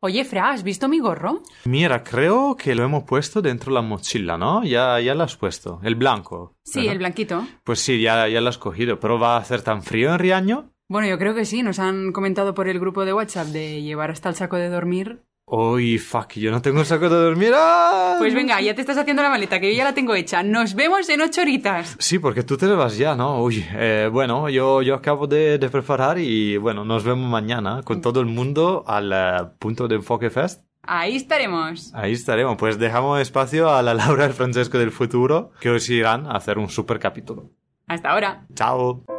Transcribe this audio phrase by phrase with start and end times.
[0.00, 1.42] Oye, Fra, ¿has visto mi gorro?
[1.64, 4.62] Mira, creo que lo hemos puesto dentro de la mochila, ¿no?
[4.62, 5.80] Ya, ya lo has puesto.
[5.82, 6.54] El blanco.
[6.62, 6.92] Sí, ¿verdad?
[6.92, 7.46] el blanquito.
[7.64, 9.00] Pues sí, ya, ya lo has cogido.
[9.00, 10.70] Pero va a hacer tan frío en Riaño.
[10.88, 11.64] Bueno, yo creo que sí.
[11.64, 15.24] Nos han comentado por el grupo de WhatsApp de llevar hasta el saco de dormir.
[15.50, 17.52] Uy, fuck, yo no tengo saco de dormir.
[17.54, 18.16] ¡Ah!
[18.18, 20.42] Pues venga, ya te estás haciendo la maleta, que yo ya la tengo hecha.
[20.42, 21.96] Nos vemos en ocho horitas.
[21.98, 23.42] Sí, porque tú te vas ya, ¿no?
[23.42, 28.02] Uy, eh, bueno, yo, yo acabo de, de preparar y bueno, nos vemos mañana con
[28.02, 30.62] todo el mundo al eh, punto de enfoque fest.
[30.82, 31.92] Ahí estaremos.
[31.94, 32.56] Ahí estaremos.
[32.56, 36.32] Pues dejamos espacio a la Laura y el Francesco del futuro que os irán a
[36.32, 37.50] hacer un super capítulo.
[37.86, 38.46] Hasta ahora.
[38.54, 39.17] Chao.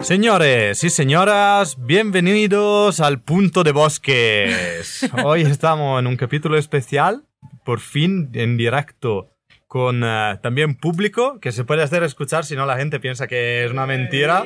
[0.00, 5.10] Señores y señoras, bienvenidos al Punto de Bosques.
[5.24, 7.24] Hoy estamos en un capítulo especial,
[7.64, 9.28] por fin en directo,
[9.66, 13.64] con eh, también público, que se puede hacer escuchar si no la gente piensa que
[13.64, 14.44] es una mentira.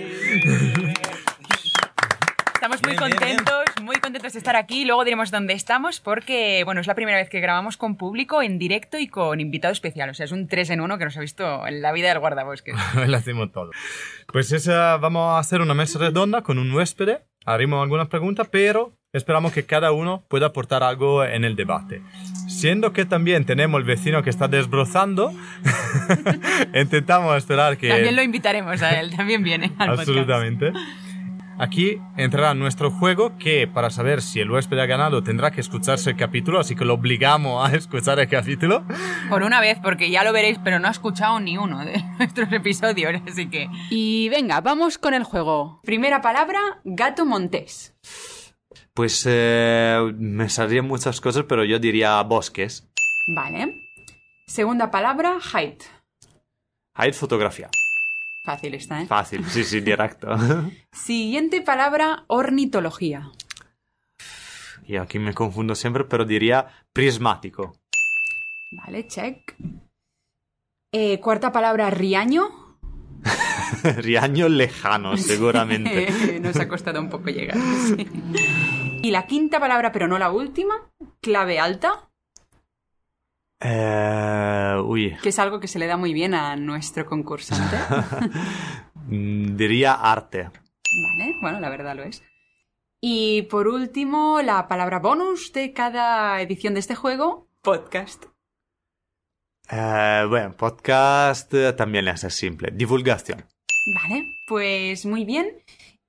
[2.55, 3.62] Estamos muy contentos,
[3.93, 4.85] muy contentos de estar aquí.
[4.87, 8.59] Luego diremos dónde estamos porque, bueno, es la primera vez que grabamos con público, en
[8.59, 10.09] directo y con invitado especial.
[10.09, 12.19] O sea, es un 3 en 1 que nos ha visto en la vida del
[12.19, 12.75] guardabosques.
[13.07, 13.71] Lo hacemos todo.
[14.33, 17.19] Pues esa, vamos a hacer una mesa redonda con un huésped.
[17.45, 22.01] Haremos algunas preguntas, pero esperamos que cada uno pueda aportar algo en el debate.
[22.49, 25.33] Siendo que también tenemos el vecino que está desbrozando,
[26.75, 27.89] intentamos esperar que...
[27.89, 30.63] También lo invitaremos a él, también viene al podcast.
[31.63, 36.11] Aquí entrará nuestro juego que para saber si el huésped ha ganado tendrá que escucharse
[36.11, 38.85] el capítulo, así que lo obligamos a escuchar el capítulo.
[39.31, 42.53] Por una vez, porque ya lo veréis, pero no ha escuchado ni uno de nuestros
[42.53, 43.69] episodios, así que...
[43.91, 45.81] Y venga, vamos con el juego.
[45.85, 47.95] Primera palabra, gato montés.
[48.93, 52.91] Pues eh, me saldrían muchas cosas, pero yo diría bosques.
[53.29, 53.89] Vale.
[54.49, 55.85] Segunda palabra, height.
[56.97, 57.71] Hay fotografía.
[58.45, 59.07] Fácil está, ¿eh?
[59.07, 60.29] Fácil, sí, sí, directo.
[60.93, 63.31] Siguiente palabra, ornitología.
[64.85, 67.77] y aquí me confundo siempre, pero diría prismático.
[68.73, 69.55] Vale, check.
[70.93, 72.49] Eh, cuarta palabra, riaño.
[73.97, 76.41] Riaño lejano, seguramente.
[76.41, 77.57] Nos ha costado un poco llegar.
[77.87, 78.07] sí.
[79.05, 80.75] Y la quinta palabra, pero no la última,
[81.21, 82.09] clave alta,
[83.65, 87.77] Eh, uy, que es algo que se le da muy bien a nuestro concursante.
[89.05, 90.45] Mm, diría arte.
[90.45, 92.23] Vale, bueno, la verdad lo es.
[93.01, 98.27] Y por último, la palabra bonus de cada edición de este juego, podcast.
[99.71, 102.71] Eh, bueno, podcast eh, también es simple.
[102.73, 103.45] Divulgación.
[103.95, 105.49] Vale, pues muy bien.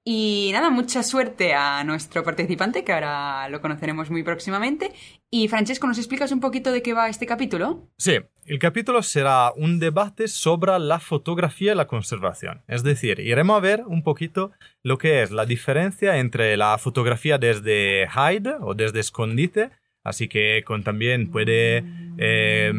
[0.06, 4.92] Y nada, mucha suerte a nuestro participante, que ahora lo conoceremos muy próximamente.
[5.30, 7.90] Y Francesco, ¿nos explicas un poquito de qué va este capítulo?
[7.98, 12.64] Sí, el capítulo será un debate sobre la fotografía y la conservación.
[12.68, 17.38] Es decir, iremos a ver un poquito lo que es la diferencia entre la fotografía
[17.38, 19.72] desde hide o desde escondite,
[20.04, 21.86] así que con también puede
[22.18, 22.74] eh,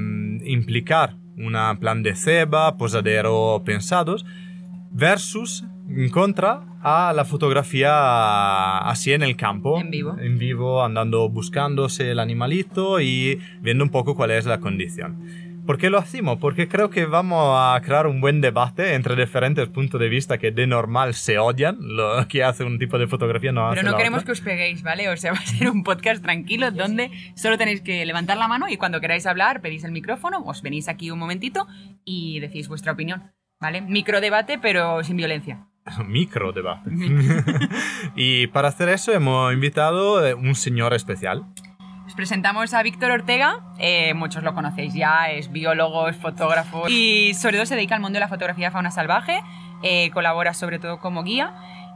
[0.45, 4.27] implicar un plan de ceba, posadero pensados,
[4.91, 5.65] versus
[5.97, 9.81] en contra a la fotografía así en el campo.
[9.81, 10.17] En vivo.
[10.19, 15.45] En vivo, andando buscándose el animalito y viendo un poco cuál es la condición.
[15.67, 16.39] ¿Por qué lo hacemos?
[16.39, 20.51] Porque creo que vamos a crear un buen debate entre diferentes puntos de vista que
[20.51, 21.79] de normal se odian.
[21.81, 24.27] Lo que hace un tipo de fotografía no hace Pero no la queremos otra.
[24.27, 25.09] que os peguéis, ¿vale?
[25.09, 28.69] O sea, va a ser un podcast tranquilo donde solo tenéis que levantar la mano
[28.69, 31.67] y cuando queráis hablar pedís el micrófono, os venís aquí un momentito
[32.05, 33.81] y decís vuestra opinión, ¿vale?
[33.81, 35.67] Microdebate, pero sin violencia.
[36.07, 36.91] Micro debate.
[38.17, 41.45] y para hacer eso hemos invitado eh, un señor especial.
[42.07, 47.33] Os presentamos a Víctor Ortega, eh, muchos lo conocéis ya, es biólogo, es fotógrafo y
[47.35, 49.41] sobre todo se dedica al mundo de la fotografía de fauna salvaje,
[49.83, 51.55] eh, colabora sobre todo como guía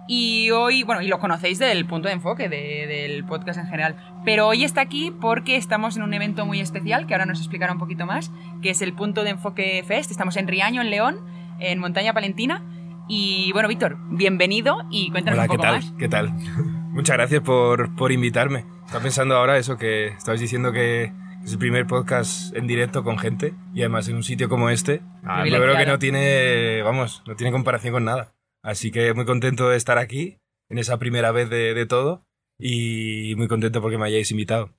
[0.08, 3.96] y hoy, bueno, y lo conocéis del punto de enfoque de- del podcast en general,
[4.24, 7.74] pero hoy está aquí porque estamos en un evento muy especial que ahora nos explicará
[7.74, 8.32] un poquito más,
[8.62, 11.18] que es el punto de enfoque Fest, estamos en Riaño, en León,
[11.60, 12.62] en Montaña Palentina
[13.08, 15.74] y bueno, Víctor, bienvenido y cuéntanos Hola, un ¿qué poco tal?
[15.76, 15.92] más.
[15.98, 16.32] ¿Qué tal?
[16.92, 18.64] Muchas gracias por, por invitarme.
[18.84, 21.12] Estaba pensando ahora eso que estabais diciendo que
[21.44, 25.02] es el primer podcast en directo con gente y además en un sitio como este.
[25.24, 28.34] Ah, yo creo que no tiene, vamos, no tiene comparación con nada.
[28.62, 30.38] Así que muy contento de estar aquí
[30.68, 32.24] en esa primera vez de, de todo
[32.58, 34.74] y muy contento porque me hayáis invitado.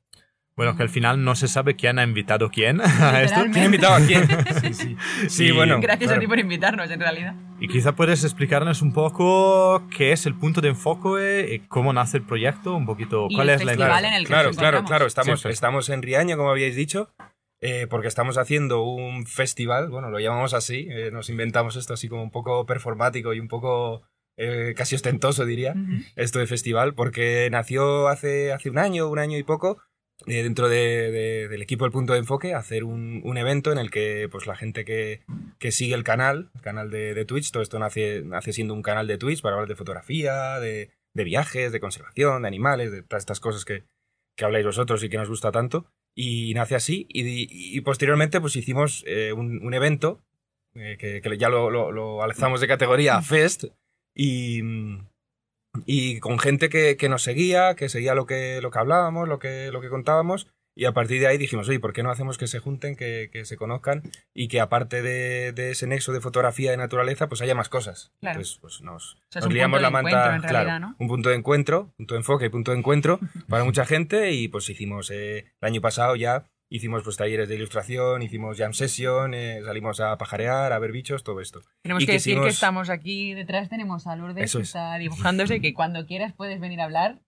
[0.59, 3.39] Bueno, que al final no se sabe quién ha invitado quién a esto.
[3.43, 4.27] ¿Quién ha invitado a quién?
[4.61, 4.97] Sí, sí.
[5.29, 5.79] Sí, Y- bueno.
[5.79, 6.19] Gracias a claro.
[6.19, 7.33] ti por invitarnos, en realidad.
[7.61, 12.17] Y quizá puedes explicarnos un poco qué es el punto de enfoque, eh, cómo nace
[12.17, 14.09] el proyecto, un poquito Y cuál el es la festival idea.
[14.09, 15.05] en el que Claro, claro, claro.
[15.05, 17.09] Estamos, Sí, estamos en Riaño, como habíais dicho.
[17.61, 22.07] eh, porque estamos haciendo un festival, bueno, lo llamamos así, eh, nos inventamos esto así
[22.09, 24.01] como un poco performático y un poco
[24.37, 26.01] eh, casi ostentoso, diría, Ujú.
[26.15, 29.81] esto de festival, porque nació hace, hace un año, un año y poco,
[30.27, 33.77] eh, dentro de- de- del equipo del punto de enfoque, hacer un, un evento en
[33.77, 35.21] el que pues, la gente que,
[35.59, 39.07] que sigue el canal, el canal de, Twitch, todo esto nace, nace siendo un canal
[39.07, 40.89] de Twitch para hablar de fotografía, de,
[41.23, 43.83] viajes, de conservación, de animales, de todas estas cosas que,
[44.37, 45.85] que habláis vosotros y que nos gusta tanto.
[46.15, 47.05] Y nace así.
[47.09, 50.21] Y, posteriormente pues hicimos eh, un, un evento
[50.75, 53.65] eh, que, ya lo, lo- alzamos de categoría a Fest.
[54.15, 54.61] Y,
[55.85, 59.39] y con gente que, que nos seguía, que seguía lo que, lo que hablábamos, lo
[59.39, 60.47] que, lo que contábamos.
[60.75, 63.29] Y a partir de ahí dijimos, oye, ¿por qué no hacemos que se junten, que,
[63.33, 67.41] que se conozcan y que aparte de, de ese nexo de fotografía y naturaleza, pues
[67.41, 68.13] haya más cosas?
[68.21, 68.39] Claro.
[68.39, 70.47] Entonces, pues nos, sea, es nos un liamos punto la de manta.
[70.47, 73.19] claro, un punto de encuentro, punto de enfoque punto de encuentro
[73.49, 74.31] para mucha gente.
[74.31, 78.73] Y pues hicimos, eh, el año pasado ya hicimos pues talleres de ilustración, hicimos jam
[78.73, 81.61] session, eh, salimos a pajarear, a ver bichos, todo esto.
[81.81, 84.69] Tenemos Y que decir que estamos aquí detrás, tenemos a Lourdes Eso que es.
[84.69, 87.19] está dibujándose, que cuando quieras puedes venir a hablar.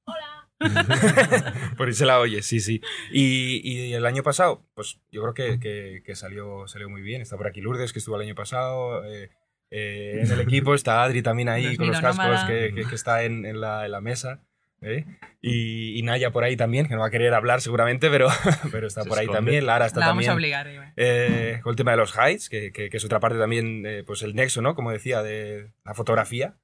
[1.78, 2.82] Por ahí se la oye, sí, sí.
[3.12, 7.22] Y, y el año pasado, pues yo creo que, que- que salió, salió muy bien.
[7.22, 9.04] Está por aquí Lourdes, que estuvo el año pasado.
[9.06, 9.32] eh,
[9.72, 13.24] eh, en el equipo está Adri también ahí Los con los cascos, que- que está
[13.24, 14.44] en, en la, en la mesa.
[14.82, 15.06] ¿Eh?
[15.42, 18.28] Y, y Naya por ahí también, que no va a querer hablar seguramente, pero,
[18.72, 19.38] pero está Se por ahí esconde.
[19.38, 19.66] también.
[19.66, 20.54] Lara está La vamos también.
[20.56, 20.94] a obligar.
[20.98, 24.04] Eh, con el tema de los heights, que, que- que es otra parte también, eh,
[24.06, 24.76] pues el nexo, ¿no?
[24.76, 26.58] Como decía, de la fotografía.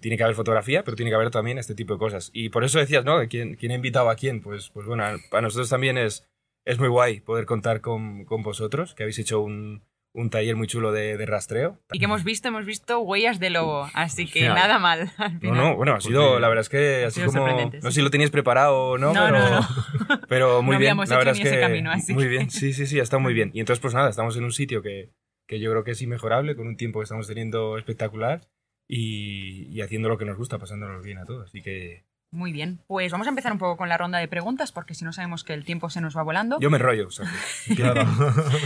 [0.00, 2.30] Tiene que haber fotografía, pero tiene que haber también este tipo de cosas.
[2.32, 3.26] Y por eso decías, ¿no?
[3.28, 4.40] ¿Quién, quién ha invitado a quién?
[4.42, 6.26] Pues, pues bueno, para nosotros también es,
[6.66, 9.84] es muy guay poder contar con, con vosotros, que habéis hecho un,
[10.16, 11.78] un taller muy chulo de, de rastreo.
[11.92, 15.10] Y que hemos visto, hemos visto huellas de lobo, así que nada mal.
[15.18, 15.56] al No, final.
[15.56, 18.00] no, bueno, ha sido, la verdad es que Ha así sido como, no sé si
[18.00, 20.20] lo teníais preparado o no, No, pero, no, no.
[20.28, 22.72] pero muy No bien, habíamos la hecho verdad es que camino, así muy bien, sí,
[22.72, 23.50] sí, sí, está muy bien.
[23.52, 25.10] Y entonces pues nada, estamos en un sitio que,
[25.48, 28.40] que yo creo que es inmejorable, con un tiempo que estamos teniendo espectacular
[28.86, 31.48] y, y haciendo lo que nos gusta, pasándonos bien a todos.
[31.48, 34.72] Así que Muy bien, pues vamos a empezar un poco con la ronda de preguntas,
[34.72, 36.58] porque si no sabemos que el tiempo se nos va volando.
[36.60, 37.26] yo me rollo, o sea,
[37.66, 38.00] que- Claro.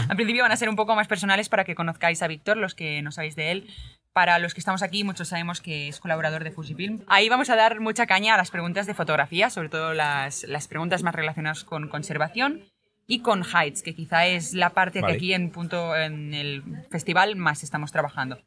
[0.09, 2.73] Al principio van a ser un poco más personales para que conozcáis a Víctor, los
[2.73, 3.67] que no sabéis de él.
[4.11, 7.03] Para los que estamos aquí, muchos sabemos que es colaborador de Fujifilm.
[7.07, 10.67] Ahí vamos a dar mucha caña a las preguntas de fotografía, sobre todo las, las
[10.67, 12.63] preguntas más relacionadas con conservación
[13.05, 15.13] y con Heights, que quizá es la parte Vale.
[15.13, 18.39] que aquí en, punto, en el festival más estamos trabajando.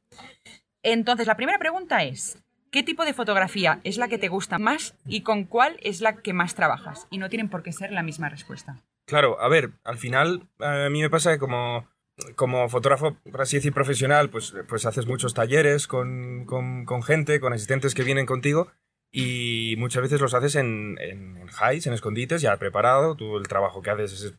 [0.83, 2.42] Entonces, la primera pregunta es,
[2.73, 6.17] ¿qué tipo de fotografía es la que te gusta más y con cuál es la
[6.17, 7.07] que más trabajas?
[7.11, 8.83] Y no tienen por qué ser la misma respuesta.
[9.07, 11.87] Claro, a ver, al final a mí me pasa que como,
[12.35, 17.39] como fotógrafo, por así decir, profesional, pues, pues haces muchos talleres con, con- con gente,
[17.41, 18.73] con asistentes que vienen contigo
[19.11, 23.47] y muchas veces los haces en, en, en highs, en escondites, ya preparado, tú el
[23.49, 24.35] trabajo que haces es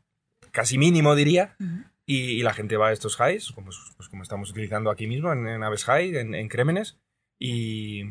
[0.52, 1.56] casi mínimo, diría,
[2.06, 5.32] y, y la gente va a estos highs, como, pues como estamos utilizando aquí mismo,
[5.32, 6.98] en, en Aves High, en, en Crémenes,
[7.46, 8.04] y,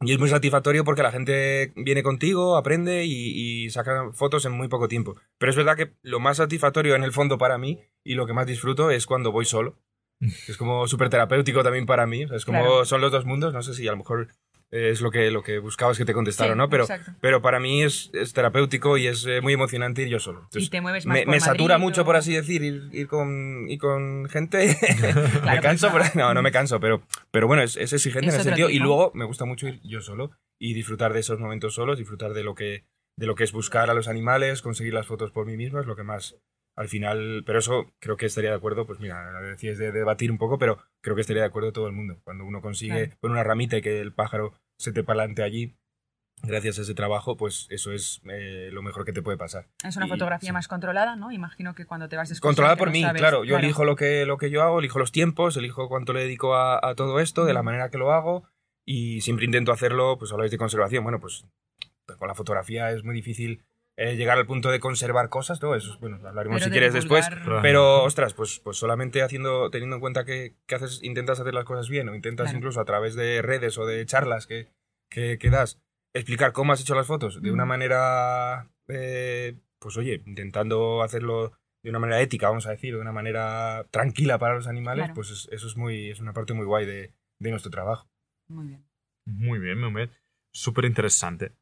[0.00, 4.52] y es muy satisfactorio porque la gente viene contigo, aprende y, y saca fotos en
[4.52, 5.16] muy poco tiempo.
[5.38, 8.34] Pero es verdad que lo más satisfactorio en el fondo para mí y lo que
[8.34, 9.76] más disfruto es cuando voy solo.
[10.20, 12.24] Es como súper terapéutico también para mí.
[12.24, 12.84] o sea, es como Claro.
[12.84, 13.52] son los dos mundos.
[13.54, 14.28] No sé si a lo mejor
[14.70, 16.68] es lo que, lo que buscabas que te contestara, Sí, ¿no?
[16.68, 17.12] Pero, exacto.
[17.20, 20.40] pero para mí es, es terapéutico y es eh, muy emocionante ir yo solo.
[20.40, 23.08] Entonces, y te mueves más me, por me satura mucho, por así decir, ir, ir
[23.08, 24.76] con, ir con gente.
[25.44, 28.34] me canso, pues pero- no, no me canso, pero, pero bueno, es, es exigente Es
[28.34, 28.68] en ese sentido.
[28.70, 32.34] Y luego me gusta mucho ir yo solo y disfrutar de esos momentos solos, disfrutar
[32.34, 32.84] de lo que,
[33.16, 35.86] de lo que es buscar a los animales, conseguir las fotos por mí mismo, es
[35.86, 36.36] lo que más
[36.76, 37.42] al final.
[37.46, 40.78] Pero eso creo que estaría de acuerdo, pues mira, decías de, debatir un poco, pero
[41.00, 42.20] creo que estaría de acuerdo todo el mundo.
[42.22, 43.18] Cuando uno consigue Claro.
[43.20, 45.74] poner una ramita y que el pájaro se te palante allí.
[46.40, 49.66] Gracias a ese trabajo, pues eso es eh, lo mejor que te puede pasar.
[49.82, 50.52] Es una Y- fotografía sí.
[50.52, 51.32] más controlada, ¿no?
[51.32, 53.42] Imagino que cuando te vas de Controlada por no mí, sabes- claro.
[53.44, 56.54] Yo elijo lo que, lo que yo hago, elijo los tiempos, elijo cuánto le dedico
[56.54, 58.44] a, a todo esto, de la manera que lo hago
[58.84, 61.02] y siempre intento hacerlo, pues habláis de conservación.
[61.02, 61.44] Bueno, pues
[62.18, 63.64] con la fotografía es muy difícil
[64.00, 65.74] eh, llegar al punto de conservar cosas, ¿no?
[65.74, 67.28] Eso, es- bueno, hablaremos Pero si de quieres después.
[67.28, 67.62] divulgar-.
[67.62, 71.64] Pero, ostras, pues, pues solamente haciendo, teniendo en cuenta que, que haces, intentas hacer las
[71.64, 72.58] cosas bien o intentas Claro.
[72.58, 74.68] incluso a través de redes o de charlas que,
[75.10, 75.80] que, que das,
[76.14, 77.68] explicar cómo has hecho las fotos de una Ujú.
[77.70, 81.52] manera, eh, pues oye, intentando hacerlo
[81.82, 85.14] de una manera ética, vamos a decir, de una manera tranquila para los animales, Claro.
[85.14, 88.08] pues es- eso es, muy, es una parte muy guay de, de nuestro trabajo.
[88.48, 88.84] Muy bien.
[89.26, 90.10] Muy bien, muy bien.
[90.52, 91.52] Súper interesante.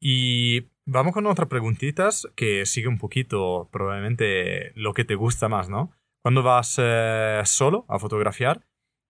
[0.00, 5.68] Y vamos con otras preguntitas que sigue un poquito probablemente lo que te gusta más,
[5.68, 5.92] ¿no?
[6.22, 8.66] Cuando vas eh, solo a fotografiar,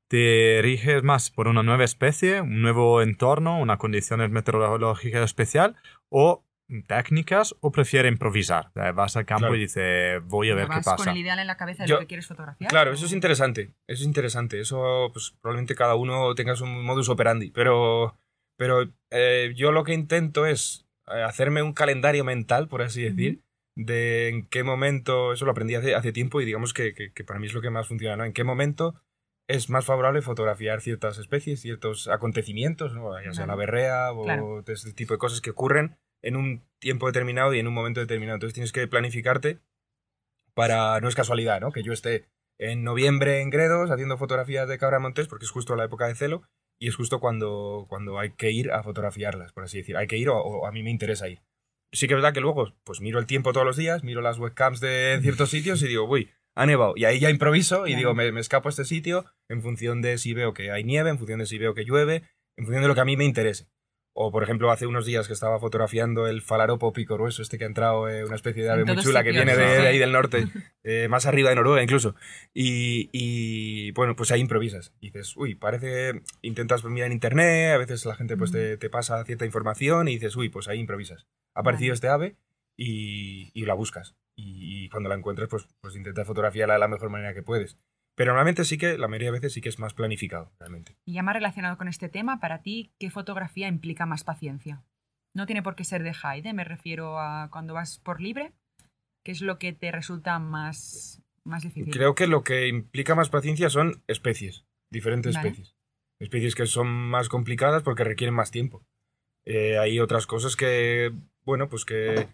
[0.09, 5.77] ¿te riges más por una nueva especie, un nuevo entorno, una condición meteorológica especial
[6.11, 6.45] o
[6.87, 8.69] técnicas o prefiere improvisar?
[8.69, 9.57] O sea, vas al campo Claro.
[9.57, 10.97] y dices, voy a ver qué Vas pasa.
[10.97, 12.71] con el ideal en la cabeza de Yo- lo que quieres fotografiar.
[12.71, 13.75] Claro, eso es interesante.
[13.87, 14.59] Eso es interesante.
[14.61, 17.51] Eso, pues probablemente cada uno tenga su modus operandi.
[17.51, 18.17] Pero,
[18.57, 20.87] pero eh, yo lo que intento es
[21.27, 23.43] hacerme un calendario mental, por así decir,
[23.77, 27.25] de en qué momento, eso lo aprendí hace, hace tiempo y digamos que, que- que
[27.25, 28.25] para mí es lo que más funciona, ¿no?
[28.25, 28.95] En qué momento
[29.49, 33.13] es más favorable fotografiar ciertas especies, ciertos acontecimientos, ¿no?
[33.23, 33.53] Ya sea Vale.
[33.53, 34.65] la berrea o Claro.
[34.67, 38.37] este tipo de cosas que ocurren en un tiempo determinado y en un momento determinado.
[38.37, 39.59] Entonces tienes que planificarte
[40.55, 41.01] para...
[41.01, 41.73] No es casualidad, ¿no?
[41.73, 42.27] Que yo esté
[42.59, 46.15] en noviembre en Gredos haciendo fotografías de cabra montés porque es justo la época de
[46.15, 46.43] celo
[46.83, 49.97] y es justo cuando, cuando hay que ir a fotografiarlas, por así decir.
[49.97, 51.41] Hay que ir o, o a mí me interesa ir.
[51.93, 54.39] Sí que es verdad que luego pues miro el tiempo todos los días, miro las
[54.39, 56.95] webcams de ciertos sitios y digo, uy, ha nevado.
[56.97, 57.99] Y ahí ya improviso y Claro.
[57.99, 61.11] digo, me, me escapo a este sitio en función de si veo que hay nieve,
[61.11, 62.25] en función de si veo que llueve,
[62.57, 63.69] en función de lo que a mí me interese.
[64.15, 67.67] O, por ejemplo, hace unos días que estaba fotografiando el falaropo picorueso, este que ha
[67.67, 70.49] entrado, eh, una especie de ave muy chula que viene de, ahí del norte,
[70.85, 72.15] eh, más arriba de Noruega incluso.
[72.53, 74.93] Y, y, bueno, pues ahí improvisas.
[75.01, 78.91] Y dices, uy, parece, intentas mirar en internet, a veces la gente pues te, te
[78.91, 81.27] pasa cierta información y dices, uy, pues ahí improvisas.
[81.55, 82.37] Ha aparecido este ave
[82.77, 84.15] y, y la buscas.
[84.37, 87.79] Y, y cuando la encuentres, pues, pues intentas fotografiarla de la mejor manera que puedes.
[88.15, 90.97] Pero normalmente sí que, la mayoría de veces sí que es más planificado, realmente.
[91.07, 94.85] Y ya más relacionado con este tema, para ti, ¿qué fotografía implica más paciencia?
[95.35, 98.53] No tiene por qué ser de Haide, me refiero a cuando vas por libre.
[99.25, 101.93] ¿Qué es lo que te resulta más, más difícil?
[101.93, 105.49] Creo que lo que implica más paciencia son especies, diferentes Vale.
[105.49, 105.77] especies.
[106.21, 108.85] Especies que son más complicadas porque requieren más tiempo.
[109.45, 111.13] Eh, hay otras cosas que,
[111.45, 112.29] bueno, pues que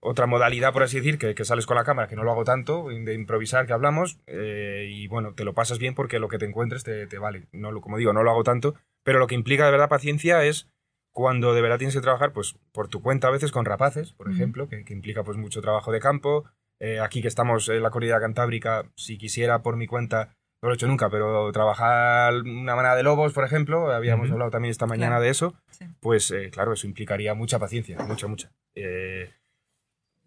[0.00, 2.44] otra modalidad, por así decir, que, que sales con la cámara, que no lo hago
[2.44, 6.38] tanto, de improvisar que hablamos, eh, y bueno, te lo pasas bien porque lo que
[6.38, 7.46] te encuentres te, te vale.
[7.52, 10.68] No, como digo, no lo hago tanto, pero lo que implica de verdad paciencia es
[11.12, 14.28] cuando de verdad tienes que trabajar, pues por tu cuenta a veces con rapaces, por
[14.28, 14.36] Ujú.
[14.36, 16.44] ejemplo, que, que implica pues mucho trabajo de campo.
[16.80, 20.74] Eh, aquí que estamos en la cordillera cantábrica, si quisiera por mi cuenta, no lo
[20.74, 24.86] he hecho nunca, pero trabajar una manada de lobos, por ejemplo, habíamos hablado también esta
[24.86, 25.22] mañana Claro.
[25.24, 25.86] de eso, Sí.
[25.98, 28.52] pues eh, claro, eso implicaría mucha paciencia, mucha, mucha.
[28.76, 29.28] Eh,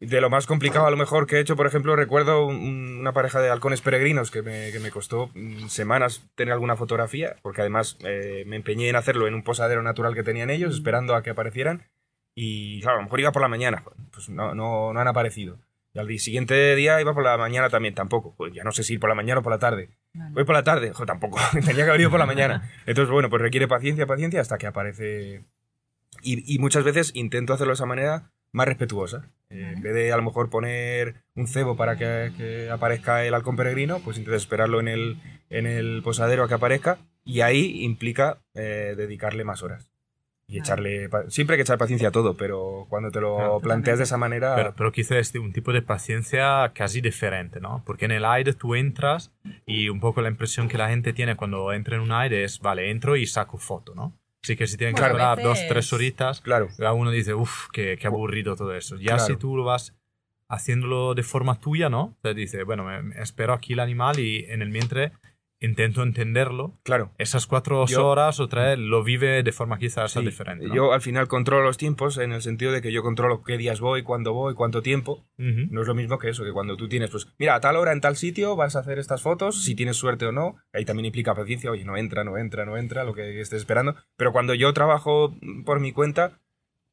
[0.02, 3.14] de lo más complicado a lo mejor que he hecho, por ejemplo, recuerdo un- una
[3.14, 7.62] pareja de halcones peregrinos que me, que me costó mm, semanas tener alguna fotografía, porque
[7.62, 11.22] además eh, me empeñé en hacerlo en un posadero natural que tenían ellos, esperando a
[11.24, 11.88] que aparecieran,
[12.36, 15.60] y claro, a lo mejor iba por la mañana, pues no, no, no han aparecido.
[15.94, 18.34] Y al siguiente día iba por la mañana también, tampoco.
[18.38, 19.90] Pues ya no sé si ir por la mañana o por la tarde.
[20.14, 20.32] Vale.
[20.34, 21.38] Voy por la tarde, jo, tampoco.
[21.52, 22.72] Tenía que haber ido por la mañana.
[22.86, 25.44] Entonces, bueno, pues requiere paciencia, paciencia hasta que aparece.
[26.22, 29.30] Y, y muchas veces intento hacerlo de esa manera más respetuosa.
[29.52, 29.74] Eh, Vale.
[29.76, 33.56] En vez de a lo mejor poner un cebo para que, que aparezca el halcón
[33.56, 35.18] peregrino, pues intento esperarlo en el,
[35.50, 36.98] en el posadero a que aparezca.
[37.24, 39.92] Y ahí implica eh, dedicarle más horas.
[40.48, 40.64] Y Vale.
[40.64, 41.10] echarle.
[41.30, 44.18] Siempre hay que echar paciencia a todo, pero cuando te lo Claro, planteas de esa
[44.18, 44.56] manera.
[44.56, 47.84] Pero, pero quizás es un tipo de paciencia casi diferente, ¿no?
[47.86, 49.32] Porque en el aire tú entras
[49.66, 52.60] y un poco la impresión que la gente tiene cuando entra en un aire es,
[52.60, 54.18] vale, entro y saco foto, ¿no?
[54.44, 56.70] Así que si tienen que Bueno, esperar dos, tres horitas, Claro.
[56.84, 58.96] a uno dice, uff, qué, qué aburrido todo eso.
[58.96, 59.26] Ya Claro.
[59.26, 59.94] si tú lo vas
[60.50, 62.18] haciéndolo de forma tuya, ¿no?
[62.22, 65.12] Te dice, bueno, me, me espero aquí el animal y en el mientras
[65.62, 66.80] intento entenderlo.
[66.84, 67.12] Claro.
[67.18, 70.68] Esas cuatro Yo- horas o tres lo vive de forma quizás Sí, diferente.
[70.68, 70.76] ¿no?
[70.76, 73.80] Yo al final controlo los tiempos en el sentido de que yo controlo qué días
[73.80, 75.26] voy, cuándo voy, cuánto tiempo.
[75.38, 77.94] No es lo mismo que eso, que cuando tú tienes, pues, mira, a tal hora
[77.94, 80.58] en tal sitio vas a hacer estas fotos, si tienes suerte o no.
[80.74, 83.96] Ahí también implica paciencia, oye, no entra, no entra, no entra, lo que estés esperando.
[84.18, 86.40] Pero cuando yo trabajo por mi cuenta,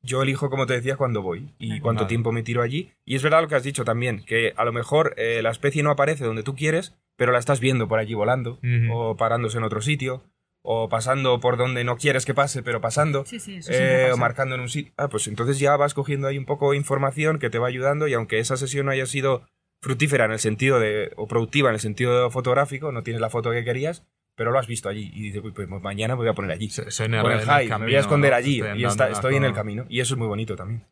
[0.03, 2.09] yo elijo, como te decía, cuándo voy y cuánto Vale.
[2.09, 2.93] tiempo me tiro allí.
[3.05, 5.83] Y es verdad lo que has dicho también, que a lo mejor eh, la especie
[5.83, 8.61] no aparece donde tú quieres, pero la estás viendo por allí volando,
[8.93, 10.23] o parándose en otro sitio,
[10.63, 13.25] o pasando por donde no quieres que pase, pero pasando.
[13.27, 14.15] Sí, sí, eso siempre Eh, pasa.
[14.15, 14.93] o marcando en un sitio.
[14.97, 18.07] Ah, pues entonces ya vas cogiendo ahí un poco de información que te va ayudando
[18.07, 19.47] y aunque esa sesión no haya sido
[19.83, 23.51] fructífera en el sentido de, o productiva en el sentido fotográfico, no tienes la foto
[23.53, 24.05] que querías,
[24.39, 26.71] pero lo has visto allí y dices, "Uy, pues mañana me voy a poner allí.
[26.71, 28.85] Se- se en el- en el high, me camino, voy a esconder allí Estoy y
[28.87, 29.85] está- estoy en el camino.
[29.91, 30.85] Y eso es muy bonito también.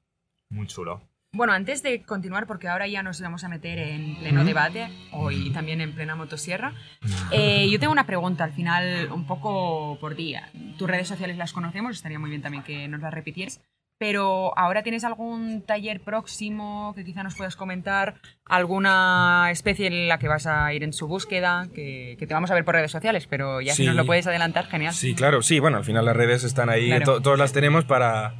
[0.51, 1.01] Muy chulo.
[1.33, 5.51] Bueno, antes de continuar, porque ahora ya nos vamos a meter en pleno debate, hoy
[5.51, 6.73] también en plena motosierra,
[7.33, 10.51] eh, yo tengo una pregunta al final, un poco por día.
[10.79, 13.61] Tus redes sociales las conocemos, estaría muy bien también que nos las repitieras.
[13.99, 20.19] Pero ahora tienes algún taller próximo que quizá nos puedas comentar, alguna especie en la
[20.19, 22.91] que vas a ir en su búsqueda, que, que te vamos a ver por redes
[22.91, 24.93] sociales, pero ya si nos lo puedes adelantar, genial.
[24.93, 27.05] Sí, claro, sí, bueno, al final las redes están ahí, Claro.
[27.07, 28.35] to- todas las tenemos para,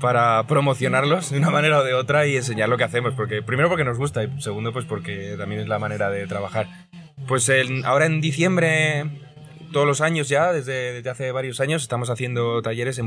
[0.00, 3.68] para promocionarlos de una manera o de otra y enseñar lo que hacemos, porque primero
[3.68, 6.66] porque nos gusta y segundo pues porque también es la manera de trabajar.
[7.28, 9.04] Pues en- ahora en diciembre,
[9.72, 13.06] todos los años ya, desde, desde hace varios años, estamos haciendo talleres en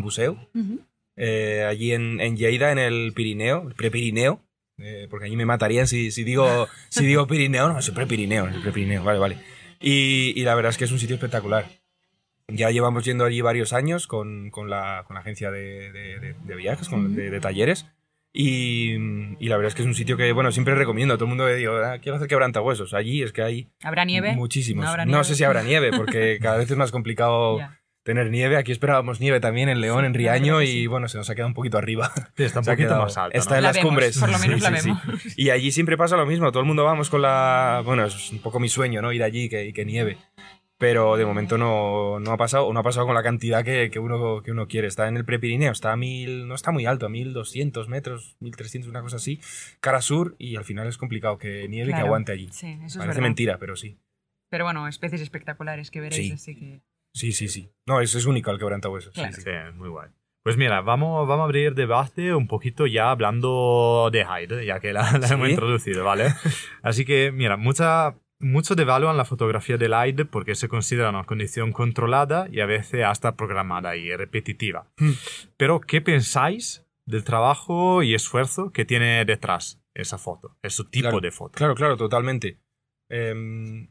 [0.55, 0.79] Ujú.
[1.19, 4.41] Eh, allí en, en Lleida, en el Pirineo, el Prepirineo,
[4.79, 8.45] eh, porque allí me matarían si, si, digo, si digo Pirineo, no, es el Prepirineo,
[8.47, 9.37] el Prepirineo, vale, vale.
[9.81, 11.65] Y, y la verdad es que es un sitio espectacular.
[12.47, 16.33] Ya llevamos yendo allí varios años con, con, la, con la agencia de, de, de-
[16.43, 17.85] de viajes, con, de, talleres.
[18.33, 18.93] Y,
[19.39, 21.29] y la verdad es que es un sitio que, bueno, siempre recomiendo a todo el
[21.29, 22.93] mundo digo, "Ah, quiero hacer quebrantahuesos.
[22.93, 24.33] Allí es que hay ¿Habrá nieve?
[24.35, 24.81] muchísimos.
[24.83, 25.23] ¿No No, habrá nieve?
[25.25, 27.59] sé si habrá nieve, porque cada vez es más complicado.
[28.03, 28.57] Tener nieve.
[28.57, 31.47] Aquí esperábamos nieve también en León, en Riaño, que y bueno, se nos ha quedado
[31.49, 32.11] un poquito arriba.
[32.37, 33.37] Sí, está un Se ha poquito quedado- más alto.
[33.37, 33.57] está ¿no?
[33.57, 34.17] en La las vemos, cumbres.
[34.19, 35.21] por lo menos la Sí, sí, vemos.
[35.21, 35.29] sí.
[35.37, 36.51] Y allí siempre pasa lo mismo.
[36.51, 37.81] Todo el mundo vamos con la.
[37.85, 39.11] Bueno, es un poco mi sueño, ¿no?
[39.11, 40.17] Ir allí que- y que nieve.
[40.77, 43.89] Pero de momento no, no ha pasado, o no ha pasado con la cantidad que,
[43.91, 44.87] que uno, que uno quiere.
[44.87, 48.89] Está en el Prepirineo, está a mil, no está muy alto, a 1200 metros, 1300,
[48.89, 49.41] una cosa así,
[49.81, 52.05] cara sur, y al final es complicado que nieve y que Claro.
[52.05, 52.47] aguante allí.
[52.53, 53.21] Sí, eso es Parece verdad.
[53.23, 53.97] mentira, pero sí.
[54.49, 56.31] Pero bueno, especies espectaculares que veréis, Sí.
[56.31, 56.81] así que...
[57.13, 57.69] Sí, sí, sí.
[57.85, 59.13] No, es, es único el quebrantahuesos.
[59.13, 59.35] sí, Claro.
[59.35, 59.41] sí.
[59.41, 60.09] Sí, muy guay.
[60.43, 64.93] Pues mira, vamos, vamos a abrir debate un poquito ya hablando de Hyde, ya que
[64.93, 65.33] la, la Sí.
[65.33, 66.33] hemos introducido, ¿vale?
[66.81, 71.71] Así que, mira, mucha, mucho devalúan la fotografía del Hyde porque se considera una condición
[71.73, 74.87] controlada y a veces hasta programada y repetitiva.
[74.97, 75.11] Hmm.
[75.57, 81.19] Pero, ¿qué pensáis del trabajo y esfuerzo que tiene detrás esa foto, ese tipo Claro,
[81.19, 81.51] de foto?
[81.57, 82.57] Claro, claro, totalmente.
[83.09, 83.89] Em,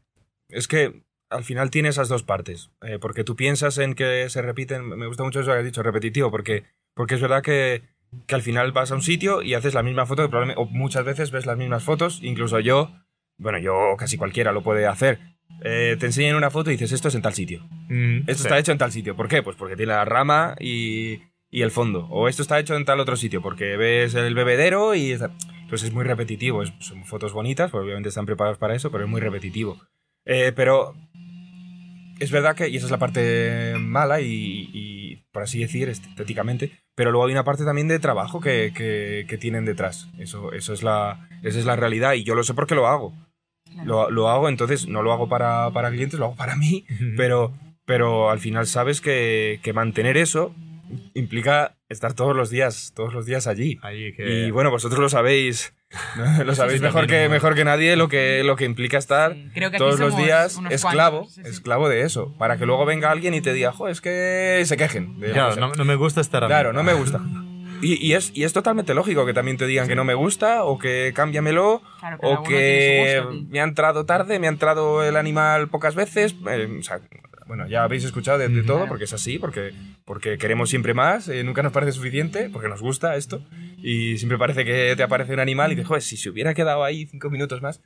[0.49, 2.71] es que al final tiene esas dos partes.
[2.81, 4.87] eh, porque tú piensas en que se repiten.
[4.89, 6.63] Me gusta mucho eso que has dicho, repetitivo, porque,
[6.95, 7.83] porque es verdad que,
[8.27, 10.65] que al final vas a un sitio y haces la misma foto, que probablemente, o
[10.65, 12.91] muchas veces ves las mismas fotos, incluso yo,
[13.37, 15.19] bueno, yo casi cualquiera lo puede hacer.
[15.63, 17.65] Eh, te enseñan una foto y dices, esto es en tal sitio.
[17.89, 18.43] Mm, Esto sí.
[18.43, 19.15] está hecho en tal sitio.
[19.15, 19.43] ¿Por qué?
[19.43, 22.05] Pues porque tiene la rama y, y el fondo.
[22.09, 25.11] O esto está hecho en tal otro sitio, porque ves el bebedero y...
[25.11, 25.31] está-
[25.63, 26.63] Entonces es muy repetitivo.
[26.63, 29.79] Es- son fotos bonitas, pues obviamente están preparadas para eso, pero es muy repetitivo.
[30.25, 30.95] Eh, pero
[32.19, 36.71] es verdad que, y esa es la parte mala y, y, por así decir, estéticamente,
[36.95, 40.07] pero luego hay una parte también de trabajo que, que- que tienen detrás.
[40.19, 43.13] Eso, eso es la, esa es la realidad y yo lo sé porque lo hago.
[43.71, 43.87] claro.
[43.87, 46.85] Lo, lo hago, entonces no lo hago para, para clientes, lo hago para mí,
[47.17, 47.53] pero,
[47.85, 50.53] pero al final sabes que, que mantener eso
[51.13, 53.77] implica estar todos los días, todos los días allí.
[54.13, 54.47] Que...
[54.47, 55.73] Y bueno, vosotros lo sabéis.
[56.45, 57.29] lo sabéis sí, mejor, que, ¿no?
[57.31, 60.59] mejor que nadie lo que, lo que implica estar Sí, creo que todos los días
[60.69, 61.49] esclavo, cuantos, sí, sí.
[61.49, 64.77] esclavo de eso, para que luego venga alguien y te diga, jo, es que se
[64.77, 65.19] quejen.
[65.19, 65.59] de la Claro, cosa".
[65.61, 66.47] no, no me gusta estar a.
[66.47, 67.19] Claro, no me gusta.
[67.81, 70.65] Y, y es, y es totalmente lógico que también te digan que no me gusta
[70.65, 75.15] o que cámbiamelo Claro, o que gusto me ha entrado tarde, me ha entrado el
[75.15, 76.35] animal pocas veces.
[76.49, 76.99] eh, o sea,
[77.49, 79.73] bueno, ya habéis escuchado de, todo porque es así, porque,
[80.05, 83.43] porque queremos siempre más, eh, nunca nos parece suficiente, porque nos gusta esto.
[83.81, 86.83] Y siempre parece que te aparece un animal y dices, joder, si se hubiera quedado
[86.83, 87.81] ahí cinco minutos más.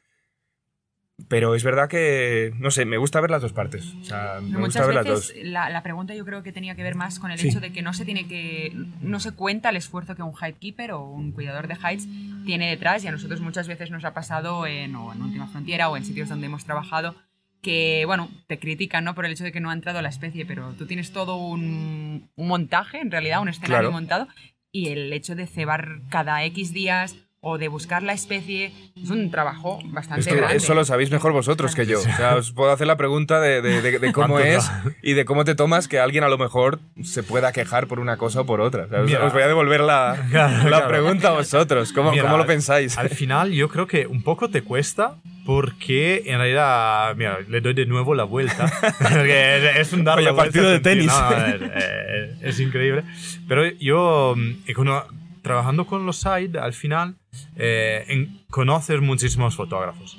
[1.29, 3.85] Pero es verdad que, no sé, me gusta ver las dos partes.
[4.01, 5.45] O sea, me gusta Muchas ver las veces dos.
[5.45, 7.47] la, la pregunta yo creo que tenía que ver más con el Sí.
[7.49, 10.91] hecho de que no se tiene que no se cuenta el esfuerzo que un hidekeeper
[10.91, 12.07] o un cuidador de hides
[12.45, 15.87] tiene detrás y a nosotros muchas veces nos ha pasado en, o en Última Frontera
[15.89, 17.15] o en sitios donde hemos trabajado
[17.63, 19.15] que, bueno, te critican ¿no?
[19.15, 22.29] por el hecho de que no ha entrado la especie, pero tú tienes todo un,
[22.35, 23.91] un montaje, en realidad, un escenario Claro.
[23.91, 24.27] montado
[24.71, 27.15] y el hecho de cebar cada X días
[27.45, 30.55] o de buscar la especie es un trabajo bastante Es que grande.
[30.55, 31.99] eso lo sabéis mejor vosotros que yo.
[31.99, 35.11] O sea, os puedo hacer la pregunta de, de- de- de cómo ¿Cuánto es y
[35.13, 38.41] de cómo te tomas que alguien a lo mejor se pueda quejar por una cosa
[38.41, 38.85] o por otra.
[38.85, 39.25] O sea, os- Mira.
[39.25, 40.87] os voy a devolver la, Claro, la claro.
[40.87, 41.91] pregunta a vosotros.
[41.91, 42.97] ¿Cómo, Mira, cómo lo pensáis?
[42.97, 47.73] Al final yo creo que un poco te cuesta porque en realidad, mira, le doy
[47.73, 48.65] de nuevo la vuelta.
[49.01, 51.07] Es- es un dar Oye, la vuelta partido de tenis.
[51.07, 53.03] No, es, eh, es increíble.
[53.49, 54.33] Pero yo,
[54.73, 55.05] cuando-
[55.41, 57.15] trabajando con los side, al final,
[57.55, 60.17] eh, en- conoces muchísimos fotógrafos.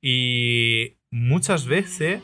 [0.00, 2.22] Y muchas veces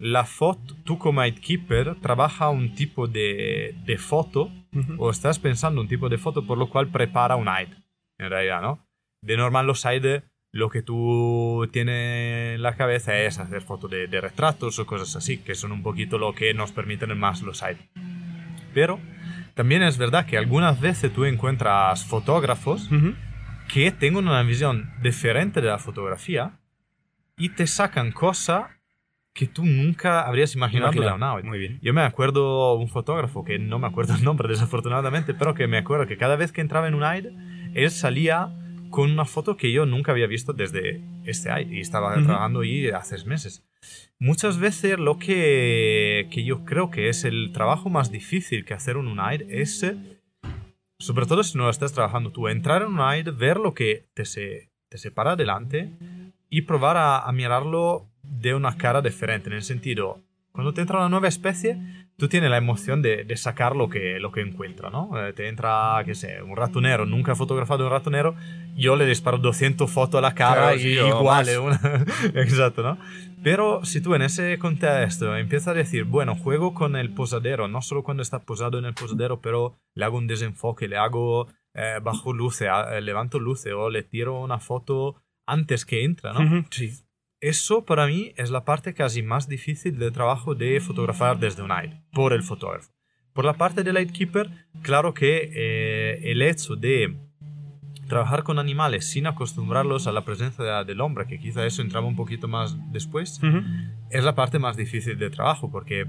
[0.00, 4.50] la foto, tú como keeper trabaja un tipo de, de foto
[4.98, 7.68] o estás pensando un tipo de foto por lo cual prepara un ID,
[8.18, 8.86] en realidad, ¿no?
[9.24, 10.22] De normal los ID,
[10.52, 15.16] lo que tú tienes en la cabeza es hacer fotos de, de retratos o cosas
[15.16, 17.76] así, que son un poquito lo que nos permiten más los ID.
[18.72, 19.00] Pero
[19.54, 23.14] también es verdad que algunas veces tú encuentras fotógrafos Ujú.
[23.68, 26.58] Que tengan una visión diferente de la fotografía
[27.36, 28.66] y te sacan cosas
[29.32, 31.14] que tú nunca habrías imaginado de Imagina.
[31.32, 31.44] una ID.
[31.44, 31.78] Muy bien.
[31.80, 35.78] Yo me acuerdo un fotógrafo, que no me acuerdo el nombre desafortunadamente, pero que me
[35.78, 37.26] acuerdo que cada vez que entraba en un AID,
[37.74, 38.48] él salía
[38.90, 42.24] con una foto que yo nunca había visto desde este AID y estaba Ujú.
[42.24, 43.62] trabajando ahí hace meses.
[44.18, 48.96] Muchas veces lo que, que yo creo que es el trabajo más difícil que hacer
[48.96, 49.84] en un AID es,
[50.98, 54.08] sobre todo si no lo estás trabajando tú, entrar en un AID, ver lo que
[54.14, 55.94] te, se, te separa adelante
[56.50, 60.98] y probar a, a mirarlo de una cara diferente, en el sentido, cuando te entra
[60.98, 64.90] una nueva especie, tú tienes la emoción de, de sacar lo que, lo que encuentra,
[64.90, 65.08] ¿no?
[65.24, 68.34] Eh, te entra, qué sé, un ratonero, nunca he fotografado un ratonero,
[68.76, 71.48] yo le disparo 200 fotos a la cara Claro, y sí, o igual, más.
[71.48, 71.80] es una-
[72.34, 72.98] exacto, ¿no?
[73.44, 77.82] Pero si tú en ese contexto empiezas a decir, bueno, juego con el posadero, no
[77.82, 82.00] solo cuando está posado en el posadero, pero le hago un desenfoque, le hago eh,
[82.02, 86.66] bajo luces, a- eh, levanto luces o le tiro una foto antes que entra, ¿no?
[86.70, 86.90] Sí.
[87.40, 91.70] Eso para mí es la parte casi más difícil del trabajo de fotografar desde un
[91.72, 92.90] aire, por el fotógrafo.
[93.32, 94.50] Por la parte del lightkeeper,
[94.82, 97.16] claro que eh, el hecho de
[98.08, 102.06] trabajar con animales sin acostumbrarlos a la presencia de- del hombre, que quizá eso entraba
[102.06, 103.38] un poquito más después,
[104.10, 106.06] es la parte más difícil de trabajo, porque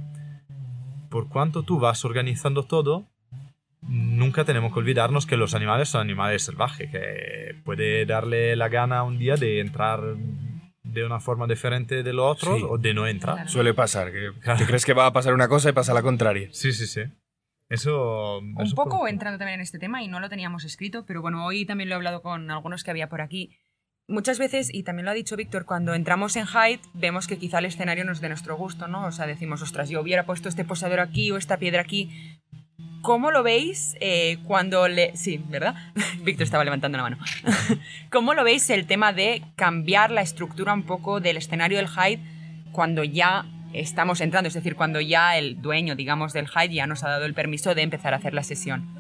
[1.10, 3.06] por cuanto tú vas organizando todo,
[3.82, 9.04] nunca tenemos que olvidarnos que los animales son animales salvajes, que puede darle la gana
[9.04, 10.00] un día de entrar
[10.94, 12.66] de una forma diferente de los otros Sí.
[12.70, 13.36] o de no entrar.
[13.36, 13.50] Claro.
[13.50, 14.60] Suele pasar, que Claro.
[14.60, 16.50] te crees que va a pasar una cosa y pasa la contraria.
[16.52, 17.02] Sí, sí, sí.
[17.70, 18.40] Eso...
[18.40, 21.22] Un eso poco por- entrando también en este tema y no lo teníamos escrito, pero
[21.22, 23.56] bueno, hoy también lo he hablado con algunos que había por aquí.
[24.08, 27.60] Muchas veces, y también lo ha dicho Víctor, cuando entramos en Hyde vemos que quizá
[27.60, 29.06] el escenario no es de nuestro gusto, ¿no?
[29.06, 32.10] O sea, decimos, ostras, yo hubiera puesto este posador aquí o esta piedra aquí.
[33.02, 35.16] ¿Cómo lo veis eh, cuando le...
[35.16, 35.74] Sí, ¿verdad?
[36.24, 37.18] Víctor estaba levantando la mano.
[38.12, 42.20] ¿Cómo lo veis el tema de cambiar la estructura un poco del escenario del Hyde
[42.72, 44.48] cuando ya estamos entrando?
[44.50, 47.74] Es decir, cuando ya el dueño, digamos, del Hyde ya nos ha dado el permiso
[47.74, 49.00] de empezar a hacer la sesión.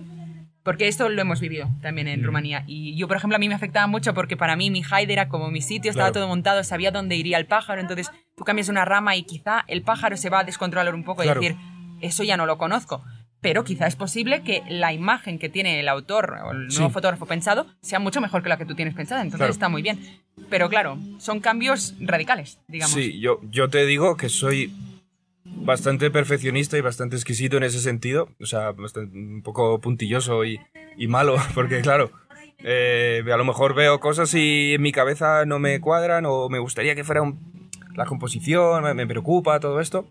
[0.63, 2.25] Porque esto lo hemos vivido también en Mm.
[2.25, 2.63] Rumanía.
[2.67, 5.27] Y yo, por ejemplo, a mí me afectaba mucho porque para mí mi Hyde era
[5.27, 6.21] como mi sitio, estaba Claro.
[6.25, 7.81] todo montado, sabía dónde iría el pájaro.
[7.81, 11.23] Entonces tú cambias una rama y quizá el pájaro se va a descontrolar un poco
[11.23, 11.41] Claro.
[11.41, 11.59] y decir,
[12.01, 13.03] eso ya no lo conozco.
[13.41, 16.93] Pero quizá es posible que la imagen que tiene el autor o el nuevo Sí.
[16.93, 19.21] fotógrafo pensado sea mucho mejor que la que tú tienes pensada.
[19.21, 19.51] Entonces Claro.
[19.53, 19.97] está muy bien.
[20.49, 22.93] Pero claro, son cambios radicales, digamos.
[22.93, 24.73] Sí, yo, yo te digo que soy
[25.45, 28.29] bastante perfeccionista y bastante exquisito en ese sentido.
[28.41, 30.59] O sea, bastante- un poco puntilloso y,
[30.97, 32.11] y malo, porque claro,
[32.59, 36.59] eh, a lo mejor veo cosas y en mi cabeza no me cuadran o me
[36.59, 40.09] gustaría que fuera un- la composición, me, me preocupa todo esto.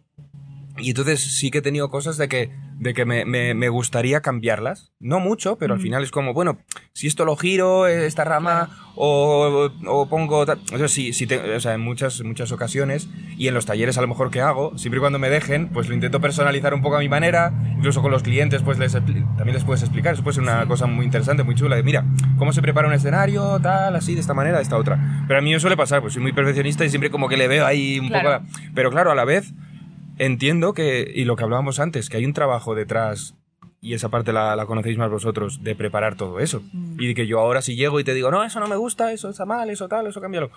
[0.81, 4.21] Y entonces sí que he tenido cosas de que, de que me, me- me gustaría
[4.21, 4.93] cambiarlas.
[5.01, 6.59] No mucho, pero al final es como, bueno,
[6.93, 10.41] si esto lo giro, esta rama, o, o pongo...
[10.41, 13.99] O sea, sí, sí te- o sea, en muchas, muchas ocasiones, y en los talleres
[13.99, 16.83] a lo mejor que hago, siempre y cuando me dejen, pues lo intento personalizar un
[16.83, 20.15] poco a mi manera, incluso con los clientes, pues les, también les puedes explicar.
[20.15, 22.05] Eso puede ser una cosa muy interesante, muy chula, de mira,
[22.39, 25.25] cómo se prepara un escenario, tal, así, de esta manera, de esta otra.
[25.27, 27.49] Pero a mí me suele pasar, pues soy muy perfeccionista y siempre como que le
[27.49, 28.41] veo ahí un Claro.
[28.45, 28.61] poco...
[28.75, 29.53] Pero claro, a la vez
[30.19, 33.35] entiendo que, y lo que hablábamos antes, que hay un trabajo detrás,
[33.81, 36.63] y esa parte la, la conocéis más vosotros, de preparar todo eso.
[36.73, 37.01] Mm.
[37.01, 39.13] Y de que yo ahora si llego y te digo, no, eso no me gusta,
[39.13, 40.51] eso está mal, eso tal, eso cámbialo.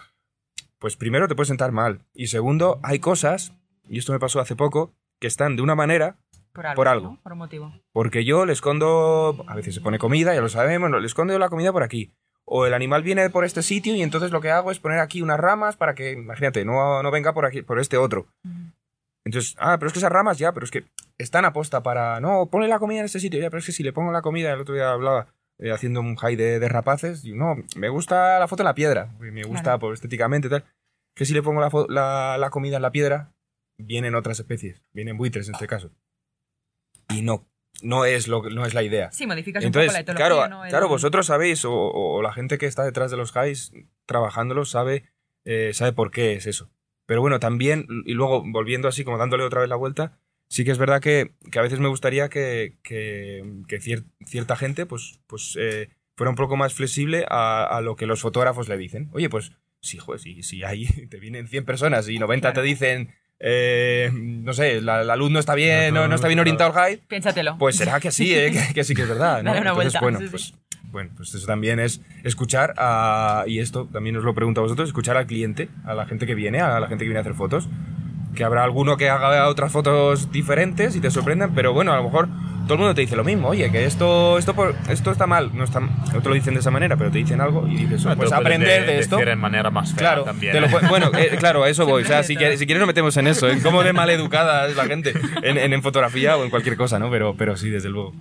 [0.80, 2.02] Pues primero te puedes sentar mal.
[2.14, 3.54] Y segundo, hay cosas,
[3.88, 6.18] y esto me pasó hace poco, que están de una manera
[6.52, 6.76] Por algo.
[6.76, 7.08] Por algo.
[7.12, 7.20] ¿no?
[7.22, 7.74] Por un motivo.
[7.94, 11.38] porque yo le escondo, a veces se pone comida, ya lo sabemos, no, le escondo
[11.38, 12.12] la comida por aquí.
[12.44, 15.22] O el animal viene por este sitio y entonces lo que hago es poner aquí
[15.22, 18.26] unas ramas para que, imagínate, no, no venga por aquí, por este otro.
[18.44, 18.70] Mm.
[19.26, 20.86] Entonces, ah, pero es que esas ramas ya, pero es que
[21.18, 23.84] están aposta para, no, ponle la comida en este sitio, ya, pero es que si
[23.84, 25.28] le pongo la comida, el otro día hablaba
[25.60, 28.76] eh, haciendo un high de, de rapaces, y no, me gusta la foto en la
[28.76, 30.66] piedra, me gusta por estéticamente tal,
[31.16, 33.34] que si le pongo la, la, la comida en la piedra,
[33.78, 35.92] vienen otras especies, vienen buitres en este caso.
[37.10, 37.48] Y no,
[37.84, 39.12] no es, lo, no es la idea.
[39.12, 42.58] Sí, modificas Entonces, un poco la etología, claro, claro, vosotros sabéis, o, o la gente
[42.58, 43.72] que está detrás de los highs
[44.06, 45.06] trabajándolo sabe,
[45.46, 46.72] eh, sabe por qué es eso.
[47.12, 50.72] Pero bueno, también, y luego volviendo así, como dándole otra vez la vuelta, sí que
[50.72, 55.20] es verdad que, que a veces me gustaría que, que, que cier- cierta gente pues,
[55.28, 59.10] pues eh, fuera un poco más flexible a, a lo que los fotógrafos le dicen.
[59.12, 63.14] Oye, pues sí, joder, si, si ahí te vienen 100 personas y 90 te dicen,
[63.42, 66.70] eh, no sé, la, la luz no está bien, No, no, no está bien orientado
[66.72, 67.58] al high, Piénsatelo.
[67.58, 68.52] pues será que sí, ¿eh?
[68.70, 69.44] que, que sí que es verdad.
[69.44, 69.50] ¿no?
[69.54, 70.54] Dale una Entonces, vuelta, bueno, sí, pues.
[70.92, 74.90] Bueno, pues eso también es escuchar a, y esto también os lo pregunto a vosotros,
[74.90, 77.34] escuchar al cliente, a la gente que viene, a la gente que viene a hacer
[77.34, 77.68] fotos.
[78.36, 82.04] Que habrá alguno que haga otras fotos diferentes y te sorprendan, pero bueno, a lo
[82.06, 82.30] mejor
[82.64, 83.50] todo el mundo te dice lo mismo.
[83.50, 85.52] Oye, que esto, esto, por- esto está mal.
[85.54, 88.06] No, está, no te lo dicen de esa manera, pero te dicen algo y dices,
[88.06, 89.20] Ah, pues pueden aprender de- de esto.
[89.20, 90.54] en manera más fea Claro, también.
[90.54, 92.04] te lo pu- bueno, eh, claro, a eso voy.
[92.04, 94.66] O sea, si de quieres, si quieres nos metemos en eso, en cómo de maleducada
[94.70, 95.12] es la gente,
[95.44, 97.12] en, en, en fotografía o en cualquier cosa, ¿no?
[97.12, 98.14] Pero, pero sí, desde luego.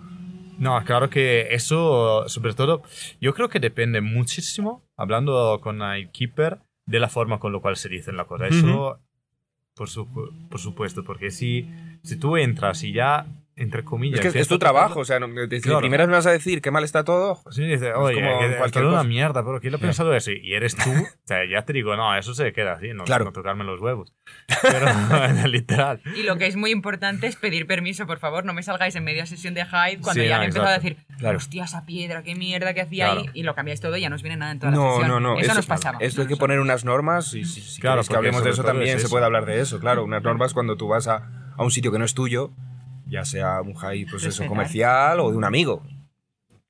[0.61, 2.83] No, claro que eso, sobre todo,
[3.19, 7.77] yo creo que depende muchísimo, hablando con el keeper, de la forma con la cual
[7.77, 8.47] se dicen la cosa.
[8.47, 9.01] Eso,
[9.75, 9.89] por,
[10.51, 11.67] por supuesto, porque si,
[12.03, 13.27] si tú entras y ya
[13.61, 14.25] entre comillas.
[14.25, 15.81] Es que es tu trabajo, o sea, no, de, de Claro.
[15.81, 17.41] primeras me vas a decir qué mal está todo.
[17.51, 20.31] Sí, dice, oye, como que cualquier es una mierda, pero ¿quién lo ha pensado eso?
[20.33, 23.27] Y eres tú, o sea, ya te digo, no, eso se queda así, no, Claro.
[23.27, 24.13] no tocarme los huevos.
[24.63, 24.87] Pero,
[25.49, 26.01] literal.
[26.17, 29.05] Y lo que es muy importante es pedir permiso, por favor, no me salgáis en
[29.05, 31.37] media sesión de Hyde cuando Sí, ya no, han empezado a decir, Claro.
[31.39, 33.21] hostia, esa piedra, qué mierda que hacía Claro.
[33.21, 34.91] ahí, y lo cambiáis todo y ya no os viene nada en toda la No,
[34.97, 35.09] sesión.
[35.09, 35.39] no, no.
[35.39, 35.99] Eso, nos pasaba.
[36.01, 38.73] Esto hay que poner unas normas y si, si Claro, que hablemos de eso todo
[38.73, 39.11] también es se eso.
[39.15, 40.05] puede hablar de eso, claro.
[40.05, 42.53] Unas normas cuando tú vas a un sitio que no es tuyo,
[43.11, 44.49] ya sea un high eso, Respetar.
[44.49, 45.83] comercial o de un amigo.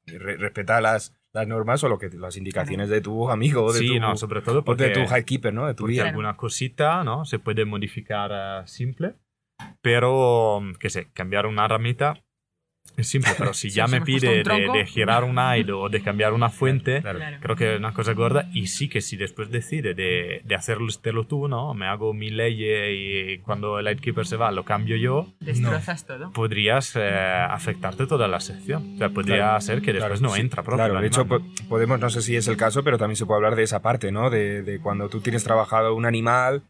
[0.07, 3.79] Re- respeta las, las normas o lo que las indicaciones de tu amigo o de,
[3.79, 5.66] Sí, tu, no, sobre todo o porque, de tu high keeper, ¿no?
[5.66, 6.09] De tu guía.
[6.09, 7.24] alguna cosita, ¿no?
[7.24, 9.14] Se puede modificar eh, simple,
[9.83, 12.22] pero, qué sé, cambiar una ramita
[12.97, 16.03] es simple, pero si ya si me pide de, de girar un aire o de
[16.03, 17.19] cambiar una fuente, Claro.
[17.19, 17.37] Claro.
[17.40, 20.88] creo que es una cosa gorda y sí que si después decide de, de hacerlo
[21.27, 21.73] tú, ¿no?
[21.73, 26.33] Me hago mi ley y cuando el Lightkeeper se va lo cambio yo, Destrozas todo.
[26.33, 27.01] podrías eh,
[27.49, 28.95] afectarte toda la sección.
[28.95, 31.27] O sea, podría Claro, ser que después Claro, no sí, entra propio Claro, de hecho,
[31.27, 33.81] po- podemos, no sé si es el caso, pero también se puede hablar de esa
[33.83, 34.29] parte, ¿no?
[34.31, 36.62] De, de cuando tú tienes trabajado un animal,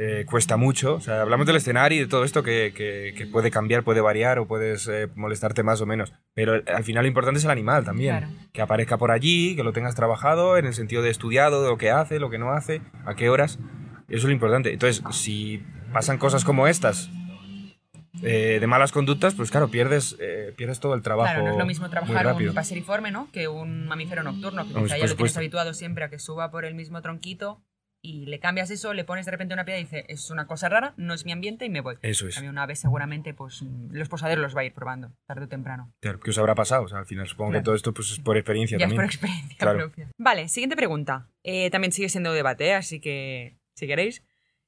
[0.00, 0.94] eh, cuesta mucho.
[0.94, 4.00] O sea, hablamos del escenario y de todo esto que, que- que puede cambiar, puede
[4.00, 6.12] variar o puedes eh, molestarte más o menos.
[6.34, 8.16] Pero al final lo importante es el animal también.
[8.18, 8.32] Claro.
[8.52, 11.78] Que aparezca por allí, que lo tengas trabajado en el sentido de estudiado, de lo
[11.78, 13.58] que hace, lo que no hace, a qué horas.
[14.08, 14.72] Eso es lo importante.
[14.72, 17.10] Entonces, si pasan cosas como estas,
[18.22, 21.30] eh, de malas conductas, pues claro, pierdes, eh, pierdes todo el trabajo.
[21.32, 23.28] Claro, no es lo mismo trabajar un paseriforme, ¿no?
[23.32, 25.38] Que un mamífero nocturno, que quizá por ya lo tienes supuesto.
[25.40, 27.62] habituado siempre a que suba por el mismo tronquito
[28.00, 30.68] y le cambias eso, le pones de repente una piedra y dice, es una cosa
[30.68, 31.96] rara, no es mi ambiente y me voy.
[32.02, 32.40] Eso A es.
[32.40, 35.92] mí una vez seguramente, pues los posaderos los va a ir probando, tarde o temprano.
[36.00, 36.84] Claro, ¿Qué os habrá pasado?
[36.84, 37.62] O sea, al final supongo Claro.
[37.62, 38.98] que todo esto pues, es por experiencia Ya es también.
[38.98, 39.78] por experiencia Claro.
[39.78, 40.08] propia.
[40.18, 41.28] Vale, siguiente pregunta.
[41.42, 44.22] Eh, también sigue siendo debate, así que si queréis.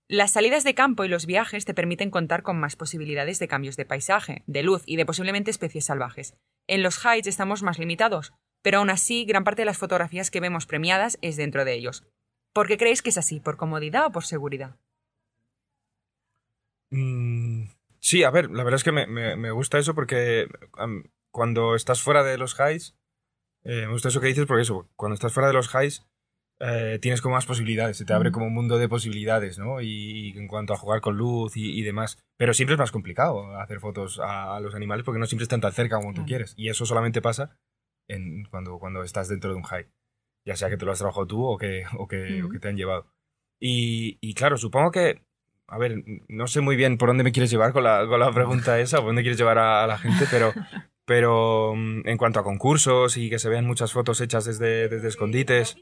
[0.09, 3.77] Las salidas de campo y los viajes te permiten contar con más posibilidades de cambios
[3.77, 6.35] de paisaje, de luz y de posiblemente especies salvajes.
[6.67, 10.41] En los heights estamos más limitados, pero aún así gran parte de las fotografías que
[10.41, 12.05] vemos premiadas es dentro de ellos.
[12.53, 13.41] ¿Por qué creéis que es así?
[13.41, 14.77] ¿Por comodidad o por seguridad?
[16.91, 17.65] Mm,
[18.01, 20.49] sí, a ver, la verdad es que me, me- me gusta eso porque
[21.31, 22.97] cuando estás fuera de los highs,
[23.65, 26.07] eh, me gusta eso que dices porque eso, cuando estás fuera de los highs
[26.61, 29.81] eh, tienes como más posibilidades, se te abre como un mundo de posibilidades, ¿no?
[29.81, 32.19] Y, en cuanto a jugar con luz y, y demás.
[32.37, 35.61] Pero siempre es más complicado hacer fotos a, a los animales porque no siempre están
[35.63, 36.55] tan cerca como tú quieres.
[36.57, 37.59] Y eso solamente pasa
[38.09, 39.87] en, cuando, cuando estás dentro de un high.
[40.45, 42.69] Ya sea que te lo has trabajado tú o que, o que, o que te
[42.69, 43.07] han llevado.
[43.61, 45.23] Y, y claro, supongo que
[45.71, 48.33] a ver, no sé muy bien por dónde me quieres llevar con la, con la
[48.33, 50.53] pregunta esa, por dónde quieres llevar a, a la gente, pero,
[51.07, 55.07] pero mm, en cuanto a concursos y que se vean muchas fotos hechas desde, desde
[55.07, 55.77] escondites,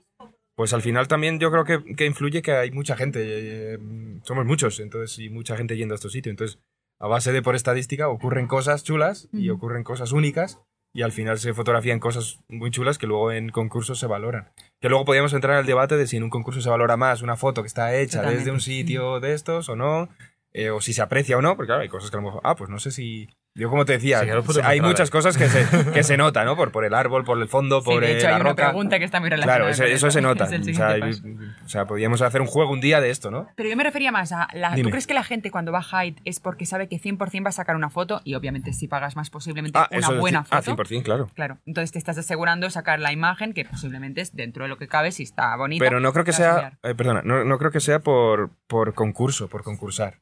[0.54, 4.20] pues al final también yo creo que, que influye que hay mucha gente, eh, mm,
[4.24, 6.32] somos muchos, entonces, y mucha gente yendo a estos sitios.
[6.32, 6.60] Entonces,
[7.00, 10.60] a base de por estadística, ocurren cosas chulas y ocurren cosas únicas
[10.92, 14.50] y al final se fotografían cosas muy chulas que luego en concursos se valoran.
[14.80, 17.22] Que luego podríamos entrar en el debate de si en un concurso se valora más
[17.22, 18.38] una foto que está hecha Totalmente.
[18.38, 20.08] desde un sitio de estos o no,
[20.52, 22.40] eh, o si se aprecia o no, porque claro, hay cosas que a lo mejor,
[22.44, 23.28] ah, pues no sé si...
[23.58, 25.10] Yo como te decía, Sí, hay muchas ahí.
[25.10, 26.54] cosas que se, que se nota, ¿no?
[26.56, 28.50] Por, por el árbol, por el fondo, Sí, por de eh, hecho la hay una
[28.50, 28.66] roca.
[28.68, 29.74] pregunta que está muy relacionada.
[29.74, 30.44] Claro, eso, se nota.
[30.44, 33.48] O, sea, o podríamos hacer un juego un día de esto, ¿no?
[33.56, 34.46] Pero yo me refería más a...
[34.54, 37.44] La, ¿Tú crees que la gente cuando va a Hyde es porque sabe que 100%
[37.44, 38.20] va a sacar una foto?
[38.22, 40.84] Y obviamente si pagas más posiblemente Ah, una es buena ah, foto.
[40.84, 41.28] 100%, claro.
[41.34, 44.86] Claro, entonces te estás asegurando sacar la imagen que posiblemente es dentro de lo que
[44.86, 45.84] cabe, si está bonita.
[45.84, 49.48] Pero no creo que sea, eh, perdona, no, no creo que sea por, por concurso,
[49.48, 50.20] por concursar.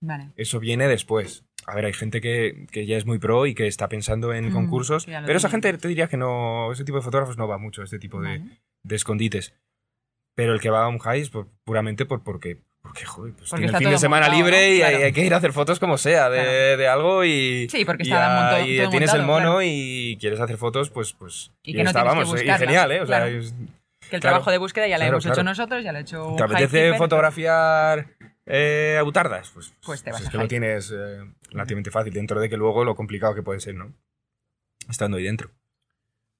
[0.00, 0.32] Vale.
[0.36, 1.44] Eso viene después.
[1.66, 4.48] A ver, hay gente que, que ya es muy pro y que está pensando en
[4.48, 7.58] Mm, concursos, pero esa gente te diría que no, ese tipo de fotógrafos no va
[7.58, 8.60] mucho a este tipo de, Vale.
[8.82, 9.54] de escondites.
[10.34, 13.50] Pero el que va a un high es por- puramente por, porque, porque, joder, pues
[13.50, 14.74] Porque tiene el fin de semana montado, libre ¿no?
[14.74, 15.04] y hay, Claro.
[15.04, 16.76] hay que ir a hacer fotos como sea de, Claro.
[16.78, 19.50] de algo y, Sí, porque y, está a- monto- y todo tienes el montado, mono
[19.58, 19.62] claro.
[19.64, 22.90] y quieres hacer fotos, pues, pues Y que no está, tienes que vamos, y genial,
[22.92, 23.00] ¿eh?
[23.02, 23.54] O sea, es-
[24.10, 26.42] Que el trabajo de búsqueda ya lo hemos hecho nosotros, ya lo ha hecho ¿Te
[26.42, 28.08] apetece fotografiar
[28.46, 29.50] eh, autardas?
[29.50, 32.56] Pues, Pues te vas es a que lo tienes eh, relativamente fácil, dentro de que
[32.56, 33.92] luego lo complicado que puede ser, ¿no?
[34.88, 35.50] Estando ahí dentro.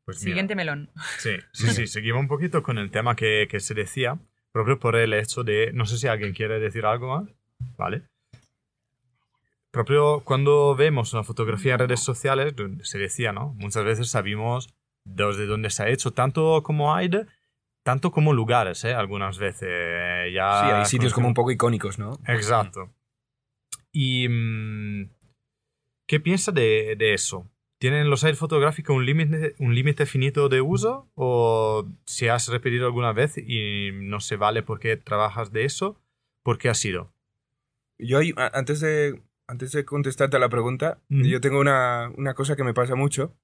[0.05, 0.91] Pues mira, Siguiente melón.
[1.19, 4.19] Sí, sí, sí, seguimos un poquito con el tema que, que se decía,
[4.53, 7.29] propio por el hecho de, no sé si alguien quiere decir algo más,
[7.77, 8.03] ¿vale?
[9.71, 13.55] Proprio cuando vemos una fotografía en redes sociales, se decía, ¿no?
[13.55, 14.69] Muchas veces sabemos
[15.05, 17.27] desde dónde se ha hecho, tanto como de-
[17.83, 18.95] tanto como lugares, ¿eh?
[18.95, 20.33] Algunas veces.
[20.33, 22.19] Ya sí, hay sitios como un poco icónicos, ¿no?
[22.27, 22.91] Exacto.
[23.93, 25.11] ¿Y mm,
[26.07, 27.49] qué piensa de, de eso?
[27.79, 31.11] ¿Tienen los air fotográficos un límite un límite finito de uso?
[31.15, 36.01] ¿O si has repetido alguna vez y no se vale porque trabajas de eso?
[36.45, 37.13] ¿Por qué ha sido?
[37.99, 38.19] Yo
[38.53, 41.25] antes de, antes de contestarte a la pregunta, Mm.
[41.25, 43.35] yo tengo una, una cosa que me pasa mucho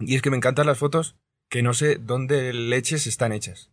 [0.00, 1.16] y es que me encantan las fotos
[1.54, 3.70] que no sé dónde leches están hechas.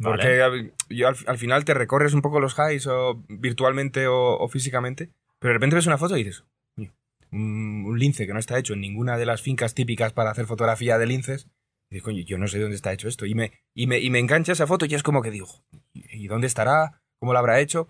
[0.00, 4.48] Porque yo al, al final te recorres un poco los highs o virtualmente o, o
[4.48, 6.42] físicamente, pero de repente ves una foto y dices,
[6.74, 6.92] "Coño,
[7.30, 10.46] un, un lince que no está hecho en ninguna de las fincas típicas para hacer
[10.46, 11.46] fotografía de linces.
[11.90, 13.24] Y dices, coño, yo no sé dónde está hecho esto.
[13.24, 15.46] Y me, y me, y me engancha esa foto y es como que digo,
[15.94, 17.00] ¿y dónde estará?
[17.20, 17.86] ¿Cómo lo habrá hecho?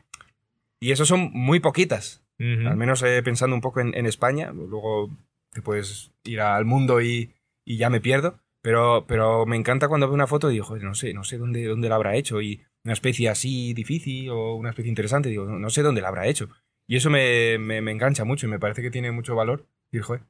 [0.78, 2.22] Y eso son muy poquitas.
[2.66, 4.52] Al menos eh, pensando un poco en, en España.
[4.52, 5.08] Luego
[5.54, 7.32] te puedes ir al mundo y,
[7.64, 8.40] y ya me pierdo.
[8.62, 11.38] Pero, pero me encanta cuando veo una foto y digo, "Joder, no sé, no sé
[11.38, 12.40] dónde, dónde la habrá hecho.
[12.42, 16.09] Y una especie así difícil o una especie interesante, digo, no, no sé dónde la
[16.09, 16.49] habrá hecho.
[16.87, 19.66] Y eso me, me, me engancha mucho y me parece que tiene mucho valor.
[20.03, 20.23] "Joder",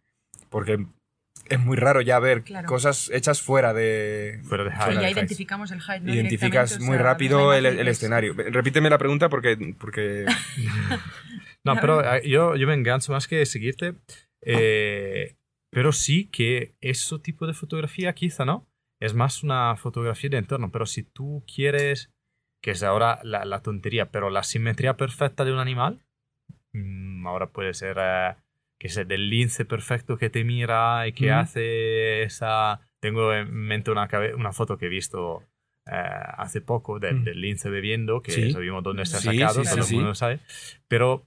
[0.49, 0.87] porque
[1.49, 2.69] es muy raro ya ver Claro.
[2.69, 4.41] cosas hechas fuera de...
[4.45, 5.01] Fuera de Y highlight.
[5.01, 5.81] ya identificamos el.
[6.09, 8.35] Identificas o muy sea, rápido el, y el ves- escenario.
[8.35, 9.57] Repíteme la pregunta porque...
[9.79, 10.27] porque...
[11.65, 13.95] No, pero eh, yo, yo me engancho más que seguirte.
[14.43, 15.35] eh,
[15.71, 18.67] pero sí que ese tipo de fotografía quizá, ¿no?
[19.01, 20.71] Es más una fotografía de entorno.
[20.71, 22.11] Pero si tú quieres,
[22.63, 26.05] que es ahora la, la tontería, pero la simetría perfecta de un animal,
[26.73, 28.35] mm, ahora puede ser, eh,
[28.79, 32.81] que sé, del lince perfecto que te mira y que hace esa...
[33.01, 35.43] Tengo en mente una, una foto que he visto
[35.87, 35.93] eh,
[36.37, 37.25] hace poco del, Mm.
[37.25, 38.51] del lince bebiendo, que Sí.
[38.51, 40.19] sabemos dónde Sí, sacado, sí, todo sí, el mundo sí.
[40.19, 40.41] sabe.
[40.89, 41.27] Pero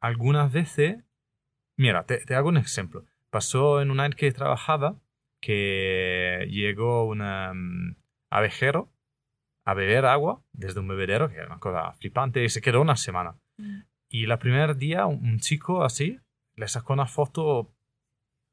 [0.00, 0.96] algunas veces,
[1.78, 3.06] mira, te, te hago un ejemplo.
[3.32, 5.00] Pasó en un año que trabajaba
[5.40, 7.96] que llegó un mm,
[8.30, 8.92] abejero
[9.64, 12.96] a beber agua desde un bebedero, que era una cosa flipante, y se quedó una
[12.96, 13.38] semana.
[13.56, 13.80] Mm.
[14.10, 16.20] Y el primer día un, un chico así
[16.56, 17.74] le sacó una foto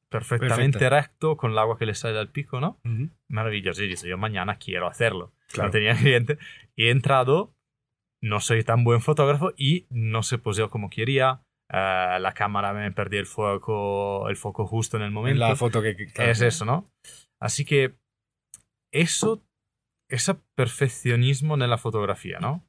[0.09, 1.01] perfectamente Perfecta.
[1.01, 2.79] recto con el agua que le sale del pico, ¿no?
[3.27, 3.83] Maravilloso.
[3.83, 5.33] Y dice, yo mañana quiero hacerlo.
[5.49, 5.67] Claro.
[5.67, 6.37] No tenía cliente.
[6.75, 7.53] Y he entrado,
[8.21, 11.41] no soy tan buen fotógrafo y no se posó como quería.
[11.71, 15.39] Eh, la cámara me perdí el foco, el foco justo en el En momento.
[15.47, 15.95] la foto que...
[15.95, 16.31] que- claro.
[16.31, 16.91] Es eso, ¿no?
[17.39, 17.95] Así que
[18.91, 19.43] eso,
[20.09, 22.65] ese perfeccionismo en la fotografía, ¿no?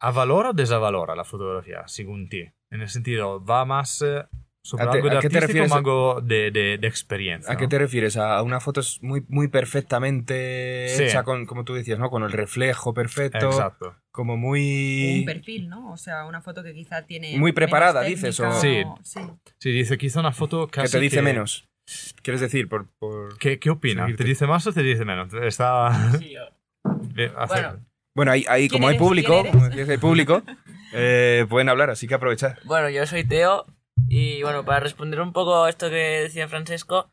[0.00, 2.42] ¿Avalora o desavalora la fotografía, según ti?
[2.70, 4.02] En el sentido, ¿va más
[4.64, 7.52] sobre ¿A te- algo de a qué te refieres algo de, de- de experiencia?
[7.52, 8.16] ¿A qué te refieres?
[8.16, 11.02] ¿A una foto es muy, muy perfectamente Sí.
[11.04, 12.08] hecha con, como tú decías, ¿no?
[12.10, 13.94] Con el reflejo perfecto, Exacto.
[14.10, 15.18] como muy...
[15.20, 15.92] un perfil, ¿no?
[15.92, 17.36] O sea, una foto que quizá tiene.
[17.38, 18.82] Muy preparada, dices, o- Sí.
[19.02, 19.20] sí.
[19.58, 21.68] Sí, dice que hizo una foto que casi te dice menos.
[22.22, 22.66] ¿Quieres decir?
[22.68, 24.04] Por, por- ¿Qué, qué opina?
[24.04, 24.24] Seguirte.
[24.24, 25.32] ¿Te dice más o te dice menos?
[25.34, 26.12] Está...
[26.18, 26.40] Sí, yo.
[27.14, 27.80] Bien, acepto.
[28.16, 29.06] Bueno, ahí, ahí ¿Quién como hay eres?
[29.06, 29.84] público, ¿Quién eres?
[29.84, 30.42] como hay público,
[30.94, 32.58] eh, pueden hablar, así que aprovechar.
[32.64, 33.66] Bueno, yo soy Teo
[34.08, 37.10] y bueno, para responder un poco a esto que decía Francesco,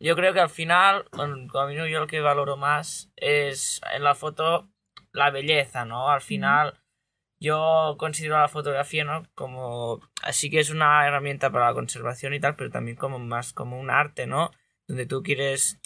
[0.00, 3.80] yo creo que al final, bueno, como a mí yo lo que valoro más es
[3.92, 4.68] en la foto
[5.12, 6.10] la belleza, ¿no?
[6.10, 6.80] Al final
[7.40, 9.24] yo considero la fotografía, ¿no?
[9.34, 13.52] Como, así que es una herramienta para la conservación y tal, pero también como más
[13.52, 14.50] como un arte, ¿no?
[14.86, 15.80] Donde tú quieres,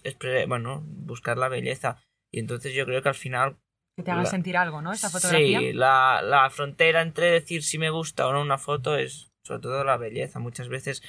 [0.48, 1.96] bueno, buscar la belleza.
[2.31, 3.57] Y entonces yo creo que al final
[3.96, 4.92] Que te haga La- sentir algo, ¿no?
[4.92, 5.61] Esta fotografía.
[5.61, 9.61] Sí, la, la frontera entre decir si me gusta o no una foto es sobre
[9.61, 10.38] todo la belleza.
[10.38, 11.02] Muchas veces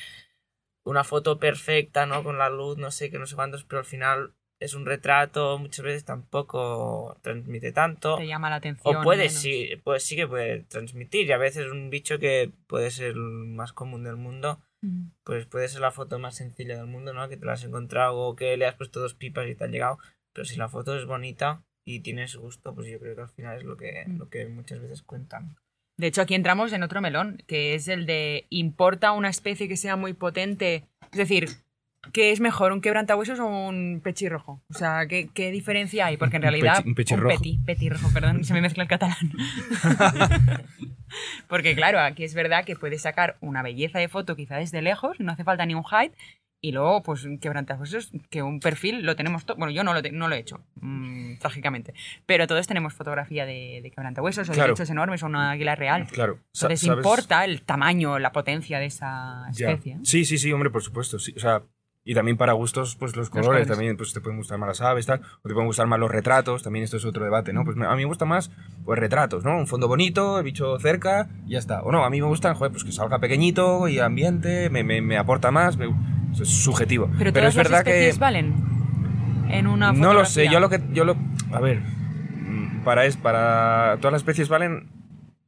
[0.85, 2.23] una foto perfecta, ¿no?
[2.23, 5.57] Con la luz, no sé qué, no sé cuántos, pero al final es un retrato,
[5.57, 8.17] muchas veces tampoco transmite tanto.
[8.17, 8.95] Te llama la atención.
[8.97, 9.33] O puede, menos.
[9.33, 11.25] sí, pues sí que puede transmitir.
[11.27, 15.11] Y a veces un bicho que puede ser el más común del mundo, Mm.
[15.23, 17.29] pues puede ser la foto más sencilla del mundo, ¿no?
[17.29, 19.71] Que te la has encontrado o que le has puesto dos pipas y te han
[19.71, 19.97] llegado.
[20.33, 23.57] Pero si la foto es bonita y tienes gusto, pues yo creo que al final
[23.57, 24.17] es lo que, Mm.
[24.17, 25.55] lo que muchas veces cuentan.
[25.97, 29.77] De hecho, aquí entramos en otro melón, que es el de ¿importa una especie que
[29.77, 30.85] sea muy potente?
[31.11, 31.47] Es decir,
[32.11, 34.61] ¿qué es mejor, un quebrantahuesos o un pechirrojo?
[34.69, 36.17] O sea, ¿qué, qué diferencia hay?
[36.17, 36.77] Porque en Un realidad...
[36.83, 37.37] pechi- un pechirrojo.
[37.37, 39.31] peti, petirrojo, perdón, se me mezcla el catalán.
[41.47, 45.19] Porque claro, aquí es verdad que puedes sacar una belleza de foto quizá desde lejos,
[45.19, 46.13] no hace falta ni un height,
[46.65, 49.57] y luego, pues, quebrantahuesos, que un perfil lo tenemos todo.
[49.57, 51.93] Bueno, yo no lo, no lo he hecho, mm, trágicamente.
[52.25, 54.69] Pero todos tenemos fotografía de, de quebrantahuesos o Claro.
[54.69, 56.07] de hechos enormes o una águila real.
[56.07, 56.39] Claro.
[56.53, 59.95] sa- Entonces sabes- importa el tamaño, la potencia de esa especie.
[59.95, 60.05] ¿no?
[60.05, 61.19] Sí, sí, sí, hombre, por supuesto.
[61.19, 61.63] sí, o sea,
[62.05, 63.67] y también para gustos, pues los colores, colores.
[63.67, 66.11] también pues te pueden gustar más las aves, tal, o te pueden gustar más los
[66.11, 67.63] retratos, también esto es otro debate, ¿no?
[67.65, 68.51] Pues me- a mí me gustan más,
[68.85, 69.57] pues retratos, ¿no?
[69.57, 71.81] Un fondo bonito, el bicho cerca, y ya está.
[71.81, 75.01] O no, a mí me gustan, joder, pues que salga pequeñito y ambiente, me, me-
[75.01, 75.93] me aporta más, me-
[76.41, 77.07] es subjetivo.
[77.17, 78.19] Pero, Pero, todas es verdad las especies que...
[78.19, 78.55] valen
[79.49, 80.81] en una No lo sé, yo lo que...
[80.93, 81.15] Yo lo,
[81.51, 84.89] a ver, mm, para, es, para todas las especies valen...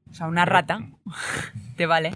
[0.10, 0.82] O sea, una rata
[1.76, 2.14] te vale.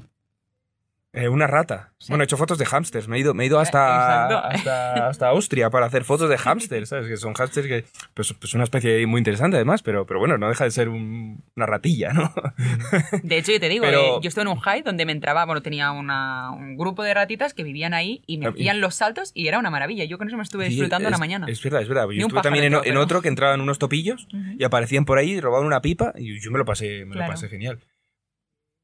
[1.12, 1.91] Eh, una rata.
[1.97, 2.10] Sí.
[2.12, 3.07] Bueno, he hecho fotos de hámsters.
[3.07, 4.38] Me he ido, me he ido hasta, Exacto.
[4.57, 7.07] hasta, hasta Austria para hacer fotos de hámsters, ¿sabes?
[7.07, 7.84] Que son hámsters que...
[8.14, 11.43] Pues, pues una especie muy interesante además, pero, pero bueno, no deja de ser un-
[11.55, 12.32] una ratilla, ¿no?
[13.24, 15.45] De hecho, yo te digo, Pero- eh, yo estuve en un high donde me entraba,
[15.45, 18.93] bueno, tenía una- un grupo de ratitas que vivían ahí y me Ah, hacían los
[18.93, 20.03] saltos y era una maravilla.
[20.05, 21.47] Yo con eso me estuve disfrutando es, la mañana.
[21.49, 22.07] Es verdad, es verdad.
[22.12, 24.28] Yo estuve también en, en otro que entraban unos topillos
[24.60, 27.30] y aparecían por ahí, robaban una pipa y yo me lo pasé, me Claro.
[27.30, 27.80] lo pasé genial.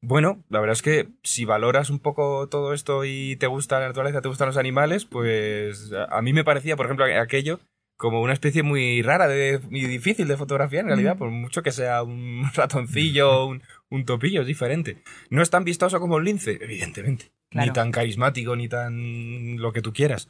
[0.08, 3.88] Bueno, la verdad es que si valoras un poco todo esto y te gusta la
[3.88, 7.58] naturaleza, te gustan los animales, pues a mí me parecía, por ejemplo, aquello
[7.96, 11.18] como una especie muy rara, de, muy difícil de fotografiar en realidad, Ujú.
[11.18, 15.02] por mucho que sea un ratoncillo o un, un topillo, es diferente.
[15.28, 19.82] No es tan vistoso como un lince, evidentemente, ni tan carismático, ni tan lo que
[19.82, 20.28] tú quieras.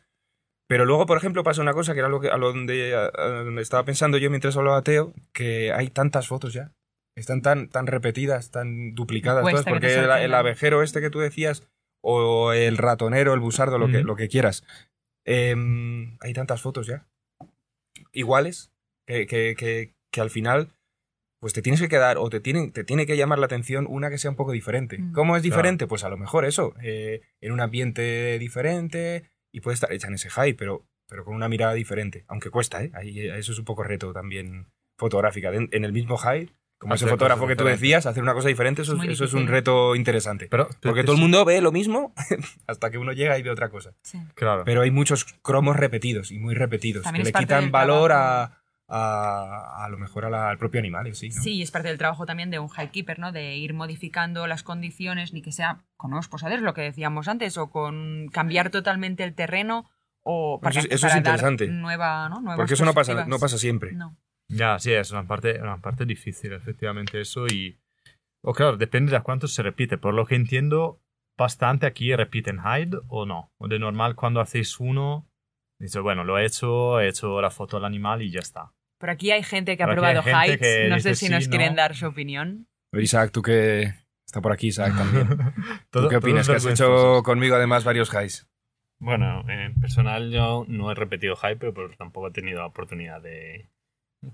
[0.69, 3.11] Pero luego, por ejemplo, pasa una cosa que era lo que, a lo donde, a
[3.11, 6.73] donde estaba pensando yo mientras hablaba Teo, que hay tantas fotos ya.
[7.17, 11.19] Están tan, tan repetidas, tan duplicadas todas, que porque el, el abejero este que tú
[11.19, 11.67] decías,
[12.03, 14.07] o el ratonero, el busardo, lo, que, Ujú.
[14.07, 14.65] lo que quieras.
[15.25, 17.07] em, hay tantas fotos ya.
[18.13, 18.71] Iguales,
[19.07, 20.71] que, que, que, que al final
[21.41, 24.11] pues te tienes que quedar o te tiene, te tiene que llamar la atención una
[24.11, 24.99] que sea un poco diferente.
[24.99, 25.13] Mm.
[25.13, 25.87] ¿Cómo es diferente?
[25.87, 30.15] Pues a lo mejor eso, eh, en un ambiente diferente y puede estar hecha en
[30.15, 32.25] ese high, pero, pero con una mirada diferente.
[32.29, 32.91] Aunque cuesta, ¿eh?
[32.95, 35.53] Ahí, eh, eso es un poco reto también fotográfica.
[35.53, 38.35] En, en el mismo high, como ese Hacer fotógrafo cosas que tú decías, hacer una
[38.35, 40.47] cosa diferente, eso, Es eso es un reto interesante.
[40.51, 42.13] Pero, Porque todo el mundo ve lo mismo
[42.67, 43.93] hasta que uno llega y ve otra cosa.
[44.03, 44.19] Sí.
[44.35, 44.63] Claro.
[44.65, 49.85] Pero hay muchos cromos repetidos y muy repetidos También que le quitan valor a, a,
[49.85, 51.31] a lo mejor a la- al propio animal sí.
[51.31, 51.43] ¿no?
[51.43, 53.33] Sí, y es parte del trabajo también de un highkeeper, ¿no?
[53.33, 57.57] De ir modificando las condiciones, ni que sea con nuevos posaderos, lo que decíamos antes,
[57.59, 59.91] o con cambiar totalmente el terreno,
[60.23, 61.69] o para, Eso es- eso es dar interesante.
[61.69, 62.41] Nueva, ¿no?
[62.41, 63.93] Nuevas Porque eso no pasa, no pasa siempre.
[63.93, 64.17] No.
[64.49, 67.47] Ya, sí, es una parte, una parte difícil, efectivamente, eso.
[67.47, 67.79] Y.
[68.43, 69.99] O claro, depende de a cuánto se repite.
[69.99, 71.01] Por lo que entiendo,
[71.37, 73.53] bastante aquí repiten hide o no.
[73.59, 75.29] O de normal, cuando hacéis uno,
[75.81, 78.73] dices, bueno, lo he hecho, he hecho la foto del animal y ya está.
[78.99, 81.71] Por aquí hay gente que ha hay probado que no sé si nos sí, quieren
[81.71, 81.77] no.
[81.77, 82.67] dar su opinión.
[82.93, 83.95] Isaac, tú que
[84.25, 85.29] está por aquí, Isaac también.
[85.91, 86.49] ¿Tú qué opinas?
[86.49, 88.49] Que has hecho conmigo además varios highs.
[88.99, 93.69] Bueno, en personal yo no he repetido hype, pero tampoco he tenido la oportunidad de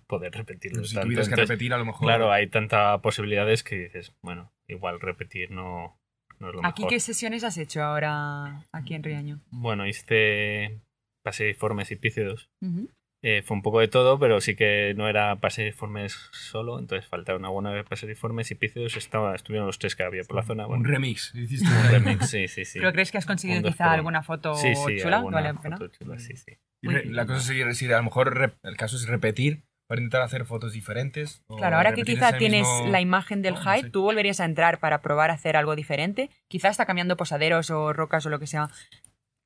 [0.07, 0.85] poder repetirlo.
[0.85, 1.07] Si tanto.
[1.07, 2.07] tuvieras que Entonces, repetir, a lo mejor.
[2.07, 5.99] Claro, hay tantas posibilidades que dices, bueno, igual repetir no,
[6.39, 6.91] no es lo ¿Aquí mejor.
[6.95, 9.41] qué sesiones has hecho ahora aquí en Riaño?
[9.51, 10.81] Bueno, hice
[11.23, 12.51] paseiformes y pícedos.
[12.61, 12.89] Ujú.
[13.25, 17.39] Eh, fue un poco de todo, pero sí que no era paseiformes solo, entonces faltaba
[17.39, 18.97] una buena de paseiformes y pícedos.
[18.97, 20.67] Estaba, estuvieron los tres que había por la zona.
[20.67, 21.33] Un remix.
[21.33, 22.81] Hiciste un remix, sí, sí, sí.
[22.81, 25.19] ¿Pero crees que has conseguido Un quizá alguna foto sí, sí, chula?
[25.19, 26.59] alguna ¿Vale foto chula, sí, sí.
[26.81, 29.63] Y La cosa es si, si a lo mejor el caso es repetir
[29.93, 31.45] para intentar hacer fotos diferentes.
[31.59, 33.91] Claro, ahora que quizá tienes mismo- la imagen del No, no hype, sé.
[33.91, 36.31] tú volverías a entrar para probar a hacer algo diferente.
[36.49, 38.71] Quizá está cambiando posaderos o rocas o lo que sea.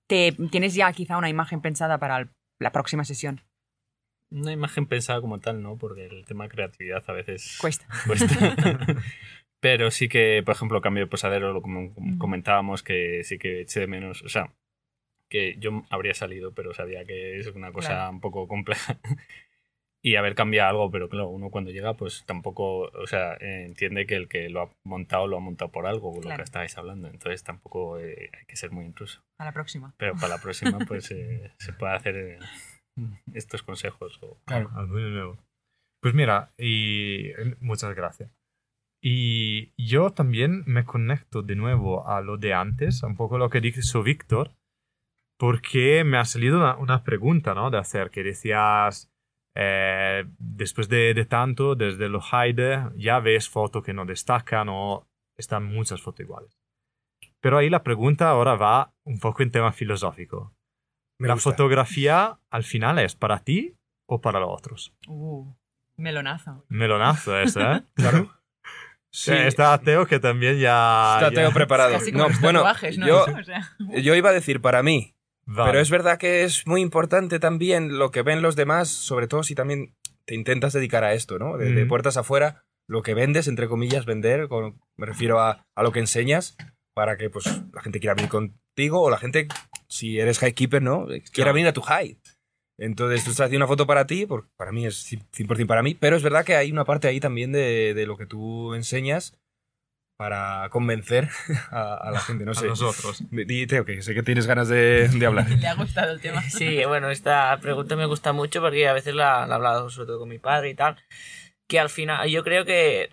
[0.08, 2.28] Te, tienes ya quizá una imagen pensada para el-
[2.60, 3.40] la próxima sesión.
[4.30, 5.78] Una imagen pensada como tal, ¿no?
[5.78, 7.86] Porque el tema de creatividad a veces Cuesta.
[8.06, 8.28] cuesta.
[9.60, 13.80] Pero sí que, por ejemplo, cambio de posadero, lo como comentábamos, que sí que eché
[13.80, 14.22] de menos.
[14.22, 14.52] O sea,
[15.28, 18.10] que yo habría salido, pero sabía que es una cosa Claro.
[18.12, 19.00] un poco compleja.
[20.06, 24.06] Y haber cambiado algo, pero claro, uno cuando llega, pues tampoco, o sea, eh, entiende
[24.06, 26.36] que el que lo ha montado, lo ha montado por algo, lo Claro.
[26.36, 27.08] que estabais hablando.
[27.08, 29.20] Entonces tampoco eh, hay que ser muy intruso.
[29.40, 29.94] A la próxima.
[29.96, 32.38] Pero para la próxima, pues eh, se puede hacer eh,
[33.34, 34.18] estos consejos.
[34.22, 34.70] O, Claro.
[34.76, 35.38] Algo de nuevo.
[36.00, 38.30] Pues mira, y eh, muchas gracias.
[39.02, 43.60] Y yo también me conecto de nuevo a lo de antes, un poco lo que
[43.60, 44.52] dijo Víctor,
[45.38, 47.70] porque me ha salido una, una pregunta, ¿no?
[47.70, 49.10] De hacer, que decías,
[49.58, 55.06] eh, después de, de tanto, desde los hide, ya ves fotos que no destacan o
[55.36, 56.56] están muchas fotos iguales.
[57.40, 60.52] Pero ahí la pregunta ahora va un poco en tema filosófico.
[61.18, 61.50] Me ¿La gusta.
[61.50, 63.74] fotografía al final es para ti
[64.06, 64.94] o para los otros?
[65.08, 65.50] Uh,
[65.96, 66.64] melonazo.
[66.68, 67.82] Melonazo ese, ¿eh?
[67.94, 68.32] Claro.
[69.10, 69.32] Sí.
[69.32, 71.14] Está Teo que también ya...
[71.14, 71.92] Está ya- Teo preparado.
[71.94, 73.06] Casi como No, los bueno, ¿no?
[73.06, 75.14] yo, O sea, yo iba a decir para mí,
[75.46, 75.70] Vale.
[75.70, 79.42] Pero es verdad que es muy importante también lo que ven los demás, sobre todo
[79.42, 79.94] si también
[80.24, 81.56] te intentas dedicar a esto, ¿no?
[81.56, 85.82] De, de puertas afuera, lo que vendes, entre comillas, vender, con- me refiero a, a
[85.84, 86.56] lo que enseñas,
[86.94, 89.46] para que pues la gente quiera venir contigo o la gente,
[89.88, 91.06] si eres highkeeper, ¿no?
[91.06, 91.52] Quiera Claro.
[91.54, 92.18] venir a tu high.
[92.78, 95.94] Entonces tú estás haciendo una foto para ti, porque para mí es 100% para mí,
[95.94, 99.38] pero es verdad que hay una parte ahí también de, de lo que tú enseñas
[100.16, 101.28] para convencer
[101.70, 102.66] a, a la gente, no a sé.
[102.68, 103.22] nosotros.
[103.30, 105.48] Di, Teo, que sé que tienes ganas de, de hablar.
[105.50, 106.42] Le ha gustado el tema.
[106.42, 110.06] Sí, bueno, esta pregunta me gusta mucho porque a veces la, la he hablado sobre
[110.06, 110.96] todo con mi padre y tal.
[111.68, 113.10] Que al final, yo creo que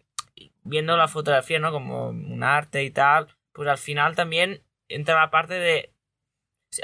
[0.63, 1.71] viendo la fotografía, ¿no?
[1.71, 5.91] Como un arte y tal, pues al final también entra la parte de...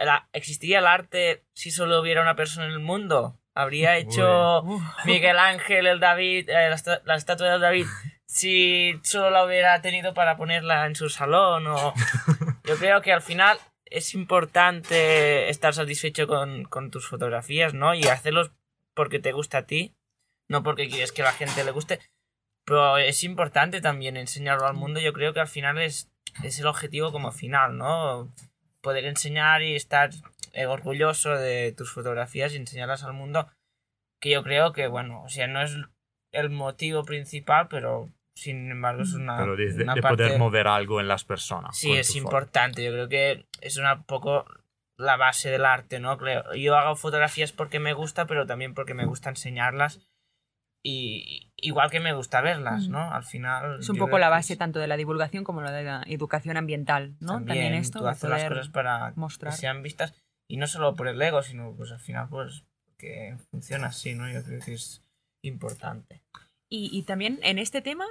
[0.04, 3.40] la- ¿Existiría el arte si solo hubiera una persona en el mundo?
[3.56, 4.64] ¿Habría hecho
[5.06, 7.86] Miguel Ángel, el David, eh, la, la estatua del David,
[8.40, 11.68] si solo la hubiera tenido para ponerla en su salón?
[11.68, 11.94] O...
[12.64, 17.94] Yo creo que al final es importante estar satisfecho con, con tus fotografías, ¿no?
[17.94, 18.52] Y hacerlos
[18.94, 19.94] porque te gusta a ti,
[20.48, 22.00] no porque quieres que a la gente le guste.
[22.66, 25.00] Pero es importante también enseñarlo al mundo.
[25.00, 26.10] Yo creo que al final es,
[26.44, 28.32] es el objetivo como final, ¿no?
[28.82, 30.12] Poder enseñar y estar
[30.68, 33.50] orgulloso de tus fotografías y enseñarlas al mundo.
[34.22, 35.76] Que yo creo que, bueno, o sea, no es
[36.32, 38.10] el motivo principal, pero
[38.42, 40.18] sin embargo es una, Pero de, una de parte...
[40.26, 41.78] poder mover algo en las personas.
[41.78, 42.24] Sí, es tu foto.
[42.24, 42.84] importante.
[42.84, 44.46] Yo creo que es una poco
[44.98, 46.18] la base del arte, ¿no?
[46.18, 46.54] Creo.
[46.56, 50.02] Yo hago fotografías porque me gusta, pero también porque me gusta enseñarlas.
[50.82, 53.12] Y igual que me gusta verlas, ¿no?
[53.14, 53.80] Al final.
[53.82, 56.56] Es un poco la base es- tanto de la divulgación como la de la educación
[56.56, 57.34] ambiental, ¿no?
[57.34, 59.52] También, esto, Tú haces las cosas para mostrar.
[59.54, 60.14] que sean vistas.
[60.50, 62.64] Y no solo por el ego, sino pues al final, pues,
[62.98, 64.30] que funciona así, ¿no?
[64.32, 65.04] Yo creo que es
[65.44, 66.22] importante.
[66.70, 68.06] Y, y también en este tema,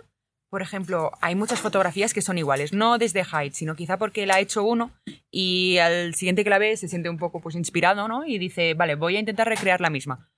[0.50, 4.36] por ejemplo, hay muchas fotografías que son iguales, no desde Hyde, sino quizá porque la
[4.36, 4.90] ha hecho uno
[5.30, 8.24] y al siguiente que la ve se siente un poco pues inspirado, ¿no?
[8.24, 10.30] Y dice, vale, voy a intentar recrear la misma.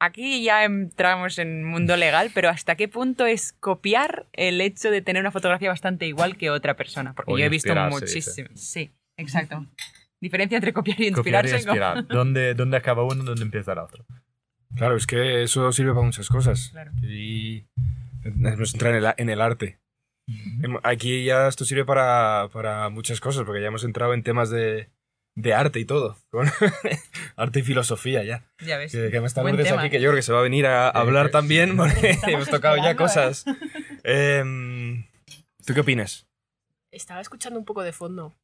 [0.00, 5.02] Aquí ya entramos en mundo legal, pero ¿hasta qué punto es copiar el hecho de
[5.02, 7.14] tener una fotografía bastante igual que otra persona?
[7.14, 8.48] Porque O yo he visto muchísimo.
[8.54, 9.66] Sí, exacto.
[10.20, 11.66] Diferencia entre copiar y Copiar y inspirarse.
[11.66, 11.72] ¿no?
[11.72, 12.06] inspirar.
[12.08, 13.22] ¿Dónde, ¿Dónde acaba uno?
[13.22, 14.04] ¿Dónde empieza el otro?
[14.74, 16.70] Claro, es que eso sirve para muchas cosas.
[16.72, 16.90] Claro.
[17.02, 17.68] Y
[18.36, 19.78] nos entra en el, en el arte.
[20.28, 24.48] Hem- Aquí ya esto sirve para, para muchas cosas, porque ya hemos entrado en temas
[24.50, 24.88] de,
[25.36, 26.16] de arte y todo.
[26.30, 26.46] con-
[27.36, 28.44] arte y filosofía ya.
[28.64, 28.92] Ya ves.
[28.92, 29.82] Que, que me está Lourdes tema.
[29.82, 32.48] aquí, que yo creo que se va a venir a hablar que también, porque hemos
[32.48, 33.44] tocado ya cosas.
[34.02, 35.04] Em,
[35.66, 36.26] ¿Tú qué opinas?
[36.92, 38.36] Estaba escuchando un poco de fondo.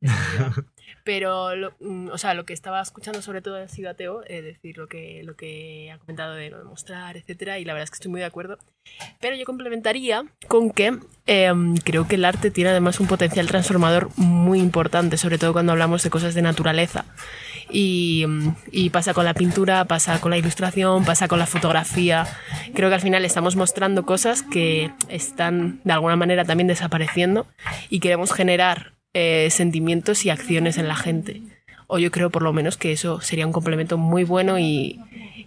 [1.04, 4.44] Pero, lo, mm, o sea, lo que estaba escuchando sobre todo ha sido ateo, es
[4.44, 7.84] decir, lo que, lo que ha comentado de lo de mostrar, etcétera, y la verdad
[7.84, 8.58] es que estoy muy de acuerdo.
[9.20, 14.10] Pero yo complementaría con que em, creo que el arte tiene además un potencial transformador
[14.16, 17.04] muy importante, sobre todo cuando hablamos de cosas de naturaleza.
[17.72, 22.26] Mm, y pasa con la pintura, pasa con la ilustración, pasa con la fotografía.
[22.74, 27.46] Creo que al final estamos mostrando cosas que están de alguna manera también desapareciendo
[27.88, 31.42] y queremos generar eh, sentimientos y acciones en la gente.
[31.86, 35.00] O yo creo por lo menos que eso sería un complemento muy bueno y,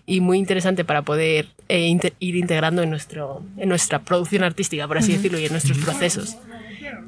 [0.05, 4.97] y muy interesante para poder eh, ir integrando en, nuestro, en nuestra producción artística, por
[4.97, 6.37] así decirlo, y en nuestros procesos.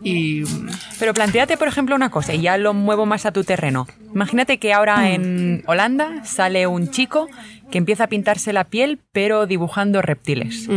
[0.01, 3.43] Y mm, Pero planteate, por ejemplo, una cosa, y ya lo muevo más a tu
[3.43, 3.87] terreno.
[4.13, 7.27] Imagínate que ahora en Holanda sale un chico
[7.71, 10.67] que empieza a pintarse la piel, pero dibujando reptiles.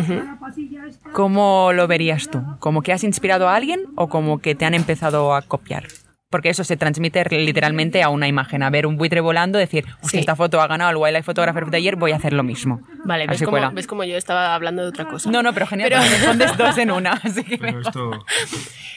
[1.12, 2.42] ¿Cómo lo verías tú?
[2.58, 5.84] ¿Como que has inspirado a alguien o como que te han empezado a copiar?
[6.30, 8.62] Porque eso se transmite literalmente a una imagen.
[8.62, 10.18] A ver un buitre volando, decir, Sí.
[10.18, 12.80] esta foto ha ganado el Wildlife Photographer of the Year, voy a hacer lo mismo.
[13.06, 15.30] Vale, ¿ves como, ves como yo estaba hablando de otra cosa?
[15.30, 17.12] No, no, pero genial, Pero- respondes dos en una.
[17.24, 18.10] Así que Pero esto...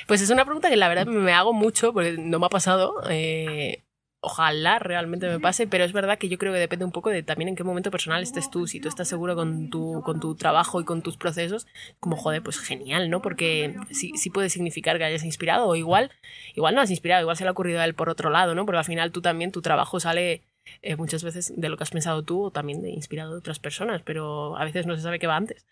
[0.07, 2.95] Pues es una pregunta que la verdad me hago mucho, porque no me ha pasado.
[3.09, 3.81] eh,
[4.21, 7.23] ojalá realmente me pase, pero es verdad que yo creo que depende un poco de
[7.23, 8.67] también en qué momento personal estés tú.
[8.67, 11.67] Si tú estás seguro con tu, con tu trabajo y con tus procesos,
[11.99, 13.21] como joder, pues genial, ¿no?
[13.21, 16.11] Porque sí, sí puede significar que hayas inspirado, o igual,
[16.55, 18.65] igual no has inspirado, igual se le ha ocurrido a él por otro lado, ¿no?
[18.65, 20.43] Porque al final tú también, tu trabajo sale
[20.81, 23.59] eh, muchas veces de lo que has pensado tú o también de inspirado de otras
[23.59, 25.65] personas, pero a veces no se sabe qué va antes.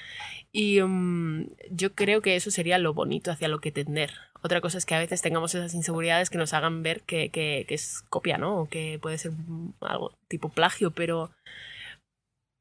[0.52, 4.12] Y mm, yo creo que eso sería lo bonito hacia lo que tender.
[4.42, 7.66] Otra cosa es que a veces tengamos esas inseguridades que nos hagan ver que, que-
[7.70, 8.62] es copia, ¿no?
[8.62, 9.32] O que puede ser
[9.82, 11.32] algo tipo plagio, pero,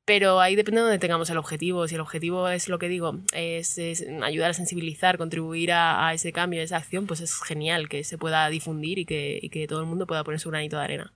[0.05, 1.87] pero ahí depende de donde tengamos el objetivo.
[1.87, 3.79] Si el objetivo es lo que digo, es,
[4.23, 8.03] ayudar a sensibilizar, contribuir a, a ese cambio, a esa acción, pues es genial que
[8.05, 10.85] se pueda difundir y que, y que todo el mundo pueda poner su granito de
[10.85, 11.13] arena.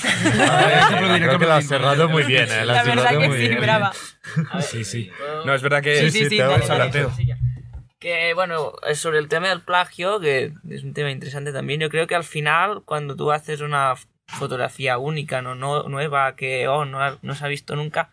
[0.00, 2.64] Creo que lo has cerrado muy bien, ¿eh?
[2.64, 3.60] La has verdad cerrado que muy sí, bien.
[3.60, 3.92] brava.
[4.60, 5.10] Sí, sí.
[5.16, 6.10] ¿puedo- No, es verdad que...
[6.10, 6.36] Sí, sí.
[7.98, 11.88] Que bueno, eh, sobre el tema del plagio, que es un tema interesante también, yo
[11.88, 13.94] creo que al final, cuando tú haces una
[14.26, 18.10] fotografía única, no, no nueva, que oh, no, ha- no se ha visto nunca,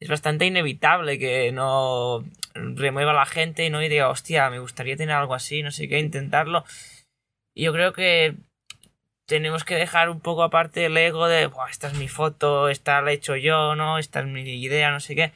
[0.00, 3.82] es bastante inevitable que no remueva a la gente ¿no?
[3.82, 6.64] y diga, hostia, me gustaría tener algo así, no sé qué, intentarlo.
[7.56, 8.36] Y yo creo que
[9.26, 13.00] tenemos que dejar un poco aparte el ego de, "Buah, esta es mi foto, esta
[13.02, 13.98] la he hecho yo, ¿no?
[13.98, 15.32] Esta es mi idea, no sé qué.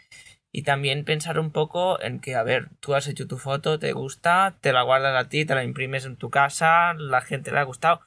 [0.53, 3.93] Y también pensar un poco en que, a ver, tú has hecho tu foto, te
[3.93, 7.59] gusta, te la guardas a ti, te la imprimes en tu casa, la gente le
[7.59, 8.01] ha gustado.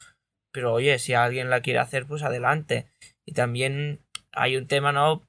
[0.52, 2.88] Pero oye, si alguien la quiere hacer, pues adelante.
[3.26, 4.02] Y también
[4.34, 5.24] hay un tema, ¿no?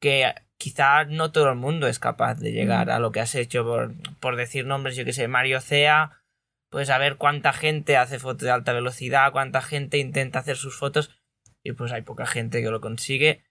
[0.00, 3.64] Que quizá no todo el mundo es capaz de llegar a lo que has hecho
[3.64, 6.23] por, por decir nombres, yo que sé, Mario Cea,
[6.74, 10.76] pues a ver cuánta gente hace fotos de alta velocidad, cuánta gente intenta hacer sus
[10.76, 11.08] fotos
[11.62, 13.44] y pues hay poca gente que lo consigue.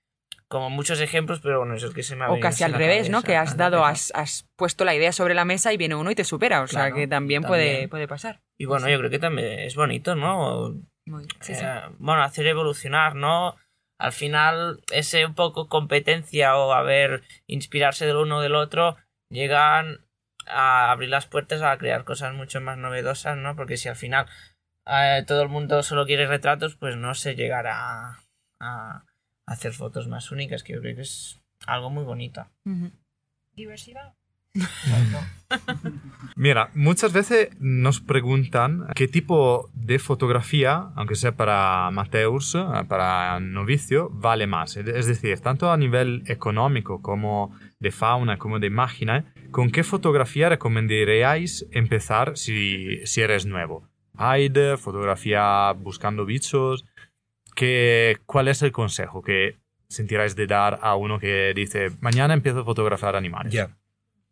[0.50, 3.10] Como muchos ejemplos, pero bueno, eso es que se me ha O casi al revés,
[3.10, 3.22] ¿no?
[3.22, 5.96] cabeza, Que a has dado, has, has puesto la idea sobre la mesa y viene
[5.96, 6.64] uno y te supera.
[6.64, 7.90] O sea, Claro, que también, Puede, también.
[7.90, 8.42] puede pasar.
[8.60, 10.76] Y bueno, yo creo que también es bonito, ¿no?
[11.06, 11.64] Muy- sí, sí.
[11.64, 13.56] Eh, bueno, hacer evolucionar, ¿no?
[13.98, 18.98] Al final, ese un poco competencia o a ver, inspirarse del uno o del otro,
[19.30, 20.03] llegan
[20.48, 23.56] a abrir las puertas a crear cosas mucho más novedosas, ¿no?
[23.56, 24.28] Porque si al final
[24.86, 28.20] eh, todo el mundo solo quiere retratos, pues no se llegará
[28.60, 29.04] a
[29.46, 32.46] hacer fotos más únicas, que yo creo que es algo muy bonito.
[33.56, 34.14] Diversidad.
[36.36, 43.40] Mira, muchas veces nos preguntan qué tipo de fotografía, aunque sea para amateurs, eh, para
[43.40, 44.78] novicio, vale más.
[44.78, 49.84] Es es decir, tanto a nivel económico como de fauna, como de imagen, ¿con qué
[49.84, 53.88] fotografía recomendaríais empezar si, si eres nuevo?
[54.20, 56.86] Hide, fotografía buscando bichos.
[57.56, 62.62] ¿Qué, ¿Cuál es el consejo que sentiráis de dar a uno que dice, mañana empiezo
[62.62, 63.54] a fotografiar animales?
[63.54, 63.78] Ya.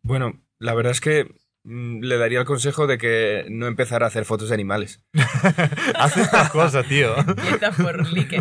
[0.02, 1.32] Bueno, la verdad es que
[1.64, 5.04] le daría el consejo de que no empezara a hacer fotos de animales.
[5.94, 7.14] Haz esta cosa, tío.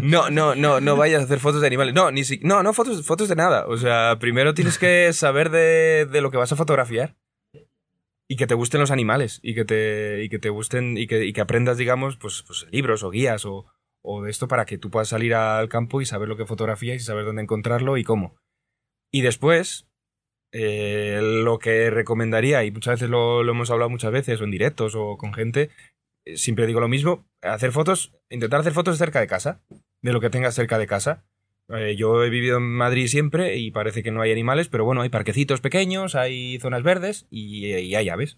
[0.02, 1.94] No, no, no, no vayas a hacer fotos de animales.
[1.94, 3.68] No, ni si, no, no fotos, fotos de nada.
[3.68, 7.16] O sea, primero tienes que saber de, de lo que vas a fotografiar.
[8.28, 9.40] Y que te gusten los animales.
[9.44, 12.66] Y que te, y que te gusten, y que, y que aprendas, digamos, pues, pues
[12.72, 13.66] libros o guías o,
[14.02, 16.98] o de esto para que tú puedas salir al campo y saber lo que fotografías
[16.98, 18.36] y saber dónde encontrarlo y cómo.
[19.12, 19.91] Y después,
[20.52, 24.96] eh, lo que recomendaría, y muchas veces lo, hemos hablado muchas veces, o en directos
[24.96, 25.70] o con gente,
[26.26, 29.62] eh, siempre digo lo mismo, hacer fotos, intentar hacer fotos cerca de casa,
[30.02, 31.24] de lo que tengas cerca de casa.
[31.70, 35.02] Eh, yo he vivido en Madrid siempre y parece que no hay animales, pero bueno,
[35.02, 38.38] hay parquecitos pequeños, hay zonas verdes y, y hay aves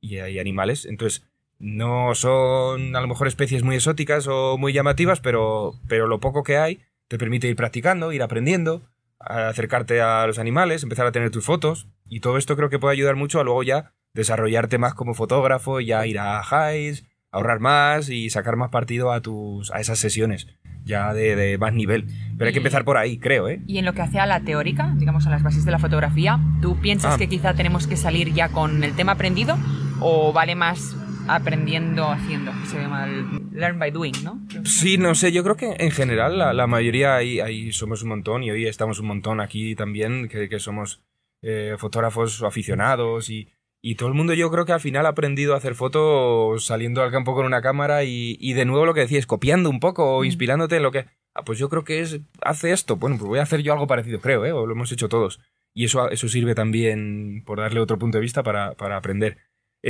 [0.00, 0.84] y hay animales.
[0.84, 1.24] Entonces,
[1.58, 6.42] no son a lo mejor especies muy exóticas o muy llamativas, pero, pero lo poco
[6.42, 8.82] que hay te permite ir practicando, ir aprendiendo,
[9.20, 12.78] a acercarte a los animales, empezar a tener tus fotos y todo esto creo que
[12.78, 17.60] puede ayudar mucho a luego ya desarrollarte más como fotógrafo, ya ir a highs, ahorrar
[17.60, 20.46] más y sacar más partido a tus a esas sesiones
[20.84, 22.06] ya de, de más nivel.
[22.36, 23.62] Pero hay que empezar por ahí, creo, ¿eh?
[23.66, 26.38] Y en lo que hace a la teórica, digamos a las bases de la fotografía,
[26.60, 27.18] ¿tú piensas Ah.
[27.18, 29.56] que quizá tenemos que salir ya con el tema aprendido
[30.00, 30.94] o vale más
[31.28, 32.52] aprendiendo haciendo?
[32.66, 34.40] Se llama el learn by doing, ¿no?
[34.64, 38.10] Sí, no sé, yo creo que en general la, la mayoría ahí, ahí somos un
[38.10, 41.02] montón y hoy estamos un montón aquí también, que, que somos
[41.42, 43.48] eh, fotógrafos aficionados y,
[43.80, 47.02] y todo el mundo yo creo que al final ha aprendido a hacer fotos saliendo
[47.02, 50.16] al campo con una cámara y, y de nuevo lo que decías, copiando un poco
[50.16, 51.06] o inspirándote en lo que...
[51.36, 53.88] Ah, pues yo creo que es, hace esto, bueno, pues voy a hacer yo algo
[53.88, 54.52] parecido, creo, ¿eh?
[54.52, 55.40] O lo hemos hecho todos.
[55.74, 59.38] Y eso, eso sirve también por darle otro punto de vista para, para aprender.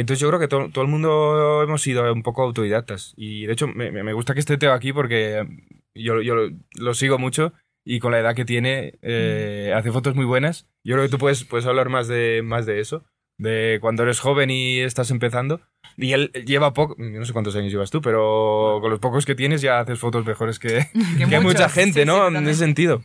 [0.00, 3.14] Entonces yo creo que to- todo el mundo hemos sido un poco autodidactas.
[3.16, 5.46] Y de hecho me, me- gusta que esté Teo aquí porque
[5.94, 7.52] yo, yo lo, lo sigo mucho
[7.86, 10.66] y con la edad que tiene eh, hace fotos muy buenas.
[10.84, 13.04] Yo creo que tú puedes, puedes hablar más de, más de eso,
[13.38, 15.60] de cuando eres joven y estás empezando.
[15.96, 19.34] Y él lleva poco, no sé cuántos años llevas tú, pero con los pocos que
[19.36, 20.86] tienes ya haces fotos mejores que,
[21.18, 22.14] que muchos, mucha sí, gente, sí, ¿no?
[22.16, 22.50] en totalmente.
[22.50, 23.02] ese sentido.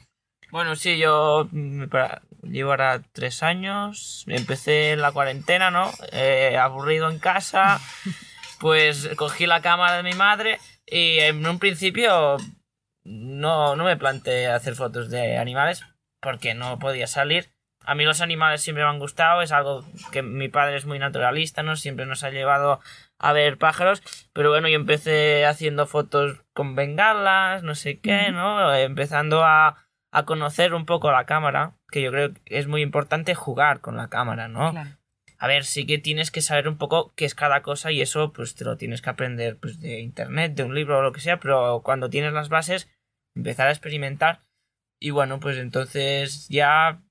[0.52, 4.24] Bueno, sí, yo mm, para- llevo ahora tres años.
[4.28, 5.92] Empecé en la cuarentena, ¿no?
[6.12, 7.80] Eh, aburrido en casa.
[8.60, 12.36] Pues cogí la cámara de mi madre y en un principio
[13.06, 15.86] no, no me planteé hacer fotos de animales
[16.20, 17.52] porque no podía salir.
[17.86, 21.00] A mí los animales siempre me han gustado, es algo que mi padre es muy
[21.00, 21.76] naturalista, ¿no?
[21.76, 22.82] Siempre nos ha llevado
[23.18, 28.76] a ver pájaros, pero bueno, yo empecé haciendo fotos con bengalas, no sé qué, ¿no?
[28.76, 33.36] Empezando a, a conocer un poco la cámara, que yo creo que es muy importante
[33.36, 34.72] jugar con la cámara, ¿no?
[34.72, 34.92] Claro.
[35.38, 38.34] A ver, sí que tienes que saber un poco qué es cada cosa y eso
[38.34, 41.22] pues te lo tienes que aprender pues de internet, de un libro o lo que
[41.22, 42.90] sea, pero cuando tienes las bases,
[43.36, 44.42] empezar a experimentar
[45.00, 47.02] y bueno, pues entonces ya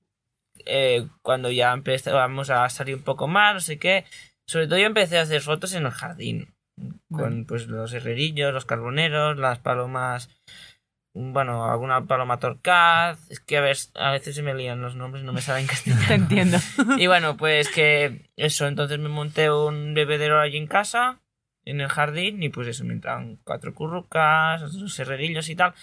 [0.65, 4.05] eh, cuando ya empezamos a salir un poco más, no sé qué,
[4.45, 6.53] sobre todo yo empecé a hacer fotos en el jardín,
[7.11, 10.29] con pues los herrerillos, los carboneros, las palomas,
[11.13, 15.23] bueno, alguna paloma torcaz, es que a, ver, a veces se me lían los nombres,
[15.23, 16.05] no me saben castellano.
[16.07, 16.57] Te entiendo.
[16.97, 21.19] Y bueno, pues que eso, entonces me monté un bebedero allí en casa,
[21.65, 25.73] en el jardín, y pues eso, me entraban cuatro currucas, los herrerillos y tal.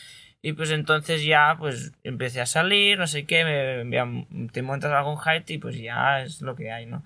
[0.43, 4.93] Y pues entonces ya pues empecé a salir, no sé qué, me, me- te montas
[4.93, 7.03] algún height y pues ya es lo que hay, ¿no?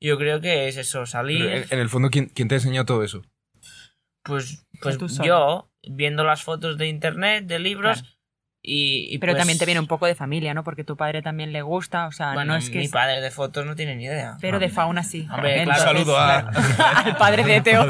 [0.00, 2.84] Yo creo que es eso, salir, Pero en, en el fondo, ¿quién, quién te enseñó
[2.84, 3.22] todo eso?
[4.22, 8.16] pues, pues yo, viendo las fotos de internet, de libros, Claro.
[8.62, 10.64] Y, y Pero pues, también te viene un poco de familia, ¿no?
[10.64, 12.76] Porque tu padre también le gusta, o sea, Bueno, no es que...
[12.76, 14.36] mi es- padre de fotos no tiene ni idea.
[14.38, 15.26] Pero de fauna sí.
[15.32, 16.58] Hombre, claro, Entonces, saludo a- claro,
[17.06, 17.86] al padre de Teo.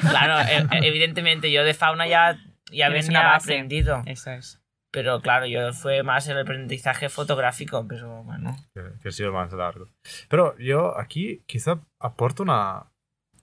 [0.00, 2.38] Claro, e- e- evidentemente yo de fauna ya,
[2.72, 4.02] ya venía aprendido.
[4.06, 4.60] Eso es.
[4.90, 8.56] Pero claro, yo fue más el aprendizaje fotográfico, pero bueno.
[8.74, 9.86] que, que ha sido más largo.
[10.28, 12.90] Pero yo aquí quizá aporto una,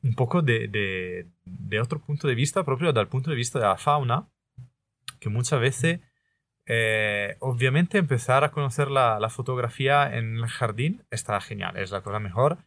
[0.04, 3.66] un poco de, de, de otro punto de vista, propio dal punto de vista de
[3.66, 4.28] la fauna,
[5.20, 6.00] que muchas veces,
[6.66, 12.02] eh, obviamente empezar a conocer la, la fotografía en el jardín está genial, es la
[12.02, 12.58] cosa mejor.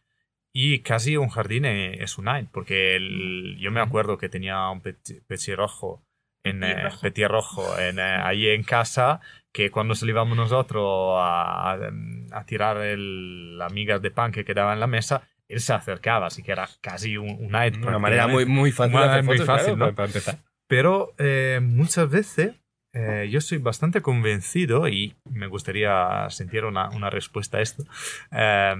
[0.53, 4.81] Y casi un jardín es un night, porque el- yo me acuerdo que tenía un
[4.81, 6.03] peti- petirrojo
[6.43, 7.79] en, eh, Petirrojo.
[7.79, 9.21] en, eh, ahí en casa
[9.53, 11.91] que cuando salíamos nosotros a, a-
[12.33, 15.21] a tirar el, las migas de pan que quedaba en la mesa,
[15.51, 17.75] él se acercaba, así que era casi un, un night.
[17.77, 19.95] Una manera muy, muy fácil Una hacer muy fotos, fácil, claro, ¿no?
[19.95, 20.37] para, empezar.
[20.67, 22.53] Pero eh, muchas veces
[22.93, 27.83] eh, yo soy bastante convencido, y me gustaría sentir una, una respuesta a esto,
[28.31, 28.75] eh,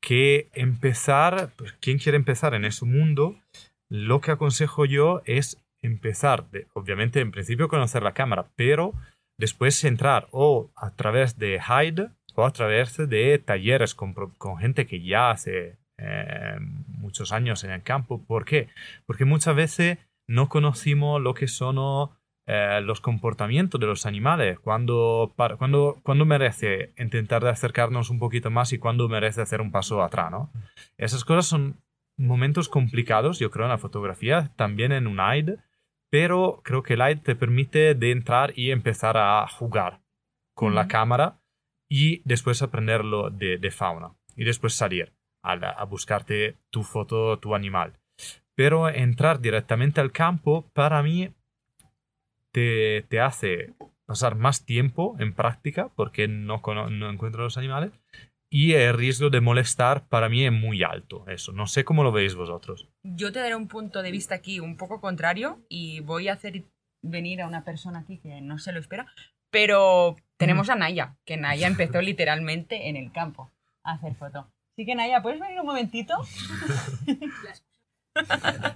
[0.00, 3.36] que empezar, pues, quien quiere empezar en ese mundo,
[3.88, 8.92] lo que aconsejo yo es empezar, de, obviamente en principio conocer la cámara, pero
[9.38, 14.86] después entrar o a través de Hyde o a través de talleres con, con gente
[14.86, 16.56] que ya hace eh,
[16.88, 18.24] muchos años en el campo.
[18.24, 18.68] ¿Por qué?
[19.06, 22.10] Porque muchas veces no conocimos lo que son
[22.46, 28.18] eh, los comportamientos de los animales, cuando, para- cuando, cuando merece intentar de acercarnos un
[28.18, 30.50] poquito más y cuando merece hacer un paso atrás, ¿no?
[30.98, 31.80] Esas cosas son
[32.16, 35.56] momentos complicados, yo creo, en la fotografía, también en un AID,
[36.10, 40.00] pero creo que el AID te permite de entrar y empezar a jugar
[40.54, 41.40] con la cámara
[41.88, 45.12] y después aprenderlo de, de fauna y después salir
[45.44, 47.92] a, a buscarte tu foto, tu animal.
[48.56, 51.30] Pero entrar directamente al campo, para mí,
[52.52, 53.74] te, te hace
[54.06, 57.92] pasar más tiempo en práctica porque no, no encuentro los animales
[58.50, 61.24] y el riesgo de molestar para mí es muy alto.
[61.26, 62.88] Eso, no sé cómo lo veis vosotros.
[63.02, 66.62] Yo te daré un punto de vista aquí un poco contrario y voy a hacer
[67.02, 69.06] venir a una persona aquí que no se lo espera,
[69.50, 73.50] pero tenemos a Naya, que Naya empezó literalmente en el campo
[73.82, 74.46] a hacer foto.
[74.74, 76.16] Así que Naya, ¿puedes venir un momentito?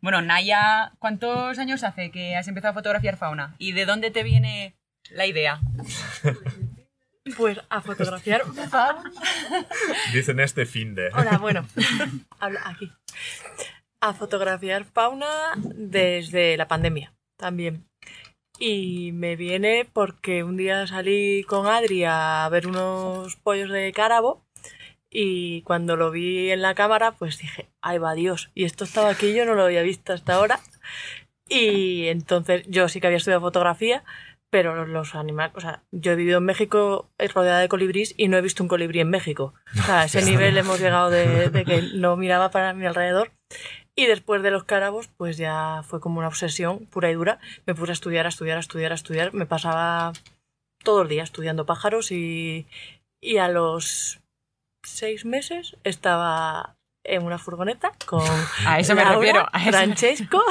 [0.00, 3.54] bueno, Naya, ¿cuántos años hace que has empezado a fotografiar fauna?
[3.58, 4.78] ¿Y de dónde te viene
[5.10, 5.60] la idea?
[7.36, 9.12] Pues a fotografiar fauna.
[10.14, 11.10] Dicen este fin de...
[11.12, 11.66] Hola, bueno,
[12.40, 12.90] habla aquí.
[14.00, 17.84] A fotografiar fauna desde la pandemia también.
[18.58, 24.46] Y me viene porque un día salí con Adri a ver unos pollos de cárabo
[25.10, 29.10] y cuando lo vi en la cámara pues dije, ay va Dios, y esto estaba
[29.10, 30.60] aquí, yo no lo había visto hasta ahora.
[31.48, 34.04] Y entonces yo sí que había estudiado fotografía,
[34.50, 38.28] pero los animales, o sea, yo he vivido en México eh, rodeada de colibrís y
[38.28, 39.54] no he visto un colibrí en México.
[39.78, 43.32] O sea, a ese nivel hemos llegado de, de que no miraba para mi alrededor.
[43.96, 47.38] Y después de los cárabos, pues ya fue como una obsesión pura y dura.
[47.66, 49.34] Me puse a estudiar, a estudiar, a estudiar, a estudiar.
[49.34, 50.12] Me pasaba
[50.82, 52.66] todo el día estudiando pájaros y,
[53.20, 54.19] y a los
[54.82, 58.20] seis meses estaba en una furgoneta con
[58.66, 59.46] A eso me Laura, refiero.
[59.52, 59.70] A eso.
[59.70, 60.42] Francesco,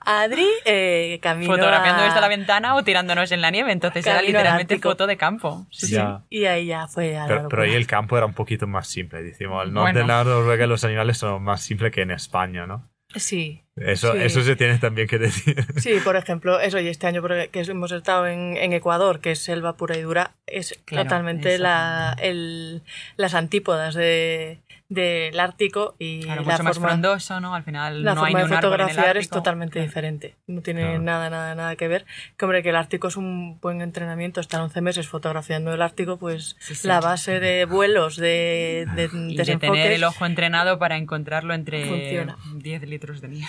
[0.00, 4.16] Adri, eh, camino Fotografiando a- desde la ventana o tirándonos en la nieve, entonces era
[4.16, 5.66] Camino al literalmente foto de campo.
[5.70, 6.18] Sí, Ya.
[6.30, 6.36] sí.
[6.38, 9.22] Y ahí ya fue a Pero, pero ahí el campo era un poquito más simple,
[9.22, 9.64] decimos.
[9.64, 10.00] El norte Bueno.
[10.00, 12.88] de la Noruega los animales son más simples que en España, ¿no?
[13.16, 14.18] Sí, Eso, Sí.
[14.22, 15.56] eso se tiene también que decir.
[15.76, 19.32] sí, por ejemplo, eso, y este año porque- que hemos estado en, en Ecuador, que
[19.32, 22.82] es selva pura y dura, es Claro, totalmente la, el-
[23.18, 27.54] las antípodas de, del Ártico y Claro, la mucho más forma, frondoso, ¿no?
[27.56, 29.86] Al final la no forma de un árbol en el fotografiar es totalmente Claro.
[29.88, 30.36] diferente.
[30.46, 31.02] No tiene Claro.
[31.02, 32.06] nada, nada, nada que ver.
[32.36, 36.18] Que hombre, que el Ártico es un buen entrenamiento, estar 11 meses fotografiando el Ártico,
[36.18, 36.86] pues Sí, sí.
[36.86, 41.84] la base de vuelos, de, de Y de tener el ojo entrenado para encontrarlo entre
[41.86, 42.36] Funciona.
[42.54, 43.48] 10 litros de nieve.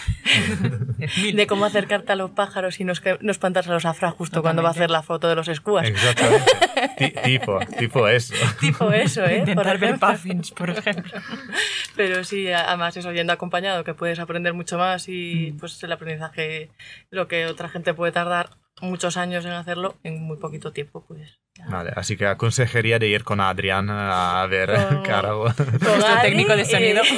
[1.33, 4.63] De cómo acercarte a los pájaros y no, no espantarse a los afra justo cuando
[4.63, 5.88] va a hacer la foto de los escuas.
[5.88, 6.51] Exactamente.
[6.97, 8.33] Ti- tipo, tipo eso.
[8.59, 9.39] tipo eso, ¿eh?
[9.41, 11.11] Por Intentar ver puffins, por ejemplo.
[11.95, 15.57] Pero sí, además eso yendo acompañado, que puedes aprender mucho más y Mm.
[15.59, 16.69] pues el aprendizaje,
[17.09, 18.49] lo que otra gente puede tardar
[18.82, 21.39] muchos años en hacerlo, en muy poquito tiempo, pues.
[21.67, 25.45] Vale, así que aconsejaría de ir con Adrián a ver Con- Carago.
[25.45, 27.01] Con técnico de y- sonido.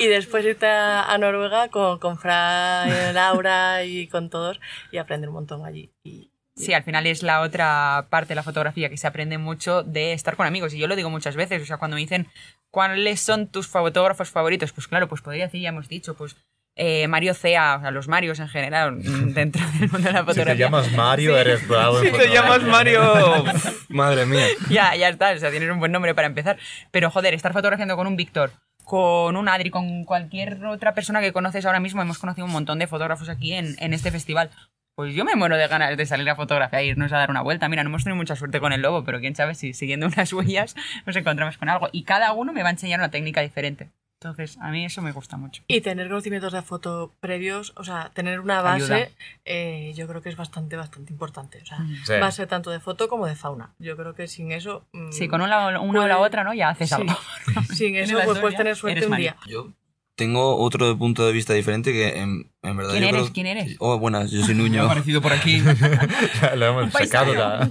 [0.00, 4.98] Y, después irte a, a Noruega con, con Fra, y Laura y con todos y
[4.98, 5.92] aprender un montón allí.
[6.02, 9.82] Y, Sí, al final es la otra parte de la fotografía que se aprende mucho
[9.82, 10.74] de estar con amigos.
[10.74, 12.26] Y yo lo digo muchas veces, o sea, cuando me dicen
[12.70, 16.36] cuáles son tus fotógrafos favoritos, pues claro, pues podría decir, ya hemos dicho, pues
[16.76, 18.98] eh, Mario Cea, o sea, los Marios en general,
[19.34, 20.66] dentro del mundo de la Si te fotografía.
[20.66, 21.98] llamas Mario, eres bravo.
[22.00, 22.42] Si te fotografía.
[22.42, 23.44] llamas Mario.
[23.88, 24.46] Madre mía.
[24.70, 26.58] ya, ya está, o sea, tienes un buen nombre para empezar.
[26.90, 28.52] Pero joder, estar fotografiando con un Víctor,
[28.84, 32.78] con un Adri, con cualquier otra persona que conoces ahora mismo, hemos conocido un montón
[32.78, 34.50] de fotógrafos aquí en, en este festival.
[35.00, 37.40] Pues yo me muero de ganas de salir a fotografiar e irnos a dar una
[37.40, 37.70] vuelta.
[37.70, 40.30] Mira, no hemos tenido mucha suerte con el lobo, pero quién sabe si siguiendo unas
[40.30, 40.76] huellas
[41.06, 41.88] nos encontramos con algo.
[41.90, 43.88] Y cada uno me va a enseñar una técnica diferente.
[44.22, 45.62] Entonces, a mí eso me gusta mucho.
[45.68, 49.10] Y tener conocimientos de foto previos, o sea, tener una base,
[49.46, 51.62] eh, yo creo que es bastante, bastante importante.
[51.62, 52.12] O sea, Sí.
[52.20, 53.70] base tanto de foto como de fauna.
[53.78, 54.86] Yo creo que sin eso.
[54.92, 56.52] mm, Sí, con una, una o la Puede- otra, ¿no?
[56.52, 56.94] Ya haces sí.
[56.96, 57.16] algo.
[57.74, 59.36] Sin eso, pues puedes tener suerte un día.
[59.46, 59.72] Yo
[60.20, 63.20] tengo otro punto de vista diferente que en, en verdad ¿Quién yo eres?
[63.22, 63.76] creo- ¿Quién eres?
[63.78, 64.82] Oh, buenas, yo soy Me ha Nuño.
[64.84, 65.60] aparecido por aquí.
[66.56, 67.70] Lo hemos sacado ya.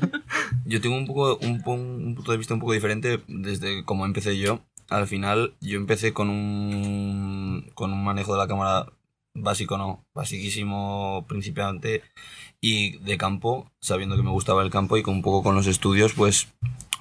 [0.66, 4.38] Yo tengo un poco un, un punto de vista un poco diferente desde cómo empecé
[4.38, 4.62] yo.
[4.90, 8.88] Al final yo empecé con un con un manejo de la cámara
[9.36, 12.02] básico no, basiquísimo principiante
[12.60, 15.68] y de campo, sabiendo que me gustaba el campo y con un poco con los
[15.68, 16.48] estudios, pues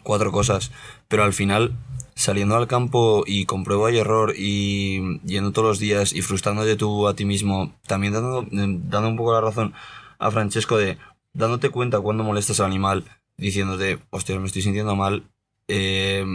[0.03, 0.71] cuatro cosas,
[1.09, 1.73] pero al final
[2.19, 6.75] saliendo al campo y con prueba y error y yendo todos los días y frustrándote
[6.75, 9.73] tú a ti mismo, también dando, dando un poco la razón
[10.19, 10.99] a Francesco de
[11.33, 13.05] dándote cuenta cuando molestas al animal,
[13.37, 15.31] diciéndote, hostia, me estoy sintiendo mal,
[15.69, 16.27] eh,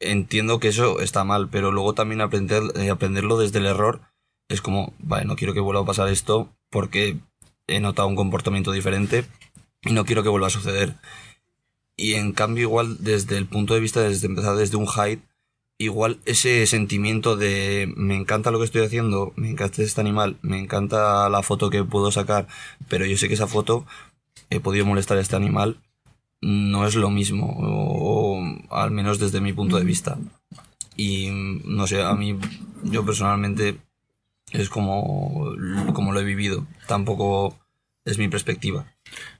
[0.00, 4.02] entiendo que eso está mal, pero luego también aprender, eh, aprenderlo desde el error
[4.48, 7.16] es como, vale, no quiero que vuelva a pasar esto porque
[7.68, 9.24] he notado un comportamiento diferente
[9.80, 10.94] y no quiero que vuelva a suceder.
[12.02, 15.20] Y en cambio, igual desde el punto de vista, desde empezar desde un height,
[15.78, 20.58] igual ese sentimiento de me encanta lo que estoy haciendo, me encanta este animal, me
[20.58, 22.48] encanta la foto que puedo sacar,
[22.88, 23.86] pero yo sé que esa foto
[24.50, 25.76] he podido molestar a este animal,
[26.40, 30.18] no es lo mismo, o, o al menos desde mi punto de vista.
[30.96, 31.28] Y
[31.64, 32.36] no sé, a mí,
[32.82, 33.78] yo personalmente,
[34.50, 35.52] es como,
[35.94, 37.61] como lo he vivido, tampoco
[38.04, 38.86] es mi perspectiva.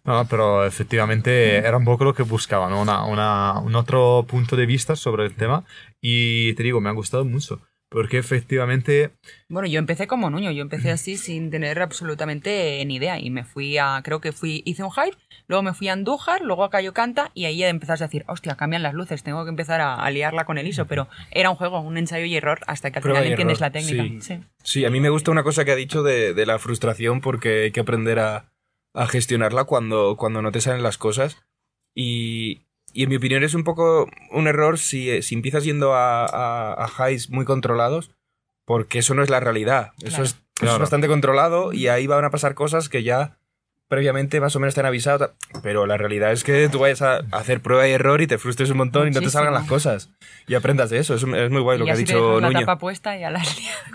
[0.04, 2.80] No, pero efectivamente era un poco lo que buscaba, ¿no?
[2.82, 5.64] Una, una- un otro punto de vista sobre el tema
[6.00, 9.12] y te digo, me ha gustado mucho, porque efectivamente,
[9.48, 13.44] Bueno, yo empecé como Nuño, yo empecé así sin tener absolutamente ni idea y me
[13.44, 16.70] fui a, creo que fui, hice un hype, luego me fui a Andújar, luego a
[16.70, 19.94] Cayo Canta y ahí empezaste a decir, hostia, cambian las luces, tengo que empezar a,
[19.96, 22.98] a liarla con el ISO, pero era un juego, un ensayo y error hasta que
[22.98, 24.02] al Prueba final entiendes error, la técnica.
[24.24, 24.36] sí.
[24.38, 24.44] Sí.
[24.64, 27.64] Sí, a mí me gusta una cosa que ha dicho de, de la frustración porque
[27.64, 28.51] hay que aprender a,
[28.94, 31.38] a gestionarla cuando, cuando no te salen las cosas.
[31.94, 36.24] Y, y en mi opinión es un poco un error si, si empiezas yendo a,
[36.26, 38.10] a, a highs muy controlados,
[38.64, 39.92] porque eso no es la realidad.
[39.98, 40.24] Eso, Claro.
[40.24, 40.74] es, eso Claro.
[40.74, 43.38] es bastante controlado y ahí van a pasar cosas que ya
[43.92, 45.34] previamente más o menos te han avisado.
[45.62, 48.70] Pero la realidad es que tú vayas a hacer prueba y error y te frustres
[48.70, 50.08] un montón y no te salgan las cosas.
[50.48, 51.14] Y aprendas de eso.
[51.14, 53.20] Es, es muy guay lo y que ha te dicho dejas la tapa puesta y
[53.20, 53.42] ya la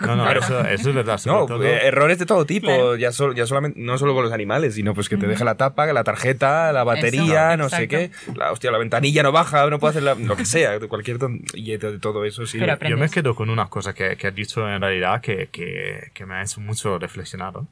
[0.00, 1.20] no, no, eso, eso es verdad.
[1.26, 2.94] No, todo- eh, errores de todo tipo, Claro.
[2.96, 5.84] ya, ya solamente, no solo con los animales, sino pues que te deja la tapa,
[5.92, 9.80] la tarjeta, la batería, Eso, no sé qué, la, hostia, la ventanilla no baja, no
[9.80, 12.58] puedo hacer la- lo que sea, cualquier ton- y de todo eso sí.
[12.60, 16.10] Pero Yo me quedo con una cosa que, que has dicho en realidad que, que,
[16.14, 17.52] que me ha hecho mucho reflexionar.
[17.54, 17.66] ¿no?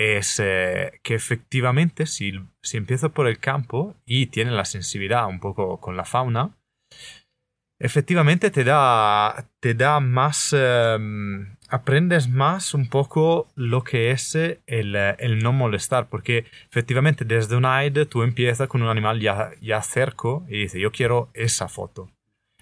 [0.00, 2.32] Es eh, que efectivamente si,
[2.62, 6.56] si empiezas por el campo y tienes la sensibilidad un poco con la fauna,
[7.80, 14.60] efectivamente te da, te da más, em, aprendes más un poco lo que es eh,
[14.66, 19.20] el, eh, el no molestar, porque efectivamente desde un AID tú empiezas con un animal
[19.20, 22.08] ya, ya cerco y dices, yo quiero esa foto.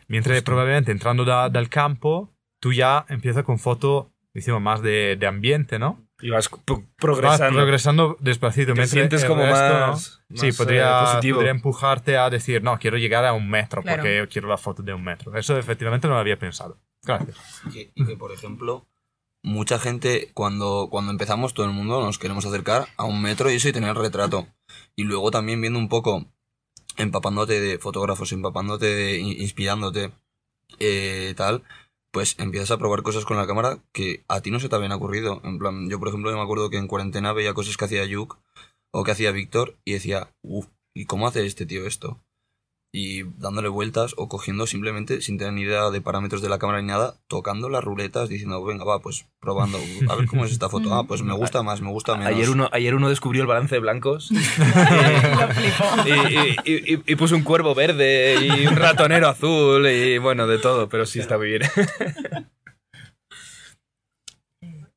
[0.08, 5.26] Mientras probablemente entrando da- dal campo, tú ya empiezas con foto, decimos, más de, de
[5.26, 6.05] ambiente, ¿no?
[6.20, 7.58] Y vas pro- Vas progresando.
[7.58, 8.72] progresando despacito.
[8.74, 9.86] Te sientes como resto, ¿no?
[9.88, 11.36] más- Sí, más, eh, podría, positivo.
[11.36, 13.98] podría empujarte a decir, no, quiero llegar a un metro Claro.
[14.02, 15.36] porque yo quiero la foto de un metro.
[15.36, 16.78] Eso efectivamente no lo había pensado.
[17.02, 17.36] Gracias.
[17.66, 18.86] Y que, y que, por ejemplo,
[19.42, 23.54] mucha gente, cuando, cuando empezamos, todo el mundo nos queremos acercar a un metro y
[23.56, 24.48] eso y tener el retrato.
[24.96, 26.32] Y luego también viendo un poco,
[26.96, 30.12] empapándote de fotógrafos, empapándote, de, in- inspirándote,
[30.80, 31.62] eh, tal,
[32.16, 34.92] pues empiezas a probar cosas con la cámara que a ti no se te habían
[34.92, 35.42] ocurrido.
[35.44, 38.38] En plan, yo por ejemplo me acuerdo que en cuarentena veía cosas que hacía Yuk
[38.90, 42.24] o que hacía Víctor y decía, uff, ¿y cómo hace este tío esto?
[42.98, 46.80] Y dándole vueltas o cogiendo simplemente sin tener ni idea de parámetros de la cámara
[46.80, 49.78] ni nada, tocando las ruletas diciendo, venga, va, pues probando,
[50.08, 50.94] a ver cómo es esta foto.
[50.94, 52.32] Ah, pues me gusta más, me gusta menos.
[52.32, 54.30] Ayer uno, ayer uno descubrió el balance de blancos
[56.06, 60.46] y, y- y- y- y puso un cuervo verde y un ratonero azul y bueno,
[60.46, 61.62] de todo, pero sí está muy bien.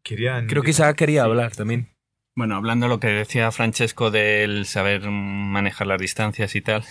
[0.04, 0.48] Querían...
[0.48, 1.90] Creo que Isaac quería hablar también.
[2.36, 6.84] Bueno, hablando de lo que decía Francesco del saber manejar las distancias y tal,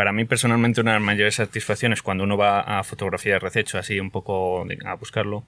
[0.00, 3.76] para mí personalmente una de las mayores satisfacciones cuando uno va a fotografía de rececho,
[3.76, 5.46] así un poco a buscarlo,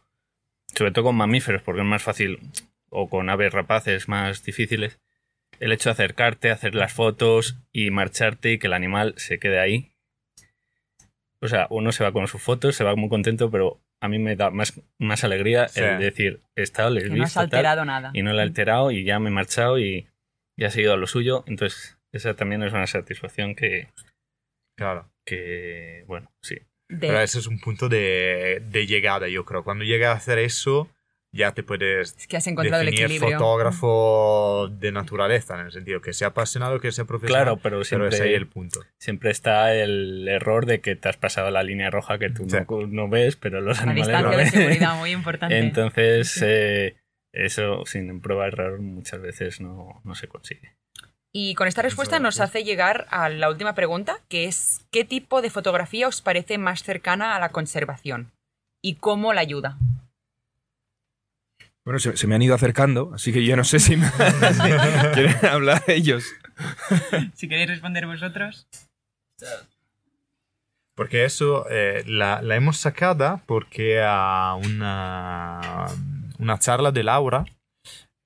[0.74, 2.38] sobre todo con mamíferos, porque es más fácil,
[2.90, 5.00] o con aves rapaces más difíciles,
[5.58, 9.58] el hecho de acercarte, hacer las fotos y marcharte y que el animal se quede
[9.58, 9.90] ahí.
[11.40, 14.18] O sea, uno se va con sus fotos, se va muy contento, pero a mí
[14.18, 15.80] me da más, más alegría Sí.
[15.80, 18.10] el decir, he estado, les no has tal, alterado nada.
[18.12, 20.08] y no le he alterado y ya me he marchado y,
[20.58, 21.42] y ha seguido a lo suyo.
[21.46, 23.88] Entonces, esa también es una satisfacción que,
[24.76, 25.08] Claro.
[25.24, 26.56] que bueno, sí.
[26.88, 29.64] De- Pero ese es un punto de, de llegada, yo creo.
[29.64, 30.90] Cuando llegas a hacer eso,
[31.34, 33.38] ya te puedes es que has encontrado el definir equilibrio.
[33.38, 37.44] fotógrafo de naturaleza, en el sentido que sea apasionado, que sea profesional.
[37.44, 38.80] Claro, pero pero siempre, es ahí el punto.
[38.98, 42.56] siempre está el error de que te has pasado la línea roja que tú Sí.
[42.68, 44.52] no, no ves, pero los La animales distancia lo de ven.
[44.52, 45.58] seguridad, muy importante.
[45.58, 46.96] Entonces, eh,
[47.32, 50.74] eso sin prueba de error muchas veces no, no se consigue.
[51.34, 55.40] Y con esta respuesta nos hace llegar a la última pregunta, que es ¿qué tipo
[55.40, 58.32] de fotografía os parece más cercana a la conservación?
[58.82, 59.78] ¿Y cómo la ayuda?
[61.84, 64.60] Bueno, se, se me han ido acercando, así que yo no sé si, me- si
[65.14, 66.24] quieren hablar ellos.
[67.34, 68.68] Si queréis responder vosotros.
[70.94, 75.86] Porque eso eh, la, la hemos sacada porque a una,
[76.38, 77.46] una charla de Laura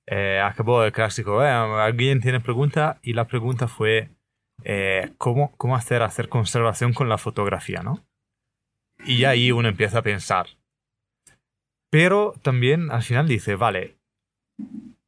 [0.07, 4.09] eh, acabó el clásico, eh, alguien tiene pregunta y la pregunta fue
[4.63, 8.05] eh, ¿cómo, cómo hacer, hacer conservación con la fotografía, ¿no?
[9.05, 10.47] Y ahí uno empieza a pensar.
[11.91, 13.97] Pero también al final dice, vale,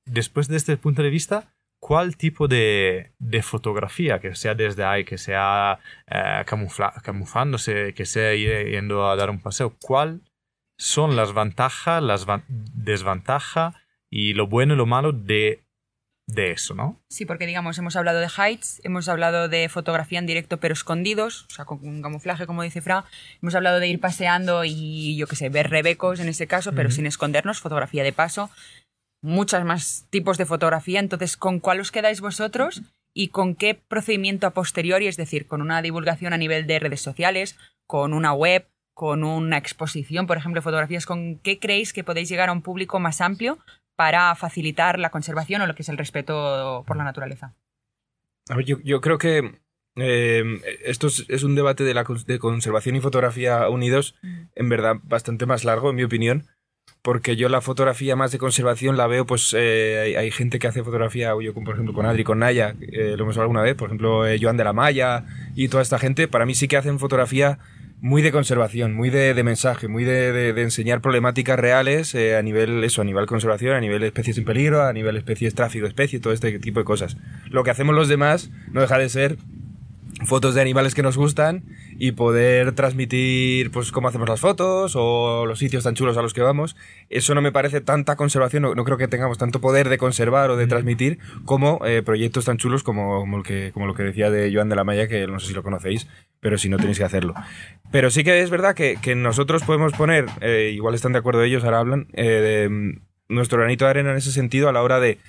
[0.06, 5.04] después de este punto de vista, ¿cuál tipo de, de fotografía, que sea desde ahí,
[5.06, 5.80] que sea
[6.46, 10.22] camufla- camuflándose, que sea yendo a dar un paseo, ¿cuál
[10.78, 13.76] son las ventajas, las desventajas
[14.12, 15.64] y lo bueno y lo malo de,
[16.28, 17.00] de eso, ¿no?
[17.10, 21.46] Sí, porque digamos, hemos hablado de heights, hemos hablado de fotografía en directo pero escondidos,
[21.50, 23.06] o sea, con un camuflaje, como dice Fra,
[23.42, 26.92] hemos hablado de ir paseando y, yo qué sé, ver rebecos en ese caso, pero
[26.92, 28.50] sin escondernos, fotografía de paso,
[29.22, 32.82] muchas más tipos de fotografía, entonces, ¿con cuál os quedáis vosotros
[33.14, 37.02] y con qué procedimiento a posteriori, es decir, con una divulgación a nivel de redes
[37.02, 37.58] sociales,
[37.88, 42.30] con una web, con una exposición, por ejemplo, de fotografías, ¿con qué creéis que podéis
[42.30, 43.58] llegar a un público más amplio
[44.00, 47.54] para facilitar la conservación o lo que es el respeto por la naturaleza?
[48.48, 49.60] A ver, yo, yo creo que
[49.98, 50.44] eh,
[50.86, 54.16] esto es, es un debate de, la, de conservación y fotografía unidos,
[54.56, 56.48] en verdad, bastante más largo, en mi opinión.
[57.02, 60.68] Porque yo la fotografía más de conservación la veo, pues eh, hay, hay gente que
[60.68, 63.62] hace fotografía, yo con- por ejemplo con Adri, con Naya, eh, lo hemos hablado alguna
[63.64, 65.26] vez, por ejemplo Joan de la Maya
[65.56, 67.60] y toda esta gente, para mí sí que hacen fotografía
[68.02, 72.42] muy de conservación, muy de, de mensaje, muy de, de- enseñar problemáticas reales eh, a
[72.42, 75.90] nivel eso, a nivel conservación, a nivel especies en peligro, a nivel especies tráfico, de
[75.90, 77.18] especie, todo este tipo de cosas.
[77.50, 79.38] Lo que hacemos los demás no deja de ser
[80.26, 81.64] fotos de animales que nos gustan
[81.98, 86.34] y poder transmitir pues cómo hacemos las fotos o los sitios tan chulos a los
[86.34, 86.76] que vamos.
[87.10, 90.50] Eso no me parece tanta conservación, no, no creo que tengamos tanto poder de conservar
[90.50, 94.04] o de transmitir como eh, proyectos tan chulos como, como el que, como lo que
[94.04, 96.08] decía de Joan de la Maya, que no sé si lo conocéis,
[96.40, 97.34] pero si no tenéis que hacerlo.
[97.92, 101.44] Pero sí que es verdad que, que nosotros podemos poner, eh, igual están de acuerdo
[101.44, 103.00] ellos, ahora hablan, eh, de,
[103.30, 105.20] nuestro granito de arena en ese sentido a la hora de,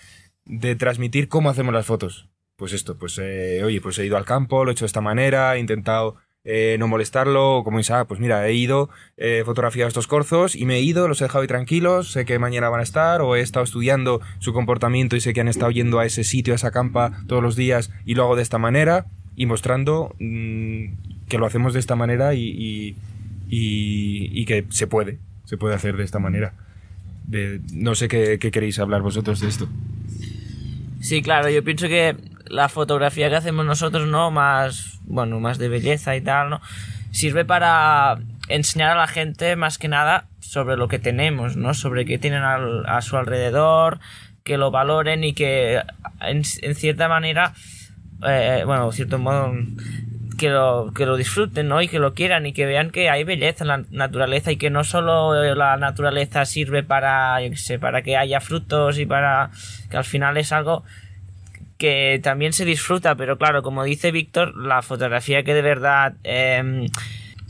[0.46, 2.28] de transmitir cómo hacemos las fotos.
[2.60, 5.00] Pues esto, pues eh, oye, pues he ido al campo, lo he hecho de esta
[5.00, 10.06] manera, he intentado eh, no molestarlo, como Isaac, pues mira, he ido, he fotografiado estos
[10.06, 12.82] corzos y me he ido, los he dejado ahí tranquilos, sé que mañana van a
[12.82, 16.22] estar, o he estado estudiando su comportamiento y sé que han estado yendo a ese
[16.22, 19.06] sitio, a esa campa todos los días y lo hago de esta manera
[19.36, 22.94] y mostrando mm, que lo hacemos de esta manera y,
[23.48, 26.52] y, que se puede, se puede hacer de esta manera.
[27.72, 29.66] No sé qué queréis hablar vosotros de esto.
[31.00, 32.14] Sí, claro, yo pienso que
[32.50, 34.30] la fotografía que hacemos nosotros, ¿no?
[34.30, 36.60] Más, bueno, más de belleza y tal, ¿no?
[37.12, 41.74] Sirve para enseñar a la gente más que nada sobre lo que tenemos, ¿no?
[41.74, 44.00] Sobre qué tienen al- a su alrededor,
[44.42, 45.80] que lo valoren y que
[46.20, 47.52] en, cierta manera,
[48.26, 49.52] eh, bueno, de cierto modo,
[50.36, 51.80] que lo, que lo disfruten, ¿no?
[51.82, 54.70] Y que lo quieran y que vean que hay belleza en la naturaleza y que
[54.70, 59.50] no solo la naturaleza sirve para, qué sé, para que haya frutos y para
[59.90, 60.82] que al final es algo
[61.80, 66.86] que también se disfruta, pero claro, como dice Víctor, la fotografía que de verdad eh,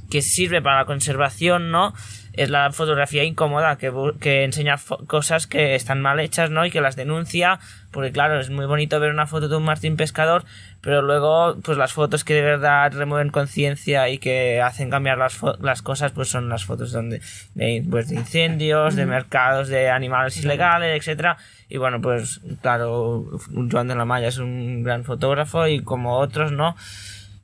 [0.08, 1.92] que sirve para la conservación, ¿no?
[2.32, 4.76] Es la fotografía incómoda, que, que enseña
[5.06, 6.64] cosas que están mal hechas, ¿no?
[6.64, 7.58] Y que las denuncia,
[7.90, 10.44] porque claro, es muy bonito ver una foto de un martín pescador,
[10.80, 15.38] pero luego, pues las fotos que de verdad remueven conciencia y que hacen cambiar las,
[15.40, 17.20] fo- las cosas, pues son las fotos donde,
[17.54, 21.36] de, pues, de incendios, de mercados, de animales ilegales, etcétera.
[21.68, 23.26] Y bueno, pues claro,
[23.70, 26.76] Joan de la Maya es un gran fotógrafo y como otros, ¿no?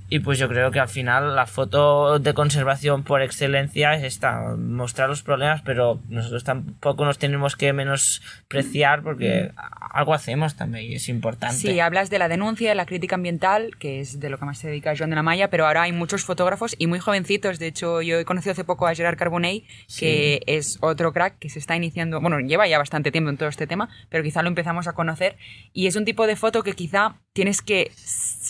[0.09, 4.55] Y pues yo creo que al final la foto de conservación por excelencia es esta,
[4.57, 9.51] mostrar los problemas, pero nosotros tampoco nos tenemos que menospreciar porque
[9.81, 11.57] algo hacemos también y es importante.
[11.57, 14.59] Sí, hablas de la denuncia, de la crítica ambiental, que es de lo que más
[14.59, 17.59] se dedica Joan de la Maya, pero ahora hay muchos fotógrafos y muy jovencitos.
[17.59, 19.65] De hecho, yo he conocido hace poco a Gerard Carbonell,
[19.99, 23.49] que es otro crack que se está iniciando, bueno, lleva ya bastante tiempo en todo
[23.49, 25.37] este tema, pero quizá lo empezamos a conocer.
[25.73, 27.91] Y es un tipo de foto que quizá tienes que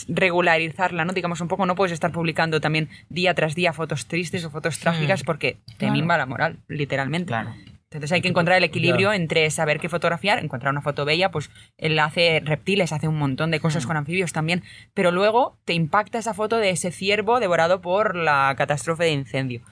[0.08, 1.12] regularizarla, ¿no?
[1.12, 4.78] Digamos un poco, no puedes estar publicando también día tras día fotos tristes o fotos
[4.78, 5.94] trágicas porque te Claro.
[5.94, 7.28] mimba la moral, literalmente.
[7.28, 7.54] Claro.
[7.90, 11.50] Entonces hay que encontrar el equilibrio entre saber qué fotografiar, encontrar una foto bella, pues
[11.78, 16.18] él hace reptiles, hace un montón de cosas con anfibios también, pero luego te impacta
[16.18, 19.62] esa foto de ese ciervo devorado por la catástrofe de incendio.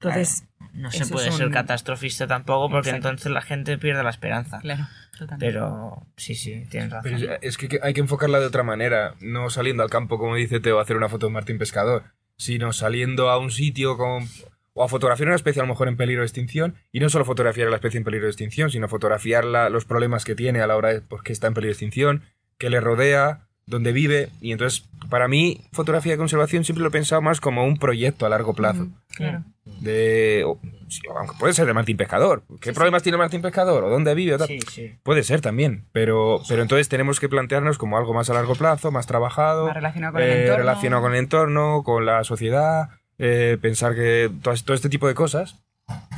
[0.00, 0.44] Entonces,
[0.78, 3.08] No se Eso puede ser catastrofista tampoco porque Exacto.
[3.08, 4.58] entonces la gente pierde la esperanza.
[4.60, 5.46] claro, totalmente.
[5.46, 7.12] Pero sí, sí, tienes razón.
[7.20, 10.60] Pero es, que hay que enfocarla de otra manera, no saliendo al campo, como dice
[10.60, 12.04] Teo, a hacer una foto de Martín Pescador,
[12.36, 14.28] sino saliendo a un sitio con,
[14.74, 17.24] o a fotografiar una especie a lo mejor en peligro de extinción, y no solo
[17.24, 20.60] fotografiar a la especie en peligro de extinción, sino fotografiar la- los problemas que tiene
[20.60, 22.22] a la hora de por qué está en peligro de extinción,
[22.56, 26.92] qué le rodea, dónde vive, y entonces, para mí, fotografía de conservación siempre lo he
[26.92, 28.88] pensado más como un proyecto a largo plazo.
[29.14, 29.44] Claro.
[29.80, 30.58] De, o-
[30.88, 32.42] sí, aunque puede ser de Martín Pescador.
[32.60, 33.84] ¿Qué problemas tiene Martín Pescador?
[33.84, 34.34] ¿O dónde vive?
[34.34, 34.48] O tal?
[34.48, 34.94] Sí, sí.
[35.02, 38.90] Puede ser también, pero, pero entonces tenemos que plantearnos como algo más a largo plazo,
[38.90, 40.58] más trabajado, Más relacionado con el eh, entorno.
[40.58, 42.88] relacionado con el entorno, con la sociedad,
[43.18, 45.56] eh, pensar que todo, todo este tipo de cosas.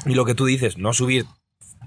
[0.07, 1.24] Y lo que tú dices, no subir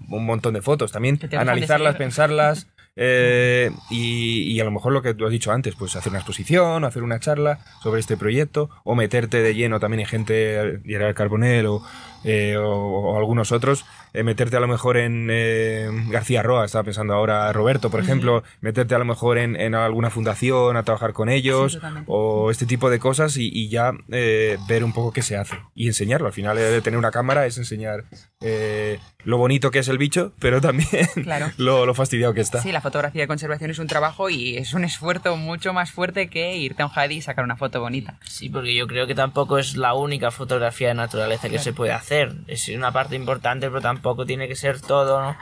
[0.09, 2.68] un montón de fotos, también analizarlas, pensarlas.
[2.96, 6.84] Eh, y, a lo mejor lo que tú has dicho antes, pues hacer una exposición,
[6.86, 11.66] hacer una charla sobre este proyecto, o meterte de lleno también en gente, Gerard Carbonell
[11.66, 11.84] o,
[12.24, 16.84] eh, o, o algunos otros, eh, meterte a lo mejor en eh, García Roa, estaba
[16.84, 21.13] pensando ahora Roberto, por ejemplo, meterte a lo mejor en, en alguna fundación a trabajar
[21.13, 25.11] con ellos, Sí, o este tipo de cosas y, y ya eh, ver un poco
[25.11, 26.28] qué se hace y enseñarlo.
[26.28, 28.03] Al final, eh, de tener una cámara es enseñar
[28.41, 31.47] eh, lo bonito que es el bicho, pero también Claro.
[31.57, 32.61] lo, lo fastidiado que está.
[32.61, 36.28] Sí, la fotografía de conservación es un trabajo y es un esfuerzo mucho más fuerte
[36.30, 38.19] que irte a un jardín y sacar una foto bonita.
[38.26, 41.91] Sí, porque yo creo que tampoco es la única fotografía de naturaleza que se puede
[41.93, 42.12] hacer.
[42.47, 45.38] Es una parte importante, pero tampoco tiene que ser todo, ¿no?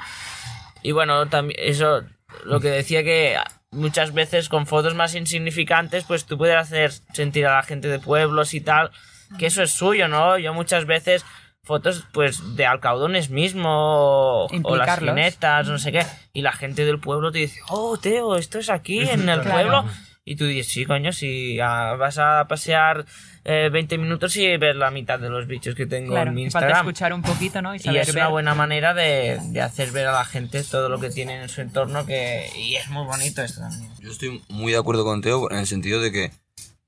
[0.84, 2.04] Y bueno, también eso,
[2.44, 3.38] lo que decía que
[3.72, 8.00] muchas veces con fotos más insignificantes, pues tú puedes hacer sentir a la gente de
[8.00, 8.92] pueblos y tal,
[9.38, 10.38] que eso es suyo, ¿no?
[10.38, 11.24] Yo muchas veces
[11.64, 16.84] fotos pues de alcaudones mismo o, o las jinetas, no sé qué, y la gente
[16.86, 19.52] del pueblo te dice, oh, Teo, esto es aquí, en el Claro.
[19.52, 19.86] pueblo.
[20.26, 23.06] Y tú dices, sí, coño, si ah, vas a pasear
[23.44, 26.44] eh, 20 minutos y ves la mitad de los bichos que tengo Claro, en mi
[26.44, 26.88] y falta Instagram.
[26.88, 27.74] escuchar un poquito, ¿no?
[27.74, 28.18] Y Y saber es ver.
[28.18, 31.50] una buena manera de, de hacer ver a la gente todo lo que tienen en
[31.50, 33.92] su entorno que y es muy bonito esto también.
[34.00, 36.32] Yo estoy muy de acuerdo con Teo en el sentido de que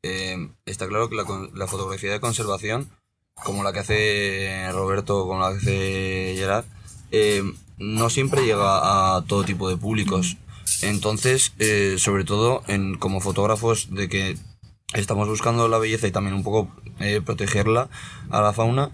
[0.04, 0.36] eh,
[0.66, 2.90] está claro que la fotografía de conservación,
[3.44, 6.66] como la que hace Roberto, como la que hace Gerard,
[7.12, 7.42] eh,
[7.78, 10.38] no siempre llega a todo tipo de públicos.
[10.82, 14.38] Entonces, eh, sobre todo en, como fotógrafos de que
[14.94, 16.70] estamos buscando la belleza y también un poco
[17.00, 17.90] eh, protegerla
[18.30, 18.92] a la fauna,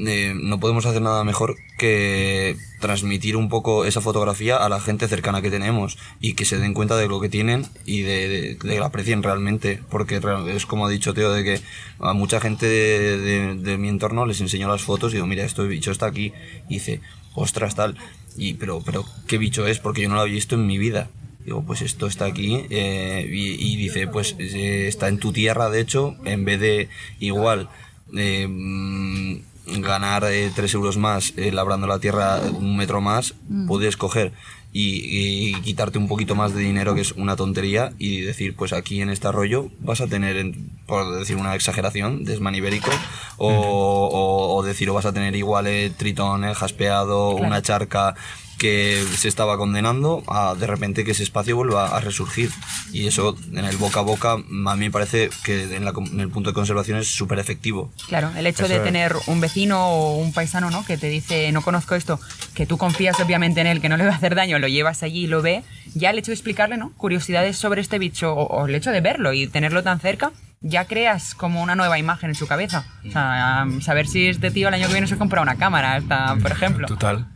[0.00, 5.08] eh, no podemos hacer nada mejor que transmitir un poco esa fotografía a la gente
[5.08, 8.40] cercana que tenemos y que se den cuenta de lo que tienen y de, de-
[8.54, 9.82] de que la aprecien realmente.
[9.90, 10.20] Porque
[10.54, 11.60] es como ha dicho Teo, de que
[11.98, 15.62] a mucha gente de- de mi entorno les enseño las fotos y digo, mira, este
[15.64, 16.32] bicho está aquí.
[16.68, 17.00] Y dice,
[17.34, 17.96] ostras, tal.
[18.36, 19.80] Y, pero, pero, ¿qué bicho es?
[19.80, 21.10] Porque yo no lo había visto en mi vida.
[21.48, 25.70] Digo, pues esto está aquí eh, y, y dice, pues eh, está en tu tierra,
[25.70, 26.90] de hecho, en vez de
[27.20, 27.70] igual
[28.14, 33.32] eh, mm, ganar 3 euros más eh, labrando la tierra un metro más,
[33.66, 34.32] puedes coger
[34.74, 38.74] y, y quitarte un poquito más de dinero, que es una tontería, y decir, pues
[38.74, 42.90] aquí en este arroyo vas a tener, en- por decir una exageración, desmán ibérico,
[43.38, 48.14] o, o, o decir, o vas a tener igual eh, tritón, eh, jaspeado, una charca
[48.58, 52.50] que se estaba condenando a de repente que ese espacio vuelva a resurgir
[52.92, 54.36] y eso en el boca a boca a
[54.76, 57.90] mí me parece que en, la com- en el punto de conservación es súper efectivo
[58.08, 58.84] Claro, el hecho Eso de es.
[58.84, 60.84] tener un vecino o un paisano, ¿no?
[60.84, 62.20] Que te dice, no conozco esto,
[62.54, 65.02] que tú confías obviamente en él, que no le va a hacer daño, lo llevas
[65.02, 65.62] allí y lo ve,
[65.94, 66.90] ya el hecho de explicarle, ¿no?
[66.96, 70.86] Curiosidades sobre este bicho o, o el hecho de verlo y tenerlo tan cerca, ya
[70.86, 72.84] creas como una nueva imagen en su cabeza.
[73.06, 76.34] O sea, saber si este tío el año que viene se compra una cámara, hasta,
[76.36, 76.88] por ejemplo.
[76.88, 77.26] Total.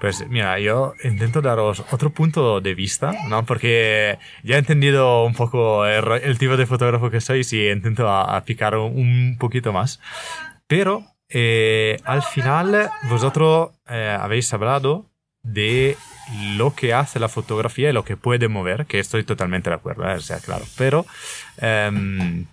[0.00, 3.44] Pues mira, yo intento daros otro punto de vista, ¿no?
[3.44, 8.36] Porque ya he entendido un poco el, tipo de fotógrafo que sois y intento a-
[8.36, 10.00] aplicar un, poquito más.
[10.66, 15.06] Pero eh, al final vosotros eh, habéis hablado
[15.42, 15.96] de
[16.56, 20.08] lo que hace la fotografía y lo que puede mover, que estoy totalmente de acuerdo,
[20.08, 20.14] ¿eh?
[20.14, 20.64] o sea, claro.
[20.76, 21.06] Pero
[21.58, 22.46] em,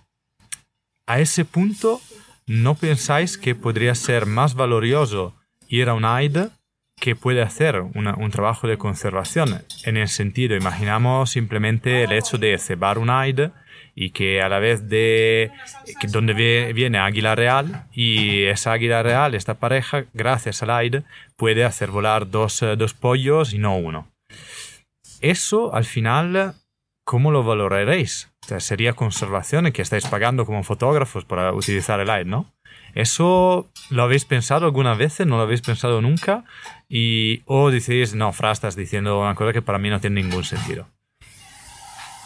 [1.06, 2.00] a ese punto,
[2.46, 5.34] ¿no pensáis que podría ser más valioso
[5.68, 6.48] ir a un AID
[7.00, 9.62] que puede hacer un trabajo de conservación?
[9.84, 13.50] En el sentido, imaginamos simplemente el hecho de cebar un AID
[13.94, 15.50] y que a la vez de
[16.08, 21.02] donde vie- viene águila real y esa águila real, esta pareja, gracias al AID,
[21.36, 24.08] puede hacer volar dos, dos pollos y no uno.
[25.20, 26.54] Eso al final,
[27.04, 28.30] ¿cómo lo valoraréis?
[28.50, 32.52] O sería conservación que estáis pagando como fotógrafos para utilizar el AID, ¿no?
[32.98, 35.20] ¿Eso lo habéis pensado alguna vez?
[35.20, 36.44] ¿No lo habéis pensado nunca?
[36.88, 40.42] Y, o decís, no, Fra, estás diciendo una cosa que para mí no tiene ningún
[40.42, 40.88] sentido.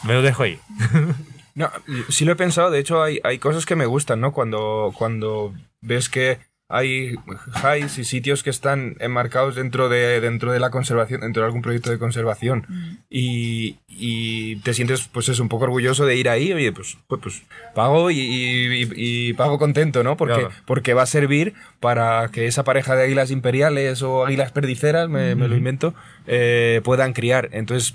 [0.02, 0.58] Me lo dejo ahí.
[1.54, 1.70] No,
[2.08, 4.32] sí lo he pensado, de hecho hay, hay cosas que me gustan, ¿no?
[4.32, 6.38] Cuando, cuando ves que
[6.74, 7.16] hay
[7.62, 11.60] highs y sitios que están enmarcados dentro de, dentro de la conservación, dentro de algún
[11.62, 12.66] proyecto de conservación
[13.10, 17.20] y, y te sientes pues es un poco orgulloso de ir ahí, oye, pues, pues,
[17.22, 17.42] pues,
[17.74, 20.16] pago y, y- y pago contento, ¿no?
[20.16, 20.50] Porque, Claro.
[20.64, 25.34] porque va a servir para que esa pareja de águilas imperiales o águilas perdiceras, me,
[25.34, 25.94] me lo invento,
[26.26, 27.50] eh, puedan criar.
[27.52, 27.94] Entonces,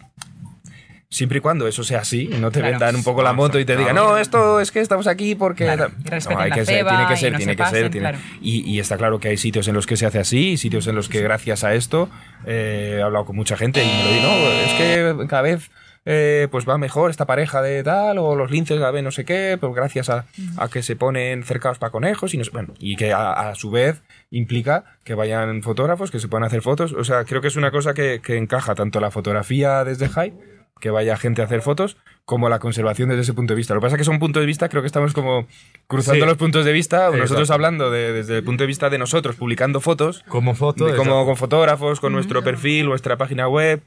[1.10, 2.72] Siempre y cuando eso sea así, no te Claro.
[2.74, 5.64] vendan un poco la moto y te digan, no, esto es que estamos aquí porque...
[5.64, 5.94] Claro, tal".
[6.06, 7.72] y respeten No, hay que ser, tiene que ser, no tiene se que ser.
[7.74, 8.18] pasen, tiene- claro.
[8.42, 10.86] y, y está claro que hay sitios en los que se hace así, y sitios
[10.88, 12.10] en los que gracias a esto
[12.46, 15.72] eh, he hablado con mucha gente y me lo digo, no, es que cada vez
[16.10, 19.24] eh, pues va mejor esta pareja de tal, o los linces cada vez no sé
[19.24, 20.26] qué, pues gracias a,
[20.58, 23.56] a que se ponen cercados para conejos y no sé- bueno, y que a, a
[23.56, 26.92] su vez implica que vayan fotógrafos, que se puedan hacer fotos.
[26.94, 30.34] O sea, creo que es una cosa que, que encaja tanto la fotografía desde high,
[30.80, 33.74] que vaya gente a hacer fotos, como la conservación desde ese punto de vista.
[33.74, 35.48] Lo que pasa es que son puntos de vista, creo que estamos como
[35.88, 36.28] cruzando Sí.
[36.30, 37.54] los puntos de vista, nosotros Exacto.
[37.54, 40.86] hablando de- desde el punto de vista de nosotros, publicando fotos, Como foto.
[40.86, 43.82] de como con fotógrafos, con nuestro perfil, nuestra página web,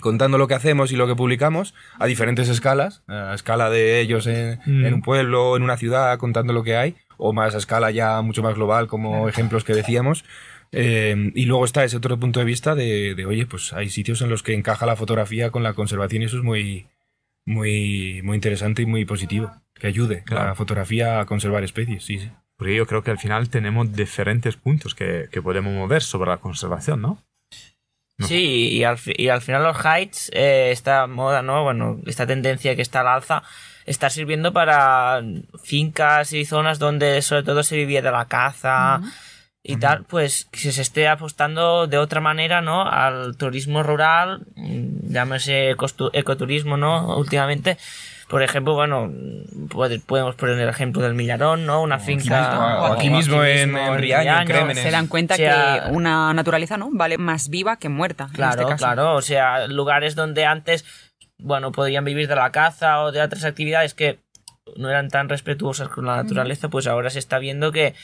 [0.00, 4.26] contando lo que hacemos y lo que publicamos a diferentes escalas, a escala de ellos
[4.26, 4.86] en, Mm.
[4.86, 8.20] en un pueblo, en una ciudad, contando lo que hay, o más a escala ya
[8.22, 10.24] mucho más global, como ejemplos que decíamos.
[10.72, 14.20] Eh, y luego está ese otro punto de vista de, de, oye, pues hay sitios
[14.22, 16.86] en los que encaja la fotografía con la conservación y eso es muy,
[17.46, 19.50] muy, muy interesante y muy positivo.
[19.74, 20.46] Que ayude Claro.
[20.48, 22.30] la fotografía a conservar especies, sí, sí.
[22.56, 26.38] Porque yo creo que al final tenemos diferentes puntos que, que podemos mover sobre la
[26.38, 27.22] conservación, ¿no?
[28.18, 28.26] No.
[28.26, 31.62] Sí, y al, y al final los heights, eh, esta moda, ¿no?
[31.62, 33.44] Bueno, esta tendencia que está al alza,
[33.86, 35.22] está sirviendo para
[35.62, 39.00] fincas y zonas donde sobre todo se vivía de la caza
[39.70, 42.82] y tal, pues que se esté apostando de otra manera, ¿no?
[42.88, 45.74] Al turismo rural, mm, llámese
[46.14, 47.16] ecoturismo, ¿no?
[47.18, 47.76] Últimamente.
[48.28, 49.10] Por ejemplo, bueno,
[49.70, 51.82] puede- podemos poner el ejemplo del Millarón, ¿no?
[51.82, 52.80] Una finca...
[52.80, 54.82] o aquí mismo en- en Riaño, en Crémenes.
[54.82, 58.24] Se dan cuenta O sea, que una naturaleza no vale más viva que muerta.
[58.24, 58.84] en Claro, este caso.
[58.84, 59.14] claro.
[59.14, 60.84] O sea, lugares donde antes,
[61.38, 64.18] bueno, podían vivir de la caza o de otras actividades que
[64.76, 67.94] no eran tan respetuosas con la naturaleza, pues ahora se está viendo que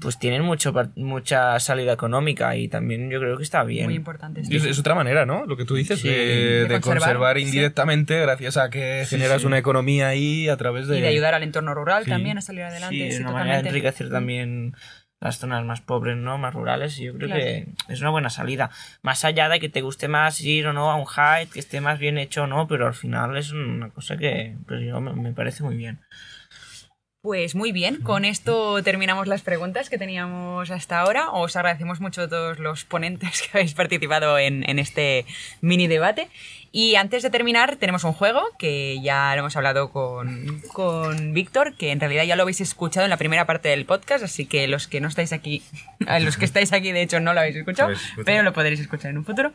[0.00, 3.84] pues tienen mucho, mucha salida económica y también yo creo que está bien.
[3.86, 4.42] Muy importante.
[4.48, 5.46] Y Es, es otra manera, ¿no?
[5.46, 6.08] Lo que tú dices, Sí.
[6.08, 7.42] de, De de conservar, conservar, sí.
[7.44, 9.46] indirectamente gracias a que generas sí.
[9.46, 10.98] una economía ahí a través de...
[10.98, 12.10] Y de ayudar al entorno rural Sí.
[12.10, 12.94] también a salir adelante.
[12.96, 14.74] Sí, Sí, es una manera de enriquecer también
[15.20, 16.36] las zonas más pobres, ¿no?
[16.38, 17.42] Más rurales, y yo creo Claro.
[17.42, 18.70] que es una buena salida.
[19.02, 21.80] Más allá de que te guste más ir o no a un hike, que esté
[21.80, 25.12] más bien hecho o no, pero al final es una cosa que pues yo me,
[25.14, 26.00] me parece muy bien.
[27.24, 31.30] Pues muy bien, con esto terminamos las preguntas que teníamos hasta ahora.
[31.30, 35.24] Os agradecemos mucho a todos los ponentes que habéis participado en, en este
[35.62, 36.28] mini debate.
[36.70, 41.76] Y antes de terminar, tenemos un juego que ya lo hemos hablado con, con Víctor,
[41.76, 44.66] que en realidad ya lo habéis escuchado en la primera parte del podcast, así que
[44.66, 45.62] los que no estáis aquí,
[46.20, 47.94] los que estáis aquí de hecho no Lo habéis escuchado.
[48.26, 49.52] pero lo podréis escuchar en un futuro.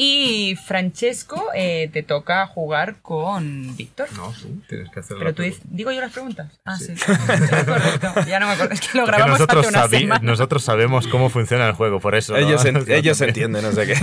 [0.00, 4.06] Y Francesco, eh, te toca jugar con Víctor.
[4.14, 5.56] No, sí, tienes que hacer Pero la tú pregunta.
[5.64, 6.60] dices, digo yo las preguntas.
[6.64, 6.94] Ah, sí.
[6.94, 8.12] Correcto.
[8.28, 8.74] Ya no me acuerdo.
[8.74, 10.20] Es que lo grabamos nosotros, hace una semana.
[10.22, 12.32] nosotros sabemos cómo funciona el juego, por eso.
[12.34, 12.38] ¿no?
[12.38, 13.94] Ellos, en- ellos entienden, no sé qué.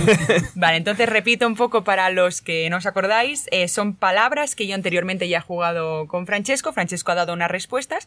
[0.54, 3.46] Vale, entonces repito un poco para los que no os acordáis.
[3.50, 6.74] eh, son palabras que yo anteriormente ya he jugado con Francesco.
[6.74, 8.06] Francesco ha dado unas respuestas.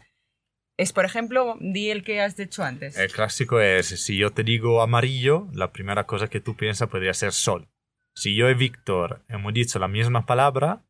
[0.77, 2.97] Es, por ejemplo, di el que has dicho antes.
[2.99, 7.15] El clásico es, si yo te digo amarillo, la primera cosa que tú piensas podría
[7.15, 7.67] ser sol.
[8.19, 10.81] Si yo y Víctor hemos dicho la misma palabra,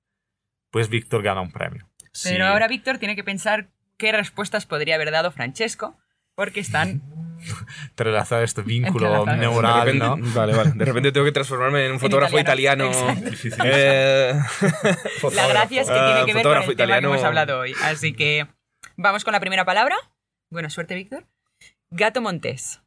[0.72, 1.88] pues Víctor gana un premio.
[2.24, 5.96] Pero ahora Víctor tiene que pensar qué respuestas podría haber dado Francesco,
[6.34, 7.04] porque están...
[7.90, 10.18] entrelazar este vínculo neural, repente, ¿no?
[10.34, 10.72] Vale, vale.
[10.72, 12.90] De repente tengo que transformarme en un fotógrafo italiano.
[12.90, 13.28] italiano.
[13.28, 13.64] Exacto.
[13.64, 14.34] Eh,
[15.36, 17.76] La gracia es que tiene que ver con el tema que hemos hablado hoy.
[17.84, 18.48] Así que
[18.98, 19.96] vamos con la primera palabra.
[20.50, 21.28] Buena suerte, Víctor.
[21.92, 22.82] Gato montés.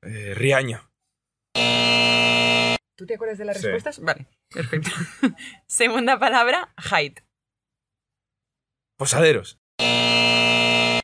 [0.00, 0.80] eh, Riaño.
[2.96, 3.62] ¿Tú te acuerdas de las Sí.
[3.64, 4.00] respuestas?
[4.00, 4.90] Vale, perfecto.
[5.66, 7.20] Segunda palabra, height.
[8.98, 9.58] Posaderos.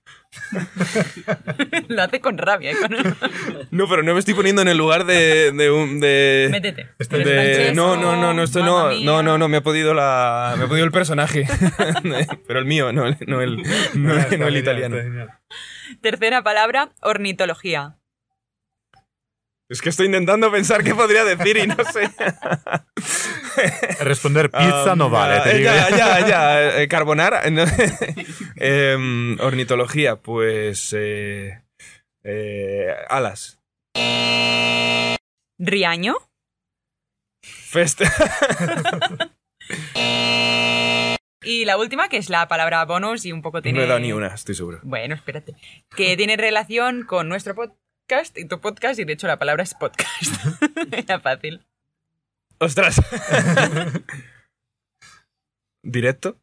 [1.88, 2.70] Lo hace con rabia.
[2.72, 2.76] ¿eh?
[2.80, 2.92] Con...
[3.70, 5.52] No, pero no me estoy poniendo en el lugar de.
[5.52, 6.88] de, un- de- Métete.
[6.98, 9.04] Este de- no, no, no, no, esto no, mía.
[9.04, 11.46] no, no, no, me ha podido la, me ha podido el personaje,
[12.46, 13.62] pero el mío, no, no el,
[13.94, 14.96] no, el italiano.
[16.00, 17.96] Tercera palabra, ornitología.
[19.72, 22.10] Es que estoy intentando pensar qué podría decir y no sé.
[24.00, 25.70] Responder pizza Ah, no vale, ya, te digo.
[25.72, 26.82] Ya, ya, ya.
[26.82, 27.48] eh, carbonara.
[27.50, 27.64] no.
[28.56, 30.94] Em, ornitología, pues.
[30.94, 31.62] eh,
[32.22, 33.60] eh, alas.
[35.58, 36.16] Riaño.
[37.42, 38.02] Fest.
[41.44, 43.78] Y la última, que es la palabra bonus y un poco tiene...
[43.80, 44.78] No he dado ni una, estoy seguro.
[44.84, 45.56] Bueno, espérate.
[45.96, 47.56] Que tiene relación con nuestro
[48.06, 50.32] podcast y tu podcast, y de hecho la palabra es podcast.
[50.92, 51.64] Era fácil.
[52.58, 53.00] ¡Ostras!
[55.82, 56.38] ¿Directo?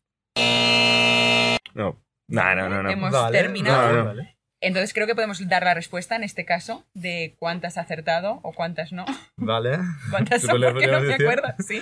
[1.73, 2.01] No.
[2.27, 2.89] No, no, no, no.
[2.89, 3.93] Hemos Vale, terminado.
[3.93, 4.05] No, no.
[4.05, 4.37] vale.
[4.61, 8.51] Entonces creo que podemos dar la respuesta en este caso de cuántas has acertado o
[8.53, 9.05] cuántas no.
[9.37, 9.79] Vale.
[10.09, 10.61] ¿Cuántas ¿Tú son?
[10.61, 11.47] Porque no me acuerdo.
[11.65, 11.81] Sí.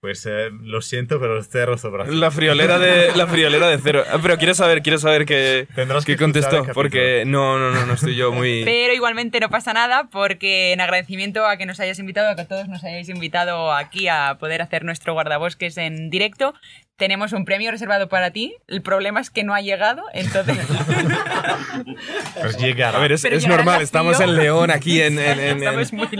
[0.00, 4.04] Pues eh, lo siento, pero cero sobre La friolera de, la friolera de cero.
[4.08, 6.64] Ah, pero quiero saber, quiero saber qué, Tendrás que contestó.
[6.72, 8.62] Porque no, no, no, no estoy yo muy.
[8.64, 12.44] Pero igualmente no pasa nada porque en agradecimiento a que nos hayas invitado, a que
[12.44, 16.54] todos nos hayáis invitado aquí a poder hacer nuestro guardabosques en directo,
[16.96, 18.54] tenemos un premio reservado para ti.
[18.66, 20.58] El problema es que no ha llegado, entonces...
[22.40, 22.94] Pues llegar.
[22.94, 25.16] A ver, es, llegará normal, estamos en León, aquí en,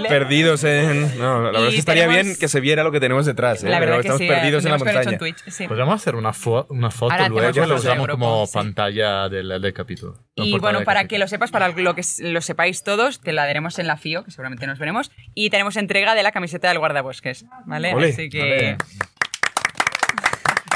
[0.08, 1.18] perdidos en...
[1.18, 3.62] No, la verdad es que estaría tenemos- bien que se viera lo que tenemos detrás,
[3.64, 3.67] ¿eh?
[3.70, 5.10] La pero verdad que estamos sí, perdidos en la montaña.
[5.12, 5.66] en Twitch, sí.
[5.66, 8.52] Pues vamos a hacer una, fo- una foto Ahora luego de usamos como sí.
[8.54, 10.14] pantalla del, del capítulo.
[10.36, 11.08] No, Y bueno, para capítulo.
[11.08, 14.24] que lo sepas, para lo que lo sepáis todos, te la daremos en la FIO,
[14.24, 15.10] que seguramente nos veremos.
[15.34, 17.90] Y tenemos entrega de la camiseta del guardabosques, ¿vale?
[17.92, 18.76] Así que...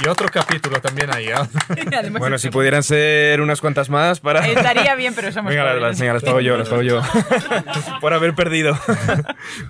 [0.04, 1.34] Y otro capítulo también ahí, ¿eh?
[1.96, 4.44] Además, Bueno, si pudieran ser unas cuantas más para...
[4.46, 7.00] Estaría bien, pero somos Venga, las, venga, las pago yo, las pago yo.
[8.00, 8.76] Por haber perdido.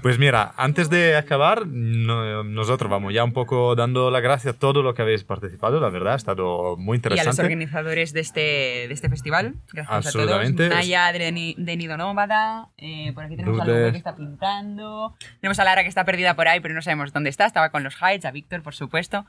[0.03, 4.55] Pues mira, antes de acabar, no- nosotros vamos ya un poco dando la gracia a
[4.55, 7.43] todo lo que habéis participado, la verdad, ha estado muy Y a los interesante.
[7.43, 9.55] organizadores de este, de este festival.
[9.73, 10.65] Gracias Absolutamente.
[10.67, 10.79] a todos.
[10.79, 12.69] Naya de, Ni- de Nido Nómada.
[12.79, 13.65] eh, por aquí tenemos a.
[13.65, 15.15] Lupe que está pintando.
[15.41, 17.47] Tenemos a Lara que está perdida por ahí, pero no sabemos dónde está.
[17.47, 19.25] Estaba con los Heights, a Víctor, por supuesto.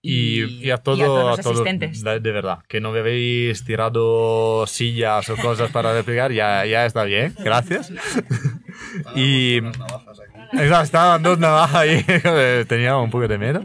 [0.00, 2.04] Y, y a, todo, y a todos a los todos, asistentes.
[2.04, 6.86] de, de verdad, que no me habéis tirado sillas o cosas para replicar, ya, ya
[6.86, 7.92] está bien, gracias.
[9.16, 9.60] y
[10.52, 12.04] estaban dos navajas ahí,
[12.68, 13.64] tenía un poco de miedo.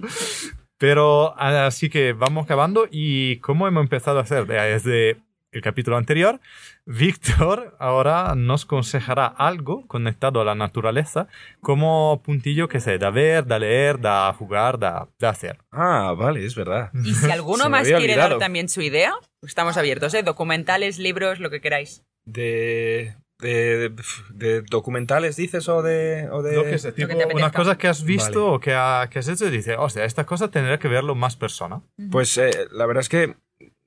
[0.77, 5.21] Pero así que vamos acabando y como hemos empezado a hacer desde
[5.53, 6.39] el capítulo anterior,
[6.85, 11.27] Víctor ahora nos aconsejará algo conectado a la naturaleza
[11.61, 15.59] como puntillo que sé, da ver, da leer, da jugar, da, da hacer.
[15.71, 16.91] Ah, vale, es verdad.
[17.03, 18.29] Y si alguno más quiere olvidado.
[18.31, 20.23] dar también su idea, estamos abiertos, ¿eh?
[20.23, 22.03] Documentales, libros, lo que queráis.
[22.25, 23.93] De, de, de-
[24.29, 26.29] de documentales, dices, o de...
[26.31, 26.55] O de...
[26.55, 28.55] Lo que sé, tipo, que que has visto Vale.
[28.55, 31.35] o que, ha- que has hecho y dices, hostia, esta cosa tendría que verlo más
[31.35, 31.81] persona.
[32.11, 33.35] Pues eh, la verdad es que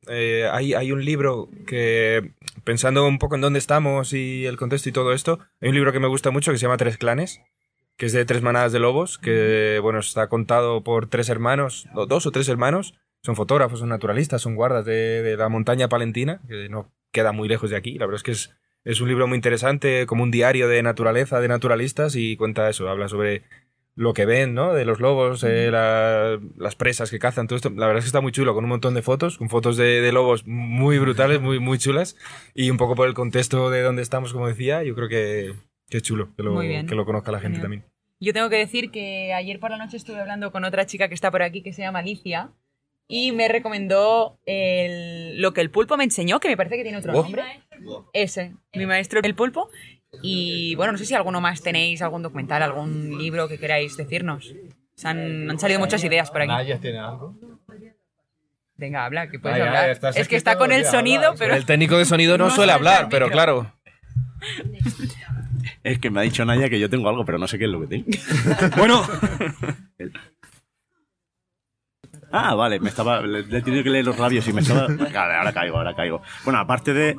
[0.09, 2.33] eh, hay, hay un libro que,
[2.65, 5.93] pensando un poco en dónde estamos y el contexto y todo esto, hay un libro
[5.93, 7.41] que me gusta mucho que se llama Tres Clanes,
[7.97, 12.07] que es de tres manadas de lobos, que bueno, está contado por tres hermanos, o
[12.07, 16.41] dos o tres hermanos, son fotógrafos, son naturalistas, son guardas de, de la montaña palentina,
[16.49, 17.99] que no queda muy lejos de aquí.
[17.99, 18.55] La verdad es que es,
[18.85, 22.89] es un libro muy interesante, como un diario de naturaleza, de naturalistas, y cuenta eso,
[22.89, 23.43] habla sobre
[23.97, 24.75] lo que ven, ¿no?
[24.75, 27.71] De los lobos, eh, la- las presas que cazan, todo esto.
[27.71, 30.01] La verdad es que está muy chulo, con un montón de fotos, con fotos de,
[30.03, 32.15] de lobos muy brutales, muy, muy chulas,
[32.55, 35.55] y un poco por el contexto de donde estamos, como decía, yo creo que,
[35.89, 37.85] que es chulo que lo, que lo conozca la gente también.
[38.21, 41.15] Yo tengo que decir que ayer por la noche estuve hablando con otra chica que
[41.15, 42.51] está por aquí que se llama Alicia
[43.09, 46.99] y me recomendó el- lo que el pulpo me enseñó, que me parece que tiene
[46.99, 47.23] otro Oh.
[47.23, 47.45] nombre.
[48.13, 49.71] Ese, mi maestro el pulpo.
[50.23, 54.55] Y bueno, no sé si alguno más tenéis, algún documental, algún libro que queráis decirnos.
[54.95, 56.49] Se han, han salido muchas ideas por aquí.
[56.49, 57.35] Naya tiene algo.
[58.79, 59.99] Venga, habla, que puedes ya, hablar.
[60.15, 61.55] Es que está con el sonido, habla, pero...
[61.55, 63.73] El técnico de sonido no, No suele hablar, pero claro.
[65.83, 67.71] Es que me ha dicho Naya que yo tengo algo, pero no sé qué es
[67.71, 68.07] lo que tengo.
[68.77, 69.03] Bueno,
[72.33, 73.23] Ah, vale, me estaba.
[73.23, 74.89] Le, le he tenido que leer los labios y me estaba.
[74.89, 76.23] Vale, ahora caigo, ahora caigo.
[76.45, 77.17] Bueno, aparte de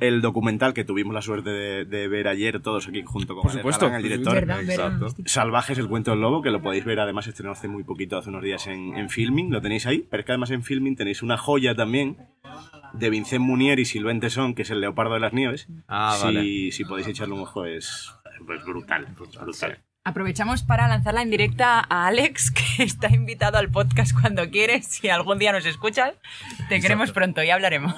[0.00, 3.50] el documental que tuvimos la suerte de, de ver ayer todos aquí junto con Por
[3.50, 3.86] Alex supuesto.
[3.86, 4.34] Galán, el director.
[4.34, 4.92] Verdad, verdad.
[4.92, 5.22] Exacto.
[5.24, 8.28] Salvajes, el cuento del lobo, que lo podéis ver además estrenó hace muy poquito, hace
[8.30, 11.22] unos días en, en Filming, lo tenéis ahí, pero es que además en Filming tenéis
[11.22, 12.18] una joya también
[12.92, 15.68] de Vincent Munier y Sylvain Tesson, que es el leopardo de las nieves.
[15.88, 16.72] Ah, si, vale.
[16.72, 19.78] si podéis echarle un ojo es, es brutal, brutal.
[20.06, 24.86] Aprovechamos para lanzar la indirecta a Alex, que está invitado al podcast cuando quieres.
[24.86, 26.14] Si algún día nos escuchas,
[26.68, 27.92] te queremos pronto y hablaremos.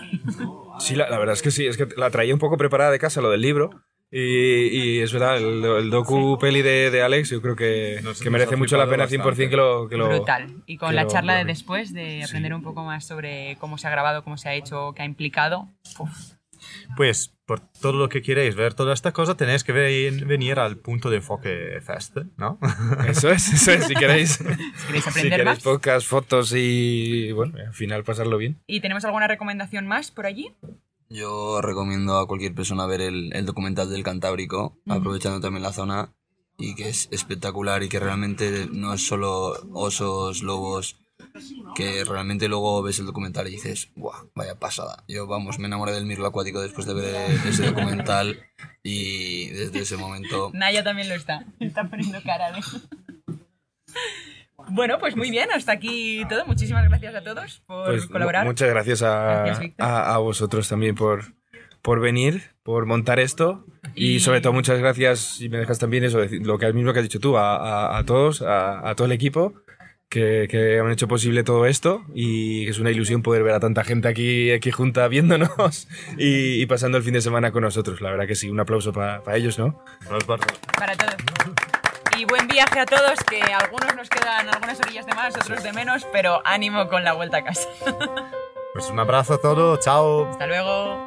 [0.80, 2.98] Sí, la, la verdad es que sí, es que la traía un poco preparada de
[2.98, 3.82] casa lo del libro.
[4.10, 8.22] Y, y es verdad, el, el docu peli de, de Alex yo creo que, Nos-
[8.22, 9.50] que merece mucho la pena 100% bastante.
[9.50, 9.86] que lo...
[9.90, 10.62] Que lo Brutal.
[10.64, 13.76] Y con la lo- charla de lo- después, de aprender un poco más sobre cómo
[13.76, 15.68] se ha grabado, cómo se ha hecho, qué ha implicado.
[15.98, 16.37] Uf.
[16.96, 20.76] Pues por todo lo que queréis ver toda esta cosa tenéis que ven- venir al
[20.76, 22.58] punto de enfoque Fest, ¿no?
[23.08, 24.44] Eso es, eso es, si queréis, Si
[24.86, 25.62] queréis si aprender queréis más.
[25.62, 28.60] podcast, fotos y bueno, al final pasarlo bien.
[28.66, 30.54] ¿Y tenemos alguna recomendación más por allí?
[31.10, 36.12] Yo recomiendo a cualquier persona ver el, el documental del Cantábrico, aprovechando también la zona,
[36.58, 40.96] y que es espectacular y que realmente no es solo osos, lobos,
[41.74, 44.30] que realmente luego ves el documental y dices, ¡guau!
[44.34, 45.04] Vaya pasada.
[45.08, 47.14] Yo, vamos, me enamoré del mirlo acuático después de ver
[47.46, 48.40] ese documental
[48.82, 50.50] y desde ese momento...
[50.54, 51.44] Naya también lo está.
[51.60, 52.60] Está poniendo cara de...
[54.70, 56.44] Bueno, pues muy bien, hasta aquí todo.
[56.46, 58.44] Muchísimas gracias a todos por Pues colaborar.
[58.44, 61.22] mu- muchas gracias, a, Gracias, a- a vosotros también por,
[61.80, 63.64] por venir, por montar esto.
[63.94, 66.92] Y, Y- sobre todo muchas gracias, si me dejas también eso, decir- lo que mismo
[66.92, 69.54] que has dicho tú, a, a- a todos, a, a todo el equipo
[70.08, 73.60] que, que han hecho posible todo esto y que es una ilusión poder ver a
[73.60, 78.00] tanta gente aquí, aquí junta viéndonos y, y pasando el fin de semana con nosotros.
[78.00, 79.82] La verdad que sí, un aplauso para ellos, ¿no?
[80.26, 81.16] Para todos.
[82.16, 85.72] Y buen viaje a todos, que algunos nos quedan algunas orillas de más, otros de
[85.72, 87.68] menos, pero ánimo con la vuelta a casa.
[88.74, 90.26] Pues un abrazo a todos, chao.
[90.30, 91.04] Hasta luego.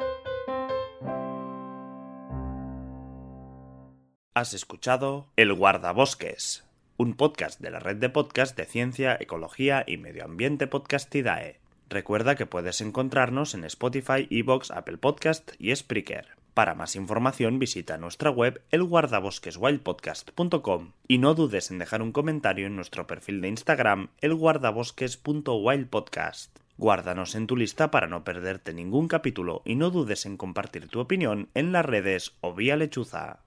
[4.34, 6.64] Has escuchado El Guardabosques,
[6.96, 11.60] un podcast de la red de podcast de ciencia, ecología y medio ambiente Podcastidae.
[11.88, 16.28] Recuerda que puedes encontrarnos en Spotify, Evox, Apple Podcast y Spreaker.
[16.54, 22.76] Para más información visita nuestra web elguardabosqueswildpodcast.com y no dudes en dejar un comentario en
[22.76, 26.58] nuestro perfil de Instagram elguardabosques.wildpodcast.
[26.76, 31.00] Guárdanos en tu lista para no perderte ningún capítulo y no dudes en compartir tu
[31.00, 33.40] opinión en las redes o vía lechuza.